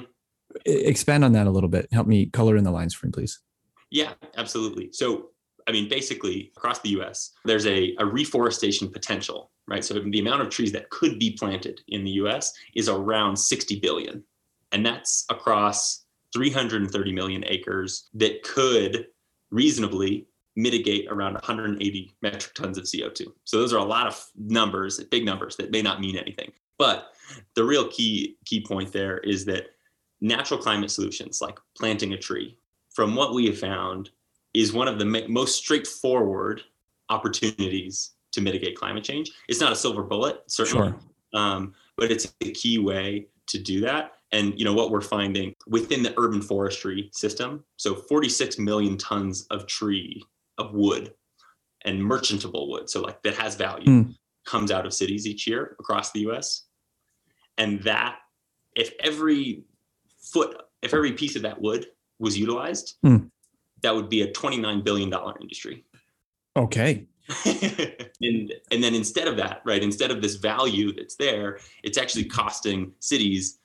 Expand 0.67 1.25
on 1.25 1.33
that 1.33 1.47
a 1.47 1.51
little 1.51 1.69
bit. 1.69 1.89
Help 1.93 2.07
me 2.07 2.27
color 2.27 2.57
in 2.57 2.65
the 2.65 2.71
lines 2.71 2.95
for 2.95 3.07
me, 3.07 3.13
please. 3.13 3.41
Yeah, 3.91 4.15
absolutely. 4.37 4.91
So 4.93 5.31
I 5.67 5.73
mean, 5.73 5.89
basically 5.89 6.53
across 6.57 6.81
the 6.81 6.91
US, 7.01 7.33
there's 7.45 7.67
a, 7.67 7.95
a 7.99 8.07
reforestation 8.07 8.89
potential, 8.89 9.51
right? 9.67 9.85
So 9.85 9.95
the 9.95 10.21
amount 10.21 10.43
of 10.43 10.51
trees 10.51 10.73
that 10.73 10.91
could 10.91 11.19
be 11.19 11.33
planted 11.33 11.81
in 11.89 12.05
the 12.05 12.11
US 12.13 12.53
is 12.75 12.89
around 12.89 13.37
60 13.37 13.81
billion. 13.81 14.23
And 14.73 14.85
that's 14.85 15.25
across 15.31 16.05
330 16.35 17.13
million 17.13 17.45
acres 17.47 18.09
that 18.15 18.43
could 18.43 19.07
reasonably 19.51 20.27
mitigate 20.57 21.07
around 21.11 21.35
180 21.35 22.17
metric 22.23 22.55
tons 22.55 22.79
of 22.79 22.85
CO2. 22.85 23.27
So 23.45 23.59
those 23.59 23.73
are 23.73 23.79
a 23.79 23.85
lot 23.85 24.07
of 24.07 24.25
numbers, 24.37 25.03
big 25.05 25.25
numbers 25.25 25.57
that 25.57 25.71
may 25.71 25.83
not 25.83 26.01
mean 26.01 26.17
anything. 26.17 26.53
But 26.79 27.13
the 27.55 27.65
real 27.65 27.89
key 27.89 28.37
key 28.45 28.65
point 28.67 28.93
there 28.93 29.19
is 29.19 29.45
that 29.47 29.69
natural 30.25 30.59
climate 30.59 30.91
solutions 30.91 31.41
like 31.41 31.59
planting 31.77 32.14
a 32.14 32.18
tree, 32.18 32.57
from 32.91 33.14
what 33.14 33.35
we 33.35 33.47
have 33.47 33.59
found, 33.59 34.11
is 34.55 34.72
one 34.72 34.89
of 34.89 34.99
the 34.99 35.05
most 35.29 35.59
straightforward 35.59 36.62
opportunities 37.11 38.12
to 38.33 38.41
mitigate 38.41 38.77
climate 38.77 39.05
change. 39.05 39.31
It's 39.49 39.61
not 39.61 39.70
a 39.70 39.77
silver 39.77 40.03
bullet, 40.03 40.43
certainly, 40.47 40.89
sure. 40.89 41.41
um, 41.41 41.75
but 41.97 42.11
it's 42.11 42.33
a 42.41 42.51
key 42.53 42.79
way 42.79 43.27
to 43.49 43.59
do 43.59 43.81
that. 43.83 44.12
And 44.33 44.59
you 44.59 44.64
know 44.64 44.72
what 44.72 44.91
we're 44.91 45.03
finding 45.03 45.55
within 45.68 46.03
the 46.03 46.14
urban 46.16 46.41
forestry 46.41 47.11
system. 47.12 47.62
So 47.77 47.95
46 47.95 48.59
million 48.59 48.97
tons 48.97 49.47
of 49.51 49.66
tree 49.66 50.25
of 50.59 50.72
wood 50.72 51.12
and 51.85 52.03
merchantable 52.03 52.70
wood, 52.70 52.89
so 52.89 53.03
like 53.03 53.22
that 53.22 53.35
has 53.37 53.57
value, 53.57 53.87
mm. 53.87 54.14
comes 54.47 54.70
out 54.70 54.87
of 54.87 54.95
cities 54.95 55.27
each 55.27 55.47
year 55.47 55.77
across 55.79 56.12
the 56.12 56.20
U.S. 56.20 56.62
And 57.59 57.83
that, 57.83 58.16
if 58.75 58.93
every 59.01 59.64
foot, 60.25 60.57
if 60.83 60.95
every 60.95 61.12
piece 61.12 61.37
of 61.37 61.43
that 61.43 61.61
wood 61.61 61.87
was 62.18 62.39
utilized, 62.39 62.97
mm 63.05 63.31
that 63.85 63.95
would 63.95 64.09
be 64.09 64.22
a 64.22 64.33
$29 64.33 64.83
billion 64.83 65.12
industry. 65.41 65.85
Okay. 66.57 67.07
and 67.45 68.53
and 68.70 68.83
then 68.83 68.95
instead 68.95 69.29
of 69.29 69.37
that, 69.37 69.61
right, 69.64 69.83
instead 69.83 70.11
of 70.11 70.20
this 70.20 70.35
value 70.37 70.93
that's 70.93 71.16
there, 71.16 71.59
it's 71.83 71.99
actually 71.99 72.25
costing 72.25 72.93
cities 73.01 73.59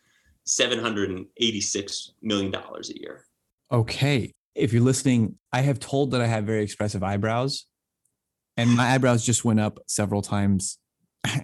$786 0.48 2.10
million 2.22 2.54
a 2.54 3.00
year. 3.00 3.26
Okay. 3.72 4.34
If 4.56 4.74
you're 4.74 4.84
listening, 4.84 5.36
I 5.54 5.62
have 5.62 5.80
told 5.80 6.12
that 6.12 6.22
I 6.22 6.28
have 6.28 6.44
very 6.44 6.64
expressive 6.64 7.04
eyebrows, 7.04 7.66
and 8.58 8.76
my 8.76 8.94
eyebrows 8.94 9.26
just 9.26 9.46
went 9.46 9.60
up 9.60 9.80
several 9.88 10.22
times. 10.22 10.78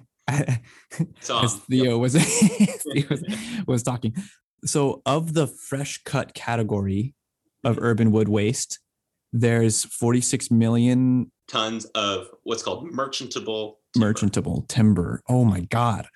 so, 1.22 1.48
Theo 1.48 1.92
yep. 1.92 2.00
was, 2.00 2.16
Theo 2.94 3.08
was 3.10 3.24
was 3.68 3.84
talking. 3.84 4.16
So, 4.66 5.02
of 5.06 5.34
the 5.34 5.48
fresh 5.48 6.04
cut 6.04 6.34
category, 6.34 7.14
of 7.66 7.80
urban 7.82 8.12
wood 8.12 8.30
waste. 8.30 8.80
There's 9.34 9.84
46 9.84 10.50
million 10.52 11.32
tons 11.50 11.86
of 11.96 12.28
what's 12.44 12.64
called 12.64 12.90
merchantable 12.92 13.80
timber. 13.94 14.08
merchantable 14.08 14.66
timber. 14.70 15.22
Oh 15.28 15.44
my 15.44 15.62
god. 15.62 16.08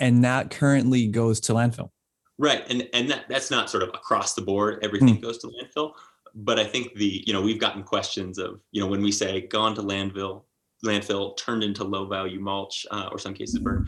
and 0.00 0.24
that 0.24 0.50
currently 0.50 1.06
goes 1.06 1.38
to 1.38 1.52
landfill. 1.52 1.90
Right, 2.36 2.64
and 2.68 2.88
and 2.92 3.08
that, 3.10 3.26
that's 3.28 3.50
not 3.52 3.70
sort 3.70 3.84
of 3.84 3.90
across 3.90 4.34
the 4.34 4.42
board. 4.42 4.80
Everything 4.82 5.18
mm. 5.18 5.22
goes 5.22 5.38
to 5.38 5.46
landfill, 5.46 5.92
but 6.34 6.58
I 6.58 6.64
think 6.64 6.94
the 6.94 7.22
you 7.24 7.32
know 7.32 7.40
we've 7.40 7.60
gotten 7.60 7.84
questions 7.84 8.38
of 8.38 8.60
you 8.72 8.80
know 8.80 8.88
when 8.88 9.02
we 9.02 9.12
say 9.12 9.42
gone 9.42 9.76
to 9.76 9.82
landfill, 9.82 10.42
landfill 10.84 11.36
turned 11.36 11.64
into 11.64 11.84
low 11.84 12.06
value 12.06 12.40
mulch 12.40 12.86
uh, 12.90 13.08
or 13.10 13.18
some 13.18 13.34
cases 13.34 13.58
burn. 13.58 13.86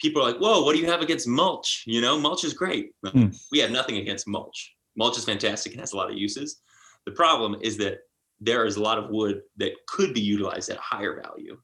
People 0.00 0.22
are 0.22 0.32
like, 0.32 0.40
whoa, 0.40 0.62
what 0.62 0.74
do 0.74 0.80
you 0.80 0.86
have 0.86 1.02
against 1.02 1.28
mulch? 1.28 1.84
You 1.86 2.00
know, 2.00 2.18
mulch 2.18 2.44
is 2.44 2.52
great. 2.52 2.92
Mm. 3.04 3.36
We 3.52 3.58
have 3.58 3.70
nothing 3.70 3.98
against 3.98 4.26
mulch. 4.26 4.74
Mulch 4.96 5.18
is 5.18 5.24
fantastic 5.24 5.72
and 5.72 5.80
has 5.80 5.92
a 5.92 5.96
lot 5.96 6.10
of 6.10 6.16
uses. 6.16 6.60
The 7.06 7.12
problem 7.12 7.56
is 7.62 7.76
that 7.78 7.98
there 8.40 8.64
is 8.64 8.76
a 8.76 8.82
lot 8.82 8.98
of 8.98 9.10
wood 9.10 9.42
that 9.56 9.72
could 9.86 10.14
be 10.14 10.20
utilized 10.20 10.70
at 10.70 10.78
a 10.78 10.80
higher 10.80 11.20
value, 11.22 11.58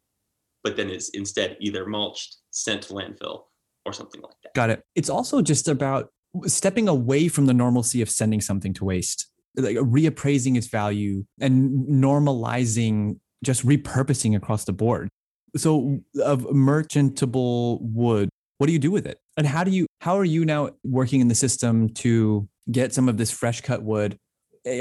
but 0.62 0.76
then 0.76 0.90
is 0.90 1.10
instead 1.14 1.56
either 1.60 1.86
mulched, 1.86 2.36
sent 2.50 2.82
to 2.82 2.94
landfill, 2.94 3.44
or 3.86 3.92
something 3.92 4.20
like 4.20 4.34
that. 4.42 4.54
Got 4.54 4.70
it. 4.70 4.82
It's 4.94 5.10
also 5.10 5.42
just 5.42 5.68
about 5.68 6.10
stepping 6.46 6.88
away 6.88 7.28
from 7.28 7.46
the 7.46 7.54
normalcy 7.54 8.02
of 8.02 8.10
sending 8.10 8.40
something 8.40 8.72
to 8.74 8.84
waste, 8.84 9.30
like 9.56 9.76
reappraising 9.76 10.56
its 10.56 10.66
value 10.66 11.24
and 11.40 11.86
normalizing 11.86 13.20
just 13.44 13.66
repurposing 13.66 14.36
across 14.36 14.64
the 14.64 14.72
board. 14.72 15.08
So 15.56 16.00
of 16.22 16.52
merchantable 16.52 17.78
wood, 17.80 18.28
what 18.58 18.66
do 18.66 18.72
you 18.72 18.78
do 18.78 18.90
with 18.90 19.06
it? 19.06 19.18
And 19.36 19.46
how 19.46 19.64
do 19.64 19.70
you 19.70 19.86
how 20.00 20.18
are 20.18 20.24
you 20.24 20.44
now 20.44 20.70
working 20.84 21.20
in 21.20 21.28
the 21.28 21.34
system 21.34 21.88
to 21.94 22.48
get 22.70 22.92
some 22.92 23.08
of 23.08 23.16
this 23.16 23.30
fresh 23.30 23.60
cut 23.60 23.82
wood, 23.82 24.18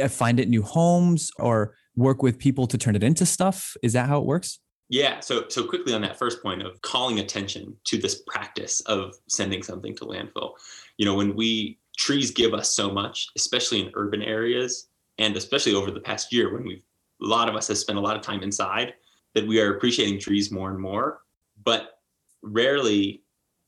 find 0.10 0.40
it 0.40 0.50
new 0.50 0.64
homes 0.64 1.32
or 1.38 1.76
work 1.96 2.24
with 2.24 2.40
people 2.40 2.68
to 2.68 2.78
turn 2.78 2.96
it 2.96 3.04
into 3.04 3.26
stuff? 3.26 3.76
Is 3.84 3.94
that 3.94 4.08
how 4.08 4.20
it 4.20 4.26
works? 4.26 4.60
Yeah. 4.90 5.20
So 5.22 5.46
so 5.50 5.66
quickly 5.66 5.94
on 5.94 6.02
that 6.02 6.18
first 6.18 6.42
point 6.42 6.62
of 6.62 6.82
calling 6.82 7.20
attention 7.20 7.76
to 7.86 7.98
this 7.98 8.22
practice 8.28 8.82
of 8.82 9.16
sending 9.28 9.64
something 9.64 9.96
to 9.98 10.06
landfill. 10.06 10.54
You 10.98 11.06
know, 11.06 11.16
when 11.16 11.36
we 11.36 11.80
trees 11.98 12.32
give 12.32 12.54
us 12.54 12.76
so 12.76 12.92
much, 12.92 13.28
especially 13.36 13.82
in 13.82 13.92
urban 13.96 14.22
areas, 14.22 14.88
and 15.18 15.36
especially 15.36 15.74
over 15.74 15.92
the 15.92 16.00
past 16.00 16.34
year 16.34 16.54
when 16.54 16.64
we've 16.64 16.84
a 17.24 17.28
lot 17.28 17.50
of 17.50 17.56
us 17.56 17.68
have 17.68 17.78
spent 17.78 17.98
a 17.98 18.02
lot 18.02 18.16
of 18.16 18.22
time 18.22 18.44
inside, 18.44 18.94
that 19.34 19.48
we 19.48 19.60
are 19.60 19.76
appreciating 19.76 20.20
trees 20.20 20.52
more 20.52 20.70
and 20.70 20.80
more. 20.80 21.22
But 21.64 22.00
rarely, 22.42 23.24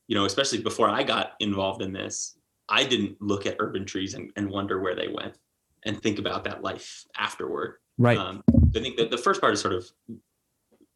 you 0.08 0.14
know, 0.14 0.24
especially 0.24 0.62
before 0.62 0.88
I 0.88 1.02
got 1.02 1.32
involved 1.40 1.82
in 1.82 1.92
this, 1.92 2.38
I 2.68 2.84
didn't 2.84 3.20
look 3.20 3.46
at 3.46 3.56
urban 3.58 3.84
trees 3.84 4.14
and, 4.14 4.30
and 4.36 4.50
wonder 4.50 4.80
where 4.80 4.94
they 4.94 5.08
went 5.08 5.38
and 5.84 6.00
think 6.02 6.18
about 6.18 6.44
that 6.44 6.62
life 6.62 7.04
afterward. 7.16 7.76
Right. 7.98 8.18
Um, 8.18 8.42
I 8.74 8.80
think 8.80 8.96
that 8.96 9.10
the 9.10 9.18
first 9.18 9.40
part 9.40 9.54
is 9.54 9.60
sort 9.60 9.74
of 9.74 9.88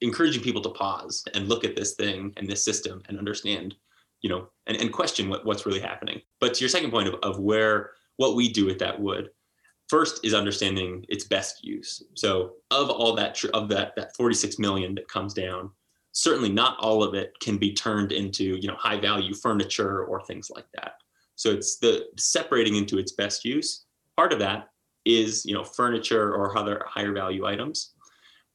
encouraging 0.00 0.42
people 0.42 0.62
to 0.62 0.70
pause 0.70 1.24
and 1.34 1.48
look 1.48 1.64
at 1.64 1.76
this 1.76 1.94
thing 1.94 2.32
and 2.36 2.48
this 2.48 2.64
system 2.64 3.02
and 3.08 3.18
understand, 3.18 3.74
you 4.22 4.30
know, 4.30 4.48
and, 4.66 4.76
and 4.76 4.92
question 4.92 5.28
what, 5.28 5.46
what's 5.46 5.64
really 5.64 5.80
happening. 5.80 6.20
But 6.40 6.54
to 6.54 6.60
your 6.60 6.68
second 6.68 6.90
point 6.90 7.08
of, 7.08 7.14
of 7.22 7.38
where 7.38 7.92
what 8.16 8.34
we 8.34 8.48
do 8.52 8.66
with 8.66 8.78
that 8.80 8.98
wood, 8.98 9.30
first 9.90 10.24
is 10.24 10.32
understanding 10.34 11.04
its 11.08 11.24
best 11.24 11.64
use. 11.64 12.02
So 12.14 12.52
of 12.70 12.88
all 12.88 13.14
that 13.16 13.42
of 13.52 13.68
that 13.70 13.94
that 13.96 14.16
46 14.16 14.58
million 14.58 14.94
that 14.94 15.08
comes 15.08 15.34
down, 15.34 15.70
certainly 16.12 16.50
not 16.50 16.78
all 16.78 17.02
of 17.02 17.14
it 17.14 17.32
can 17.40 17.58
be 17.58 17.74
turned 17.74 18.12
into, 18.12 18.56
you 18.56 18.68
know, 18.68 18.76
high 18.76 19.00
value 19.00 19.34
furniture 19.34 20.04
or 20.04 20.24
things 20.24 20.48
like 20.48 20.66
that. 20.74 20.92
So 21.34 21.50
it's 21.50 21.78
the 21.78 22.06
separating 22.16 22.76
into 22.76 22.98
its 22.98 23.12
best 23.12 23.44
use. 23.44 23.86
Part 24.16 24.32
of 24.32 24.38
that 24.38 24.68
is, 25.04 25.44
you 25.44 25.54
know, 25.54 25.64
furniture 25.64 26.34
or 26.34 26.56
other 26.56 26.84
higher 26.86 27.12
value 27.12 27.46
items. 27.46 27.94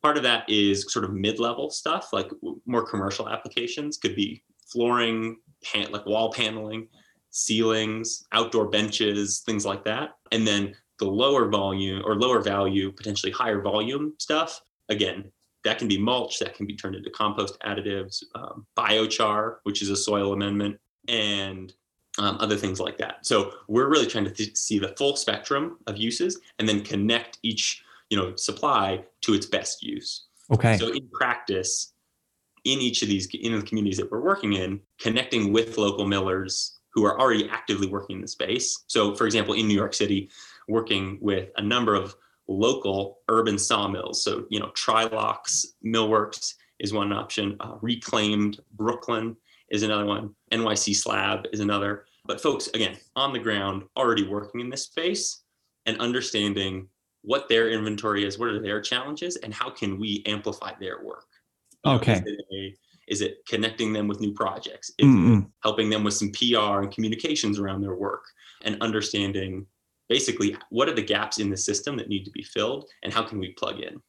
Part 0.02 0.18
of 0.18 0.24
that 0.24 0.48
is 0.48 0.86
sort 0.94 1.04
of 1.04 1.14
mid-level 1.14 1.72
stuff, 1.72 2.14
like 2.14 2.30
more 2.66 2.86
commercial 2.86 3.28
applications, 3.28 3.98
could 3.98 4.16
be 4.16 4.44
flooring, 4.72 5.38
pan, 5.64 5.92
like 5.92 6.06
wall 6.06 6.32
paneling, 6.32 6.88
ceilings, 7.32 8.24
outdoor 8.32 8.68
benches, 8.70 9.42
things 9.46 9.66
like 9.66 9.84
that. 9.86 10.12
And 10.32 10.46
then 10.46 10.76
the 11.00 11.06
lower 11.06 11.50
volume 11.50 12.02
or 12.06 12.16
lower 12.16 12.42
value, 12.42 12.92
potentially 12.92 13.32
higher 13.32 13.62
volume 13.62 14.14
stuff, 14.18 14.62
again, 14.90 15.32
that 15.64 15.80
can 15.80 15.88
be 15.88 15.98
mulch, 15.98 16.40
that 16.40 16.54
can 16.54 16.66
be 16.66 16.76
turned 16.76 16.96
into 16.96 17.10
compost 17.10 17.58
additives, 17.62 18.24
um, 18.36 18.66
biochar, 18.78 19.58
which 19.64 19.82
is 19.82 19.90
a 19.90 19.96
soil 19.96 20.34
amendment, 20.34 20.80
and 21.08 21.74
um, 22.18 22.38
other 22.40 22.56
things 22.56 22.80
like 22.80 22.98
that. 23.00 23.26
So 23.26 23.52
we're 23.68 23.90
really 23.90 24.06
trying 24.06 24.26
to 24.26 24.32
th- 24.32 24.56
see 24.56 24.80
the 24.80 24.90
full 24.98 25.16
spectrum 25.16 25.78
of 25.88 25.98
uses 25.98 26.40
and 26.60 26.70
then 26.70 26.82
connect 26.82 27.40
each 27.44 27.84
you 28.10 28.18
know 28.18 28.36
supply 28.36 29.04
to 29.22 29.34
its 29.34 29.46
best 29.46 29.84
use. 29.84 30.26
Okay. 30.52 30.78
So 30.78 30.90
in 30.90 31.08
practice, 31.12 31.94
in 32.64 32.80
each 32.80 33.02
of 33.02 33.08
these 33.08 33.28
in 33.34 33.60
the 33.60 33.66
communities 33.66 33.98
that 33.98 34.12
we're 34.12 34.22
working 34.22 34.54
in, 34.54 34.80
connecting 35.00 35.52
with 35.52 35.78
local 35.78 36.06
millers 36.06 36.80
who 36.94 37.06
are 37.06 37.20
already 37.20 37.50
actively 37.50 37.88
working 37.88 38.18
in 38.18 38.22
the 38.22 38.28
space. 38.28 38.86
So 38.88 39.16
for 39.16 39.26
example, 39.26 39.54
in 39.54 39.68
New 39.68 39.74
York 39.76 39.94
City, 39.94 40.30
working 40.68 41.18
with 41.22 41.50
a 41.58 41.62
number 41.62 41.96
of 41.96 42.16
local 42.48 43.20
urban 43.30 43.58
sawmills. 43.58 44.24
So, 44.24 44.46
you 44.50 44.60
know, 44.60 44.70
Tri-Lox 44.76 45.66
Millworks 45.86 46.54
is 46.80 46.94
one 46.94 47.12
option. 47.12 47.56
Uh, 47.60 47.76
Reclaimed 47.82 48.60
Brooklyn 48.74 49.36
is 49.70 49.84
another 49.84 50.06
one. 50.06 50.36
NYC 50.52 50.96
Slab 50.96 51.46
is 51.52 51.60
another. 51.60 52.06
But 52.26 52.42
folks, 52.42 52.68
again, 52.74 52.98
on 53.16 53.34
the 53.34 53.40
ground, 53.40 53.84
already 53.98 54.28
working 54.28 54.62
in 54.62 54.70
this 54.70 54.84
space 54.84 55.44
and 55.86 56.00
understanding 56.00 56.88
what 57.22 57.50
their 57.50 57.70
inventory 57.70 58.26
is, 58.26 58.38
what 58.38 58.50
are 58.50 58.62
their 58.62 58.82
challenges, 58.82 59.36
and 59.38 59.54
how 59.54 59.70
can 59.70 60.00
we 60.00 60.24
amplify 60.26 60.72
their 60.80 61.04
work. 61.04 61.26
Okay. 61.86 62.14
Is 62.14 62.22
it, 62.26 62.46
a, 62.54 62.76
is 63.08 63.22
it 63.22 63.38
connecting 63.48 63.94
them 63.94 64.08
with 64.08 64.20
new 64.20 64.34
projects? 64.34 64.92
Is 64.98 65.06
it 65.08 65.46
helping 65.64 65.90
them 65.90 66.04
with 66.04 66.14
some 66.14 66.32
PR 66.32 66.82
and 66.82 66.92
communications 66.92 67.60
around 67.60 67.82
their 67.82 67.96
work 67.96 68.24
and 68.64 68.82
understanding 68.82 69.66
basically 70.10 70.56
what 70.70 70.90
are 70.90 70.96
the 70.96 71.02
gaps 71.02 71.40
in 71.40 71.50
the 71.50 71.58
system 71.58 71.98
that 71.98 72.10
need 72.10 72.24
to 72.26 72.32
be 72.32 72.44
filled 72.44 72.90
and 73.04 73.14
how 73.14 73.24
can 73.24 73.40
we 73.40 73.54
plug 73.54 73.80
in? 73.80 74.02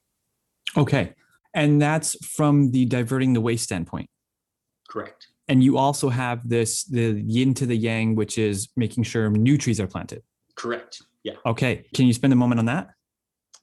Okay 0.77 1.15
and 1.55 1.81
that's 1.81 2.15
from 2.27 2.71
the 2.71 2.85
diverting 2.85 3.33
the 3.33 3.41
waste 3.41 3.65
standpoint. 3.65 4.11
Correct. 4.89 5.29
And 5.49 5.65
you 5.65 5.79
also 5.79 6.09
have 6.09 6.49
this 6.49 6.85
the 6.85 7.23
yin 7.27 7.55
to 7.55 7.67
the 7.67 7.77
yang 7.77 8.15
which 8.15 8.37
is 8.39 8.69
making 8.77 9.05
sure 9.05 9.31
new 9.31 9.57
trees 9.57 9.81
are 9.81 9.87
planted. 9.87 10.23
Correct 10.55 11.03
yeah. 11.25 11.35
Okay 11.45 11.85
can 11.95 12.07
you 12.07 12.13
spend 12.13 12.33
a 12.33 12.37
moment 12.37 12.59
on 12.59 12.67
that? 12.67 12.91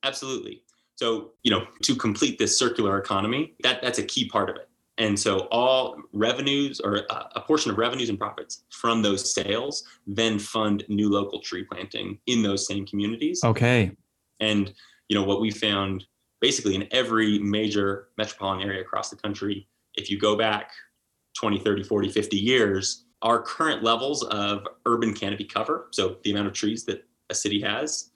Absolutely. 0.04 0.64
So 0.96 1.32
you 1.44 1.52
know 1.52 1.66
to 1.84 1.96
complete 1.96 2.40
this 2.40 2.58
circular 2.58 2.98
economy 2.98 3.56
that 3.64 3.82
that's 3.82 4.00
a 4.00 4.04
key 4.04 4.28
part 4.28 4.50
of 4.50 4.56
it 4.56 4.70
and 4.98 5.20
so 5.20 5.48
all 5.52 5.98
revenues 6.14 6.80
or 6.80 7.02
uh, 7.10 7.24
a 7.36 7.42
portion 7.42 7.72
of 7.72 7.78
revenues 7.78 8.10
and 8.10 8.20
profits 8.20 8.64
from 8.70 9.02
those 9.02 9.34
sales 9.34 9.84
then 10.06 10.38
fund 10.38 10.84
new 10.88 11.10
local 11.10 11.40
tree 11.40 11.64
planting 11.64 12.20
in 12.28 12.44
those 12.44 12.68
same 12.68 12.86
communities. 12.86 13.44
Okay. 13.44 13.92
And 14.40 14.74
you 15.10 15.18
know 15.18 15.24
what 15.24 15.42
we 15.42 15.52
found 15.52 16.06
basically 16.42 16.76
in 16.76 16.88
every 16.92 17.40
major 17.40 18.10
metropolitan 18.18 18.68
area 18.68 18.82
across 18.82 19.10
the 19.10 19.16
country, 19.16 19.66
if 19.96 20.12
you 20.12 20.20
go 20.20 20.36
back 20.36 20.72
20, 21.38 21.60
30, 21.60 21.84
40, 21.84 22.10
50 22.10 22.38
years, 22.38 23.06
our 23.22 23.42
current 23.42 23.82
levels 23.82 24.24
of 24.26 24.68
urban 24.86 25.14
canopy 25.14 25.46
cover, 25.46 25.88
so 25.92 26.18
the 26.24 26.32
amount 26.32 26.48
of 26.48 26.54
trees 26.54 26.84
that 26.84 27.06
a 27.30 27.34
city 27.34 27.62
has, 27.62 28.12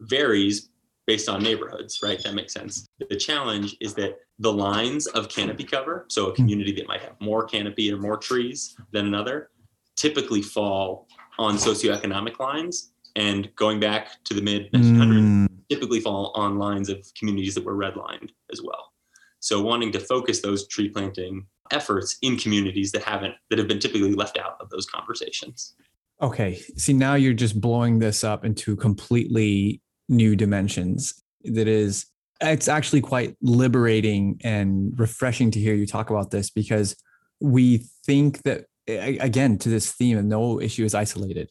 varies 0.00 0.68
based 1.06 1.28
on 1.28 1.42
neighborhoods, 1.42 2.00
right? 2.02 2.22
That 2.22 2.34
makes 2.34 2.52
sense. 2.52 2.86
The 3.08 3.16
challenge 3.16 3.76
is 3.80 3.94
that 3.94 4.18
the 4.38 4.52
lines 4.52 5.06
of 5.08 5.28
canopy 5.28 5.64
cover, 5.64 6.06
so 6.08 6.26
a 6.26 6.34
community 6.34 6.72
that 6.72 6.86
might 6.86 7.00
have 7.00 7.20
more 7.20 7.44
canopy 7.44 7.92
or 7.92 7.98
more 7.98 8.16
trees 8.16 8.76
than 8.92 9.06
another, 9.06 9.50
typically 9.96 10.42
fall 10.42 11.08
on 11.38 11.56
socioeconomic 11.56 12.38
lines. 12.38 12.92
And 13.16 13.54
going 13.56 13.78
back 13.80 14.24
to 14.24 14.34
the 14.34 14.40
mid 14.40 14.72
1900s, 14.72 15.46
mm. 15.46 15.48
typically 15.68 16.00
fall 16.00 16.32
on 16.34 16.58
lines 16.58 16.88
of 16.88 17.06
communities 17.18 17.54
that 17.56 17.64
were 17.64 17.76
redlined 17.76 18.30
as 18.50 18.62
well. 18.62 18.92
So 19.40 19.60
wanting 19.60 19.92
to 19.92 20.00
focus 20.00 20.40
those 20.40 20.66
tree 20.68 20.88
planting 20.88 21.46
efforts 21.72 22.16
in 22.22 22.36
communities 22.38 22.92
that 22.92 23.02
haven't 23.02 23.34
that 23.50 23.58
have 23.58 23.68
been 23.68 23.80
typically 23.80 24.14
left 24.14 24.38
out 24.38 24.56
of 24.60 24.70
those 24.70 24.86
conversations. 24.86 25.74
Okay. 26.20 26.60
See, 26.76 26.92
now 26.92 27.14
you're 27.14 27.34
just 27.34 27.60
blowing 27.60 27.98
this 27.98 28.22
up 28.22 28.44
into 28.44 28.76
completely 28.76 29.80
new 30.12 30.36
dimensions 30.36 31.22
that 31.44 31.66
is 31.66 32.06
it's 32.40 32.68
actually 32.68 33.00
quite 33.00 33.36
liberating 33.40 34.40
and 34.44 34.98
refreshing 34.98 35.50
to 35.50 35.60
hear 35.60 35.74
you 35.74 35.86
talk 35.86 36.10
about 36.10 36.30
this 36.30 36.50
because 36.50 36.96
we 37.40 37.84
think 38.04 38.42
that 38.42 38.66
again 38.88 39.58
to 39.58 39.68
this 39.68 39.92
theme 39.92 40.18
of 40.18 40.24
no 40.24 40.60
issue 40.60 40.84
is 40.84 40.94
isolated 40.94 41.48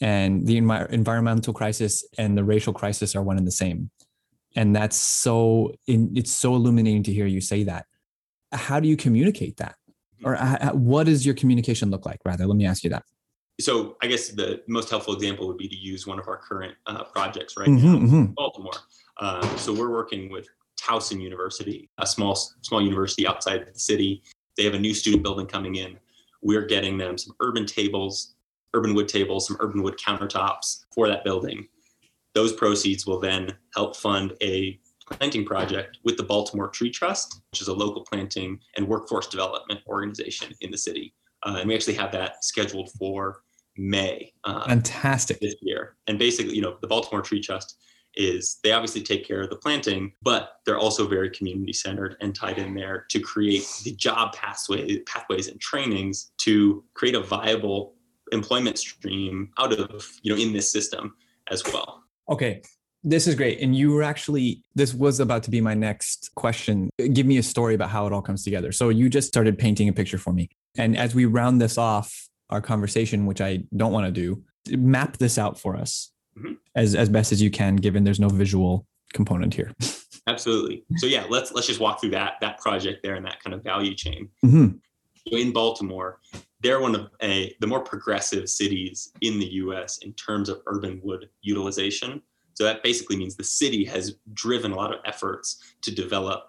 and 0.00 0.46
the 0.46 0.58
environmental 0.58 1.54
crisis 1.54 2.04
and 2.18 2.36
the 2.36 2.44
racial 2.44 2.72
crisis 2.72 3.16
are 3.16 3.22
one 3.22 3.38
and 3.38 3.46
the 3.46 3.52
same. 3.52 3.90
And 4.54 4.74
that's 4.74 4.96
so 4.96 5.74
in, 5.86 6.12
it's 6.14 6.34
so 6.34 6.54
illuminating 6.54 7.02
to 7.04 7.12
hear 7.12 7.26
you 7.26 7.40
say 7.40 7.64
that. 7.64 7.86
How 8.52 8.80
do 8.80 8.88
you 8.88 8.96
communicate 8.96 9.56
that? 9.58 9.74
Hmm. 10.20 10.26
Or 10.26 10.36
uh, 10.36 10.58
uh, 10.60 10.70
what 10.72 11.04
does 11.04 11.24
your 11.24 11.34
communication 11.34 11.90
look 11.90 12.04
like 12.04 12.20
rather? 12.24 12.46
Let 12.46 12.56
me 12.56 12.66
ask 12.66 12.84
you 12.84 12.90
that 12.90 13.04
so 13.60 13.96
I 14.02 14.06
guess 14.06 14.28
the 14.28 14.62
most 14.68 14.90
helpful 14.90 15.14
example 15.14 15.46
would 15.46 15.56
be 15.56 15.68
to 15.68 15.76
use 15.76 16.06
one 16.06 16.18
of 16.18 16.28
our 16.28 16.36
current 16.36 16.74
uh, 16.86 17.04
projects 17.04 17.56
right 17.56 17.68
mm-hmm, 17.68 17.86
now 17.86 17.98
mm-hmm. 17.98 18.24
Baltimore. 18.32 18.74
Uh, 19.18 19.56
so 19.56 19.72
we're 19.72 19.90
working 19.90 20.30
with 20.30 20.48
Towson 20.80 21.20
University, 21.20 21.88
a 21.98 22.06
small 22.06 22.34
small 22.62 22.82
university 22.82 23.26
outside 23.26 23.66
the 23.66 23.78
city. 23.78 24.22
They 24.56 24.64
have 24.64 24.74
a 24.74 24.78
new 24.78 24.94
student 24.94 25.22
building 25.22 25.46
coming 25.46 25.76
in. 25.76 25.98
we're 26.42 26.66
getting 26.66 26.96
them 26.98 27.18
some 27.18 27.34
urban 27.40 27.66
tables, 27.66 28.34
urban 28.74 28.94
wood 28.94 29.08
tables, 29.08 29.46
some 29.46 29.56
urban 29.60 29.82
wood 29.82 29.96
countertops 29.98 30.84
for 30.94 31.08
that 31.08 31.24
building. 31.24 31.66
Those 32.34 32.52
proceeds 32.52 33.06
will 33.06 33.18
then 33.18 33.56
help 33.74 33.96
fund 33.96 34.34
a 34.42 34.78
planting 35.10 35.44
project 35.44 35.98
with 36.04 36.16
the 36.16 36.22
Baltimore 36.22 36.68
Tree 36.68 36.90
Trust, 36.90 37.40
which 37.50 37.62
is 37.62 37.68
a 37.68 37.72
local 37.72 38.04
planting 38.04 38.60
and 38.76 38.86
workforce 38.86 39.28
development 39.28 39.80
organization 39.86 40.52
in 40.60 40.70
the 40.70 40.78
city. 40.78 41.14
Uh, 41.46 41.58
and 41.60 41.68
we 41.68 41.74
actually 41.74 41.94
have 41.94 42.12
that 42.12 42.44
scheduled 42.44 42.90
for 42.98 43.42
May. 43.76 44.32
Uh, 44.44 44.66
Fantastic. 44.66 45.38
This 45.40 45.54
year. 45.62 45.96
And 46.08 46.18
basically, 46.18 46.54
you 46.54 46.62
know, 46.62 46.76
the 46.80 46.88
Baltimore 46.88 47.22
Tree 47.22 47.40
Trust 47.40 47.78
is 48.16 48.58
they 48.64 48.72
obviously 48.72 49.02
take 49.02 49.26
care 49.26 49.42
of 49.42 49.50
the 49.50 49.56
planting, 49.56 50.12
but 50.22 50.56
they're 50.64 50.78
also 50.78 51.06
very 51.06 51.30
community 51.30 51.72
centered 51.72 52.16
and 52.20 52.34
tied 52.34 52.58
in 52.58 52.74
there 52.74 53.04
to 53.10 53.20
create 53.20 53.66
the 53.84 53.92
job 53.92 54.32
pathway, 54.32 54.98
pathways 55.00 55.48
and 55.48 55.60
trainings 55.60 56.32
to 56.38 56.82
create 56.94 57.14
a 57.14 57.20
viable 57.20 57.94
employment 58.32 58.78
stream 58.78 59.50
out 59.58 59.72
of, 59.72 60.10
you 60.22 60.34
know, 60.34 60.40
in 60.40 60.52
this 60.52 60.72
system 60.72 61.14
as 61.50 61.62
well. 61.72 62.02
Okay. 62.28 62.62
This 63.04 63.28
is 63.28 63.36
great. 63.36 63.60
And 63.60 63.76
you 63.76 63.92
were 63.92 64.02
actually, 64.02 64.64
this 64.74 64.92
was 64.92 65.20
about 65.20 65.44
to 65.44 65.50
be 65.50 65.60
my 65.60 65.74
next 65.74 66.34
question. 66.34 66.90
Give 67.12 67.24
me 67.26 67.36
a 67.36 67.42
story 67.42 67.74
about 67.74 67.90
how 67.90 68.06
it 68.06 68.12
all 68.12 68.22
comes 68.22 68.42
together. 68.42 68.72
So 68.72 68.88
you 68.88 69.08
just 69.08 69.28
started 69.28 69.58
painting 69.58 69.88
a 69.88 69.92
picture 69.92 70.18
for 70.18 70.32
me. 70.32 70.48
And 70.78 70.96
as 70.96 71.14
we 71.14 71.24
round 71.24 71.60
this 71.60 71.78
off, 71.78 72.28
our 72.50 72.60
conversation, 72.60 73.26
which 73.26 73.40
I 73.40 73.64
don't 73.76 73.92
want 73.92 74.06
to 74.06 74.12
do, 74.12 74.42
map 74.76 75.16
this 75.16 75.38
out 75.38 75.58
for 75.58 75.76
us 75.76 76.12
mm-hmm. 76.38 76.54
as 76.74 76.94
as 76.94 77.08
best 77.08 77.32
as 77.32 77.42
you 77.42 77.50
can, 77.50 77.76
given 77.76 78.04
there's 78.04 78.20
no 78.20 78.28
visual 78.28 78.86
component 79.12 79.54
here. 79.54 79.72
Absolutely. 80.26 80.84
So 80.96 81.06
yeah, 81.06 81.26
let's 81.28 81.52
let's 81.52 81.66
just 81.66 81.80
walk 81.80 82.00
through 82.00 82.10
that 82.10 82.34
that 82.40 82.58
project 82.58 83.02
there 83.02 83.14
and 83.14 83.24
that 83.26 83.42
kind 83.42 83.54
of 83.54 83.62
value 83.62 83.94
chain. 83.94 84.28
Mm-hmm. 84.44 84.76
So 85.28 85.36
in 85.36 85.52
Baltimore, 85.52 86.20
they're 86.60 86.80
one 86.80 86.94
of 86.94 87.08
a 87.22 87.54
the 87.60 87.66
more 87.66 87.80
progressive 87.80 88.48
cities 88.48 89.12
in 89.20 89.38
the 89.38 89.46
U.S. 89.46 89.98
in 89.98 90.12
terms 90.14 90.48
of 90.48 90.60
urban 90.66 91.00
wood 91.02 91.28
utilization. 91.42 92.22
So 92.54 92.64
that 92.64 92.82
basically 92.82 93.16
means 93.16 93.36
the 93.36 93.44
city 93.44 93.84
has 93.84 94.16
driven 94.32 94.72
a 94.72 94.76
lot 94.76 94.92
of 94.92 95.00
efforts 95.04 95.62
to 95.82 95.94
develop 95.94 96.48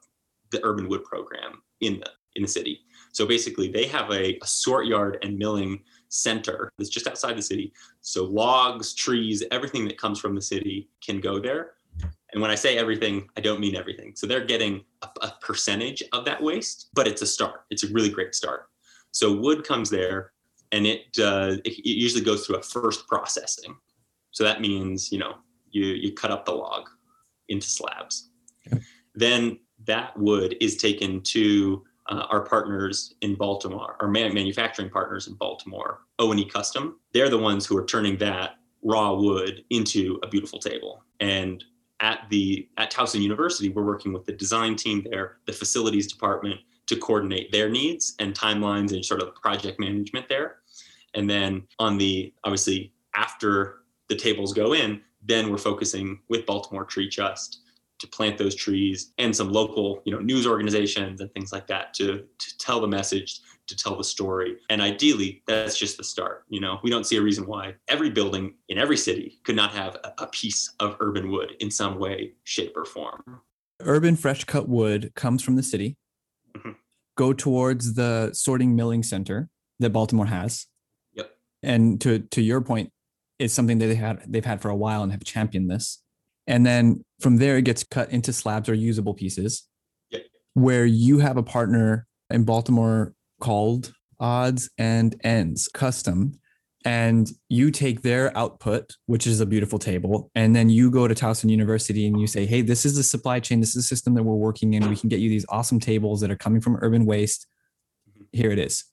the 0.52 0.64
urban 0.64 0.88
wood 0.88 1.04
program 1.04 1.62
in 1.82 2.00
the 2.00 2.10
in 2.36 2.42
the 2.44 2.48
city. 2.48 2.80
So 3.18 3.26
basically, 3.26 3.72
they 3.72 3.88
have 3.88 4.12
a, 4.12 4.38
a 4.44 4.46
sort 4.46 4.86
yard 4.86 5.18
and 5.24 5.40
milling 5.40 5.82
center 6.10 6.72
that's 6.78 6.92
just 6.92 7.08
outside 7.08 7.36
the 7.36 7.42
city. 7.42 7.74
So 8.02 8.26
logs, 8.26 8.94
trees, 8.94 9.44
everything 9.50 9.86
that 9.86 9.98
comes 9.98 10.20
from 10.20 10.36
the 10.36 10.42
city 10.42 10.88
can 11.04 11.20
go 11.20 11.40
there. 11.40 11.72
And 12.32 12.44
when 12.44 12.52
I 12.52 12.54
say 12.54 12.78
everything, 12.78 13.28
I 13.36 13.42
don't 13.42 13.60
mean 13.60 13.76
everything. 13.76 14.14
So 14.16 14.28
they're 14.28 14.46
getting 14.46 14.84
a, 15.02 15.08
a, 15.24 15.34
percentage 15.42 16.04
of 16.14 16.26
that 16.26 16.44
waste, 16.44 16.90
but 16.94 17.08
it's 17.08 17.24
a 17.24 17.26
start. 17.26 17.62
It's 17.72 17.84
a 17.84 17.88
really 17.88 18.12
great 18.12 18.36
start. 18.36 18.70
So 19.10 19.34
wood 19.34 19.64
comes 19.64 19.90
there, 19.90 20.34
and 20.72 20.86
it 20.86 21.06
uh, 21.18 21.58
it, 21.66 21.74
it, 21.80 21.98
usually 22.06 22.24
goes 22.24 22.46
through 22.46 22.58
a 22.58 22.62
first 22.62 23.08
processing. 23.08 23.76
So 24.30 24.44
that 24.44 24.62
means 24.62 25.12
you 25.12 25.18
know 25.18 25.38
you 25.72 25.86
you 25.86 26.14
cut 26.14 26.30
up 26.30 26.46
the 26.46 26.52
log 26.52 26.88
into 27.50 27.66
slabs. 27.66 28.30
Okay. 28.68 28.80
Then 29.16 29.58
that 29.88 30.16
wood 30.20 30.56
is 30.62 30.78
taken 30.78 31.22
to 31.34 31.84
uh, 32.10 32.26
our 32.30 32.42
partners 32.42 33.16
in 33.22 33.36
Baltimore, 33.36 33.98
our 34.00 34.08
man- 34.08 34.34
manufacturing 34.34 34.90
partners 34.90 35.28
in 35.28 35.36
Baltimore, 35.36 36.02
O&E 36.20 36.46
Custom, 36.46 37.00
they're 37.14 37.30
the 37.30 37.38
ones 37.38 37.66
who 37.66 37.78
are 37.78 37.86
turning 37.86 38.18
that 38.18 38.56
raw 38.84 39.14
wood 39.14 39.64
into 39.70 40.20
a 40.24 40.28
beautiful 40.28 40.60
table. 40.60 41.04
And 41.20 41.64
at 42.00 42.28
the 42.30 42.70
at 42.78 42.92
Towson 42.92 43.22
University, 43.22 43.70
we're 43.70 43.84
working 43.84 44.14
with 44.14 44.26
the 44.26 44.34
design 44.34 44.76
team 44.76 45.06
there, 45.10 45.38
the 45.46 45.54
facilities 45.54 46.12
department 46.12 46.60
to 46.86 46.96
coordinate 46.96 47.52
their 47.52 47.70
needs 47.70 48.16
and 48.20 48.34
timelines 48.34 48.94
and 48.94 49.04
sort 49.04 49.22
of 49.22 49.36
project 49.36 49.80
management 49.80 50.30
there. 50.30 50.58
And 51.16 51.30
then 51.30 51.68
on 51.80 51.98
the 51.98 52.34
obviously 52.44 52.94
after 53.16 53.80
the 54.10 54.16
tables 54.16 54.54
go 54.54 54.74
in, 54.74 55.02
then 55.24 55.50
we're 55.50 55.58
focusing 55.58 56.20
with 56.30 56.46
Baltimore 56.46 56.86
Tree 56.86 57.10
Trust 57.10 57.62
to 58.00 58.08
plant 58.08 58.38
those 58.38 58.56
trees 58.56 59.14
and 59.18 59.36
some 59.36 59.52
local 59.52 60.02
you 60.06 60.12
know 60.12 60.20
news 60.20 60.46
organizations 60.46 61.22
and 61.22 61.32
things 61.34 61.52
like 61.52 61.68
that 61.68 61.94
to 61.96 62.24
to 62.40 62.58
tell 62.58 62.80
the 62.80 62.88
message 62.88 63.42
to 63.68 63.76
tell 63.76 63.98
the 63.98 64.04
story. 64.04 64.58
And 64.70 64.82
ideally 64.82 65.44
that's 65.46 65.78
just 65.78 65.98
the 65.98 66.04
start 66.04 66.46
you 66.50 66.62
know? 66.62 66.80
We 66.84 66.90
don't 66.90 67.06
see 67.06 67.18
a 67.18 67.22
reason 67.22 67.46
why 67.46 67.76
every 67.88 68.10
building 68.10 68.56
in 68.70 68.78
every 68.78 68.98
city 68.98 69.40
could 69.44 69.56
not 69.56 69.72
have 69.72 69.98
a, 70.04 70.28
piece 70.28 70.74
of 70.80 70.98
urban 71.00 71.32
wood 71.32 71.56
in 71.60 71.72
some 71.72 71.98
way 71.98 72.34
shape 72.44 72.76
or 72.76 72.86
form. 72.86 73.42
Urban 73.82 74.16
fresh 74.16 74.44
cut 74.44 74.68
wood 74.68 75.12
comes 75.16 75.42
from 75.42 75.56
the 75.56 75.64
city. 75.64 75.96
Mm-hmm. 76.56 76.72
go 77.16 77.34
towards 77.34 77.94
the 77.94 78.32
sorting 78.34 78.76
milling 78.76 79.04
center 79.04 79.50
that 79.80 79.92
baltimore 79.92 80.26
has. 80.26 80.66
Yep. 81.14 81.32
And 81.62 82.02
to 82.02 82.20
to 82.20 82.42
your 82.42 82.62
point 82.62 82.92
it's 83.40 83.54
something 83.54 83.78
that 83.80 83.88
they 83.88 83.96
had 83.96 84.22
they've 84.28 84.46
had 84.46 84.62
for 84.62 84.70
a 84.70 84.76
while 84.76 85.04
and 85.04 85.12
have 85.12 85.24
championed 85.24 85.70
this 85.70 86.02
and 86.48 86.66
then 86.66 87.04
from 87.20 87.38
there, 87.38 87.58
it 87.58 87.64
gets 87.64 87.84
cut 87.84 88.12
into 88.12 88.32
slabs 88.32 88.70
or 88.70 88.74
usable 88.74 89.14
pieces. 89.14 89.68
Yep. 90.12 90.24
Where 90.54 90.86
you 90.86 91.20
have 91.20 91.38
a 91.38 91.44
partner 91.44 92.08
in 92.30 92.44
Baltimore 92.44 93.14
called 93.42 93.94
Odds 94.20 94.70
and 94.78 95.20
Ends 95.24 95.68
Custom, 95.68 96.40
and 96.86 97.30
you 97.50 97.70
take 97.70 98.02
their 98.02 98.36
output, 98.38 98.96
which 99.08 99.28
is 99.28 99.42
a 99.42 99.46
beautiful 99.46 99.78
table, 99.78 100.32
and 100.36 100.56
then 100.56 100.70
you 100.70 100.90
go 100.90 101.08
to 101.08 101.14
Towson 101.14 101.50
University 101.50 102.08
and 102.08 102.20
you 102.20 102.28
say, 102.28 102.46
"Hey, 102.46 102.62
this 102.62 102.86
is 102.86 102.96
the 102.96 103.04
supply 103.04 103.40
chain. 103.40 103.60
This 103.60 103.70
is 103.70 103.84
the 103.84 103.84
system 103.84 104.14
that 104.14 104.24
we're 104.24 104.36
working 104.36 104.74
in. 104.74 104.90
We 104.90 104.96
can 104.96 105.10
get 105.10 105.20
you 105.20 105.30
these 105.30 105.46
awesome 105.50 105.80
tables 105.80 106.22
that 106.22 106.32
are 106.32 106.38
coming 106.38 106.62
from 106.62 106.78
urban 106.82 107.06
waste. 107.06 107.46
Mm-hmm. 108.10 108.24
Here 108.32 108.52
it 108.52 108.60
is." 108.60 108.86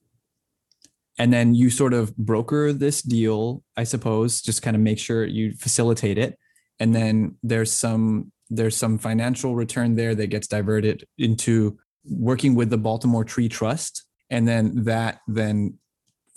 And 1.17 1.31
then 1.31 1.55
you 1.55 1.69
sort 1.69 1.93
of 1.93 2.15
broker 2.17 2.73
this 2.73 3.01
deal, 3.01 3.63
I 3.77 3.85
suppose, 3.85 4.41
just 4.41 4.61
kind 4.61 4.75
of 4.75 4.81
make 4.81 4.99
sure 4.99 5.25
you 5.25 5.53
facilitate 5.53 6.17
it 6.17 6.37
and 6.79 6.93
then 6.93 7.35
there's 7.43 7.71
some 7.71 8.31
there's 8.49 8.77
some 8.77 8.97
financial 8.97 9.55
return 9.55 9.95
there 9.95 10.13
that 10.15 10.27
gets 10.27 10.47
diverted 10.47 11.05
into 11.17 11.77
working 12.03 12.53
with 12.53 12.69
the 12.69 12.77
Baltimore 12.77 13.23
Tree 13.23 13.49
Trust, 13.49 14.05
and 14.29 14.47
then 14.47 14.83
that 14.83 15.19
then 15.27 15.79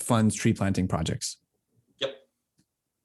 funds 0.00 0.34
tree 0.34 0.52
planting 0.52 0.88
projects. 0.88 1.36
Yep. 2.00 2.14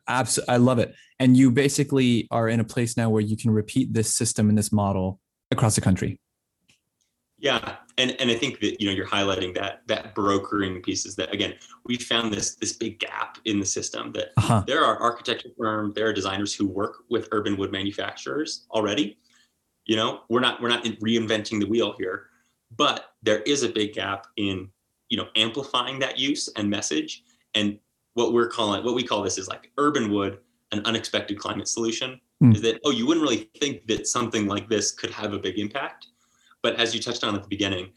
Absolutely, 0.08 0.54
I 0.54 0.58
love 0.58 0.80
it. 0.80 0.96
And 1.20 1.36
you 1.36 1.52
basically 1.52 2.28
are 2.32 2.48
in 2.48 2.60
a 2.60 2.64
place 2.64 2.98
now 2.98 3.10
where 3.10 3.22
you 3.22 3.38
can 3.38 3.52
repeat 3.52 3.94
this 3.94 4.16
system 4.16 4.50
and 4.50 4.58
this 4.58 4.72
model 4.72 5.20
across 5.52 5.76
the 5.76 5.82
country. 5.82 6.20
Yeah, 7.38 7.76
and 7.98 8.16
and 8.20 8.32
I 8.32 8.36
think 8.36 8.60
that 8.60 8.82
you 8.82 8.88
know 8.88 8.94
you're 8.94 9.08
highlighting 9.08 9.54
that 9.56 9.82
that 9.88 10.16
brokering 10.16 10.82
pieces 10.82 11.16
that 11.16 11.34
again 11.34 11.56
we 11.86 11.98
found 11.98 12.34
this 12.34 12.56
this 12.56 12.74
big 12.74 13.00
gap 13.00 13.38
in 13.46 13.60
the 13.60 13.66
system 13.66 14.12
that 14.14 14.32
uh-huh. 14.38 14.64
there 14.68 14.84
are 14.84 14.98
architecture 14.98 15.50
firms, 15.58 15.94
there 15.96 16.08
are 16.08 16.14
designers 16.14 16.54
who 16.54 16.68
work 16.68 17.04
with 17.10 17.28
urban 17.32 17.58
wood 17.58 17.72
manufacturers 17.72 18.66
already. 18.72 19.18
You 19.86 19.98
know, 19.98 20.22
we're 20.30 20.40
not 20.40 20.62
we're 20.62 20.70
not 20.70 20.84
reinventing 20.84 21.60
the 21.60 21.68
wheel 21.68 21.96
here, 21.98 22.28
but 22.76 23.14
there 23.22 23.42
is 23.42 23.64
a 23.64 23.70
big 23.70 23.94
gap 23.94 24.28
in 24.38 24.70
you 25.10 25.18
know 25.18 25.28
amplifying 25.36 26.00
that 26.00 26.18
use 26.18 26.50
and 26.56 26.70
message 26.70 27.24
and 27.54 27.78
what 28.16 28.34
we're 28.34 28.48
calling 28.48 28.84
what 28.84 28.96
we 28.96 29.04
call 29.04 29.22
this 29.22 29.38
is 29.38 29.48
like 29.48 29.72
urban 29.78 30.12
wood 30.12 30.40
an 30.72 30.82
unexpected 30.86 31.38
climate 31.38 31.68
solution 31.68 32.20
mm. 32.44 32.56
is 32.56 32.62
that 32.62 32.80
oh 32.86 32.92
you 32.92 33.06
wouldn't 33.06 33.24
really 33.24 33.50
think 33.60 33.86
that 33.88 34.08
something 34.08 34.48
like 34.48 34.68
this 34.70 34.92
could 34.92 35.12
have 35.12 35.34
a 35.34 35.38
big 35.38 35.60
impact 35.60 36.08
but 36.64 36.76
as 36.78 36.96
you 36.96 37.02
touched 37.02 37.24
on 37.24 37.36
at 37.36 37.44
the 37.44 37.48
beginning, 37.48 37.92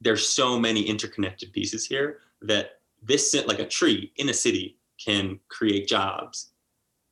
there's 0.00 0.26
so 0.26 0.58
many 0.58 0.82
interconnected 0.82 1.52
pieces 1.52 1.86
here 1.86 2.20
that 2.42 2.80
this 3.02 3.34
like 3.46 3.60
a 3.60 3.66
tree 3.66 4.12
in 4.16 4.28
a 4.30 4.34
city 4.34 4.78
can 5.02 5.38
create 5.48 5.86
jobs. 5.86 6.52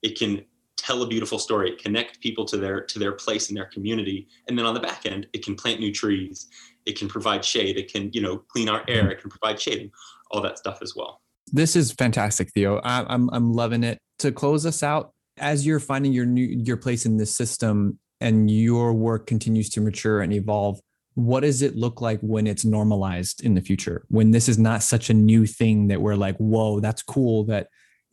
It 0.03 0.19
can 0.19 0.45
tell 0.77 1.03
a 1.03 1.07
beautiful 1.07 1.39
story, 1.39 1.77
connect 1.77 2.21
people 2.21 2.45
to 2.47 2.57
their 2.57 2.81
to 2.81 2.99
their 2.99 3.13
place 3.13 3.51
in 3.51 3.55
their 3.55 3.67
community, 3.67 4.29
and 4.49 4.59
then 4.59 4.65
on 4.65 4.75
the 4.75 4.81
back 4.81 5.07
end, 5.07 5.27
it 5.33 5.45
can 5.45 5.55
plant 5.55 5.81
new 5.81 5.93
trees. 5.93 6.49
It 6.87 6.99
can 6.99 7.09
provide 7.09 7.45
shade. 7.45 7.77
It 7.77 7.93
can 7.93 8.11
you 8.13 8.21
know 8.21 8.39
clean 8.39 8.69
our 8.69 8.83
air. 8.89 9.11
It 9.11 9.21
can 9.21 9.31
provide 9.31 9.61
shading, 9.61 9.91
all 10.31 10.41
that 10.43 10.59
stuff 10.59 10.79
as 10.83 10.95
well. 10.97 11.21
This 11.53 11.77
is 11.77 11.93
fantastic, 11.93 12.51
Theo. 12.53 12.81
I, 12.83 13.05
I'm 13.09 13.29
I'm 13.31 13.53
loving 13.53 13.85
it. 13.85 13.99
To 14.21 14.33
close 14.33 14.67
us 14.67 14.83
out, 14.83 15.13
as 15.37 15.67
you're 15.67 15.81
finding 15.81 16.13
your 16.13 16.27
new 16.27 16.45
your 16.45 16.77
place 16.77 17.07
in 17.07 17.17
this 17.17 17.35
system, 17.35 17.99
and 18.21 18.51
your 18.51 18.93
work 18.93 19.27
continues 19.27 19.69
to 19.71 19.81
mature 19.81 20.21
and 20.21 20.33
evolve, 20.33 20.81
what 21.15 21.41
does 21.41 21.63
it 21.63 21.77
look 21.77 22.01
like 22.01 22.21
when 22.21 22.47
it's 22.47 22.65
normalized 22.65 23.45
in 23.45 23.55
the 23.55 23.61
future? 23.61 24.05
When 24.09 24.31
this 24.31 24.49
is 24.49 24.59
not 24.59 24.83
such 24.83 25.11
a 25.11 25.15
new 25.15 25.47
thing 25.47 25.89
that 25.89 26.01
we're 26.01 26.15
like, 26.15 26.37
whoa, 26.37 26.81
that's 26.81 27.03
cool 27.03 27.45
that 27.45 27.69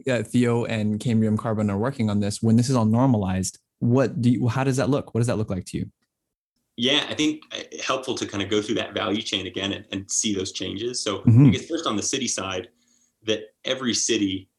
uh, 0.10 0.24
Theo 0.24 0.66
and 0.66 1.00
Cambium 1.00 1.38
Carbon 1.38 1.70
are 1.70 1.78
working 1.78 2.10
on 2.10 2.20
this. 2.20 2.42
When 2.42 2.56
this 2.56 2.70
is 2.70 2.76
all 2.76 2.86
normalized, 2.86 3.60
what 3.80 4.22
do 4.22 4.32
you, 4.32 4.48
how 4.48 4.64
does 4.64 4.78
that 4.78 4.90
look? 4.90 5.14
What 5.14 5.20
does 5.20 5.28
that 5.28 5.38
look 5.38 5.50
like 5.50 5.66
to 5.66 5.78
you? 5.78 5.92
Yeah, 6.78 7.06
I 7.08 7.14
think 7.14 7.44
uh, 7.54 7.64
helpful 7.84 8.16
to 8.16 8.26
kind 8.26 8.44
of 8.44 8.50
go 8.50 8.62
through 8.62 8.76
that 8.76 8.94
value 8.94 9.22
chain 9.22 9.48
again 9.48 9.72
and, 9.72 9.86
and 9.92 10.10
see 10.12 10.34
those 10.34 10.52
changes. 10.52 11.02
So 11.04 11.20
mm-hmm. 11.20 11.48
I 11.48 11.50
guess 11.52 11.68
first 11.68 11.86
on 11.86 11.96
the 11.96 12.04
city 12.04 12.28
side, 12.28 12.70
that 13.24 13.54
every 13.64 13.94
city 13.94 14.50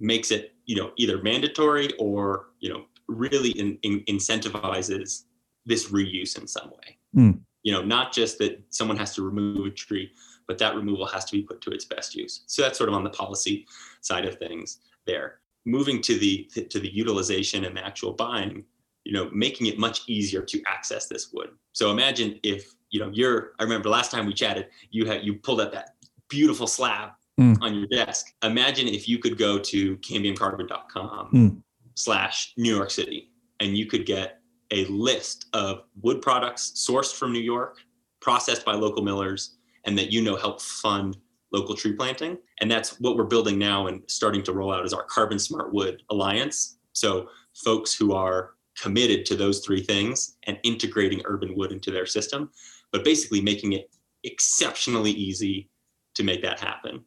makes 0.00 0.30
it, 0.30 0.54
you 0.64 0.76
know, 0.76 0.90
either 0.96 1.22
mandatory 1.22 1.92
or, 1.98 2.46
you 2.60 2.70
know, 2.70 2.86
really 3.08 3.50
in, 3.50 3.78
in, 3.82 4.00
incentivizes 4.02 5.24
this 5.66 5.90
reuse 5.90 6.38
in 6.38 6.46
some 6.46 6.70
way. 6.70 6.98
Mm. 7.16 7.40
You 7.62 7.72
know, 7.72 7.82
not 7.82 8.12
just 8.12 8.38
that 8.38 8.62
someone 8.70 8.96
has 8.96 9.14
to 9.14 9.22
remove 9.22 9.66
a 9.66 9.70
tree, 9.70 10.12
but 10.46 10.58
that 10.58 10.74
removal 10.74 11.06
has 11.06 11.24
to 11.26 11.32
be 11.32 11.42
put 11.42 11.60
to 11.62 11.70
its 11.70 11.84
best 11.84 12.14
use. 12.14 12.42
So 12.46 12.62
that's 12.62 12.76
sort 12.76 12.90
of 12.90 12.94
on 12.94 13.04
the 13.04 13.10
policy 13.10 13.66
side 14.00 14.26
of 14.26 14.36
things 14.36 14.78
there. 15.06 15.40
Moving 15.64 16.02
to 16.02 16.18
the 16.18 16.50
to 16.68 16.78
the 16.78 16.94
utilization 16.94 17.64
and 17.64 17.74
the 17.74 17.84
actual 17.84 18.12
buying, 18.12 18.64
you 19.04 19.14
know, 19.14 19.30
making 19.32 19.66
it 19.66 19.78
much 19.78 20.02
easier 20.06 20.42
to 20.42 20.62
access 20.66 21.06
this 21.06 21.32
wood. 21.32 21.50
So 21.72 21.90
imagine 21.90 22.38
if 22.42 22.74
you 22.90 23.00
know 23.00 23.10
you're. 23.14 23.52
I 23.58 23.62
remember 23.62 23.88
last 23.88 24.10
time 24.10 24.26
we 24.26 24.34
chatted, 24.34 24.68
you 24.90 25.06
had 25.06 25.24
you 25.24 25.36
pulled 25.36 25.62
up 25.62 25.72
that 25.72 25.94
beautiful 26.28 26.66
slab 26.66 27.12
mm. 27.40 27.56
on 27.62 27.74
your 27.74 27.86
desk. 27.86 28.34
Imagine 28.42 28.88
if 28.88 29.08
you 29.08 29.18
could 29.18 29.38
go 29.38 29.58
to 29.58 29.96
cambiumcarbon.com 29.98 31.30
mm. 31.32 31.62
Slash 31.94 32.52
New 32.56 32.74
York 32.74 32.90
City 32.90 33.30
and 33.60 33.76
you 33.76 33.86
could 33.86 34.06
get 34.06 34.40
a 34.70 34.84
list 34.86 35.46
of 35.52 35.82
wood 36.02 36.20
products 36.20 36.72
sourced 36.88 37.14
from 37.14 37.32
New 37.32 37.40
York, 37.40 37.78
processed 38.20 38.64
by 38.64 38.74
local 38.74 39.02
millers, 39.02 39.56
and 39.84 39.96
that 39.98 40.12
you 40.12 40.22
know 40.22 40.36
help 40.36 40.60
fund 40.60 41.16
local 41.52 41.74
tree 41.74 41.92
planting. 41.92 42.36
And 42.60 42.70
that's 42.70 43.00
what 43.00 43.16
we're 43.16 43.24
building 43.24 43.58
now 43.58 43.86
and 43.86 44.02
starting 44.08 44.42
to 44.44 44.52
roll 44.52 44.72
out 44.72 44.84
is 44.84 44.92
our 44.92 45.04
Carbon 45.04 45.38
Smart 45.38 45.72
Wood 45.72 46.02
Alliance. 46.10 46.78
So 46.92 47.28
folks 47.64 47.94
who 47.94 48.12
are 48.12 48.54
committed 48.80 49.24
to 49.26 49.36
those 49.36 49.60
three 49.60 49.82
things 49.82 50.36
and 50.44 50.58
integrating 50.64 51.22
urban 51.26 51.54
wood 51.54 51.70
into 51.70 51.92
their 51.92 52.06
system, 52.06 52.50
but 52.90 53.04
basically 53.04 53.40
making 53.40 53.74
it 53.74 53.88
exceptionally 54.24 55.12
easy 55.12 55.70
to 56.14 56.24
make 56.24 56.42
that 56.42 56.58
happen. 56.58 57.04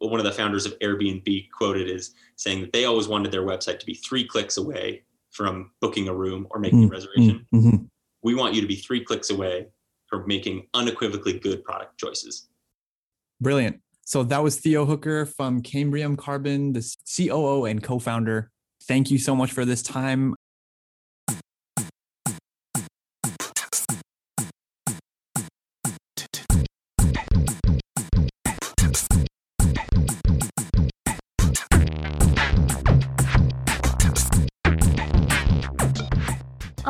One 0.00 0.18
of 0.18 0.24
the 0.24 0.32
founders 0.32 0.66
of 0.66 0.78
Airbnb 0.78 1.50
quoted 1.50 1.88
is 1.88 2.14
saying 2.36 2.62
that 2.62 2.72
they 2.72 2.86
always 2.86 3.06
wanted 3.06 3.32
their 3.32 3.42
website 3.42 3.78
to 3.80 3.86
be 3.86 3.94
three 3.94 4.26
clicks 4.26 4.56
away 4.56 5.02
from 5.30 5.70
booking 5.80 6.08
a 6.08 6.14
room 6.14 6.46
or 6.50 6.58
making 6.58 6.80
mm-hmm. 6.80 6.88
a 6.88 6.96
reservation. 6.96 7.46
Mm-hmm. 7.54 7.76
We 8.22 8.34
want 8.34 8.54
you 8.54 8.60
to 8.60 8.66
be 8.66 8.76
three 8.76 9.04
clicks 9.04 9.30
away 9.30 9.68
from 10.06 10.24
making 10.26 10.66
unequivocally 10.74 11.38
good 11.38 11.64
product 11.64 11.98
choices. 11.98 12.48
Brilliant. 13.40 13.80
So 14.04 14.24
that 14.24 14.42
was 14.42 14.58
Theo 14.58 14.84
Hooker 14.84 15.24
from 15.24 15.62
Cambium 15.62 16.18
Carbon, 16.18 16.72
the 16.72 16.96
COO 17.16 17.66
and 17.66 17.82
co 17.82 17.98
founder. 17.98 18.50
Thank 18.84 19.10
you 19.10 19.18
so 19.18 19.36
much 19.36 19.52
for 19.52 19.64
this 19.64 19.82
time. 19.82 20.34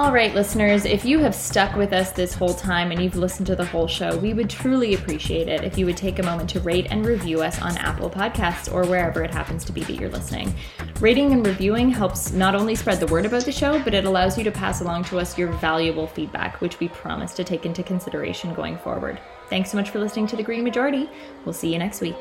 All 0.01 0.13
right, 0.13 0.35
listeners, 0.35 0.87
if 0.87 1.05
you 1.05 1.19
have 1.19 1.35
stuck 1.35 1.77
with 1.77 1.93
us 1.93 2.11
this 2.11 2.33
whole 2.33 2.55
time 2.55 2.91
and 2.91 3.03
you've 3.03 3.17
listened 3.17 3.47
to 3.49 3.55
the 3.55 3.67
whole 3.67 3.87
show, 3.87 4.17
we 4.17 4.33
would 4.33 4.49
truly 4.49 4.95
appreciate 4.95 5.47
it 5.47 5.63
if 5.63 5.77
you 5.77 5.85
would 5.85 5.99
take 5.99 6.19
a 6.19 6.23
moment 6.23 6.49
to 6.51 6.61
rate 6.61 6.87
and 6.89 7.05
review 7.05 7.43
us 7.43 7.61
on 7.61 7.77
Apple 7.77 8.09
Podcasts 8.09 8.73
or 8.73 8.87
wherever 8.87 9.23
it 9.23 9.31
happens 9.31 9.63
to 9.67 9.73
be 9.73 9.83
that 9.83 9.97
you're 9.97 10.09
listening. 10.09 10.55
Rating 11.01 11.35
and 11.35 11.47
reviewing 11.47 11.91
helps 11.91 12.33
not 12.33 12.55
only 12.55 12.75
spread 12.75 12.99
the 12.99 13.13
word 13.13 13.27
about 13.27 13.45
the 13.45 13.53
show, 13.53 13.79
but 13.85 13.93
it 13.93 14.07
allows 14.07 14.39
you 14.39 14.45
to 14.45 14.51
pass 14.51 14.81
along 14.81 15.05
to 15.05 15.19
us 15.19 15.37
your 15.37 15.53
valuable 15.53 16.07
feedback, 16.07 16.63
which 16.63 16.81
we 16.81 16.89
promise 16.89 17.35
to 17.35 17.45
take 17.45 17.67
into 17.67 17.83
consideration 17.83 18.55
going 18.55 18.79
forward. 18.79 19.21
Thanks 19.51 19.71
so 19.71 19.77
much 19.77 19.91
for 19.91 19.99
listening 19.99 20.27
to 20.29 20.37
The 20.37 20.43
Green 20.43 20.65
Majority. 20.65 21.11
We'll 21.45 21.53
see 21.53 21.71
you 21.71 21.79
next 21.79 22.01
week. 22.01 22.17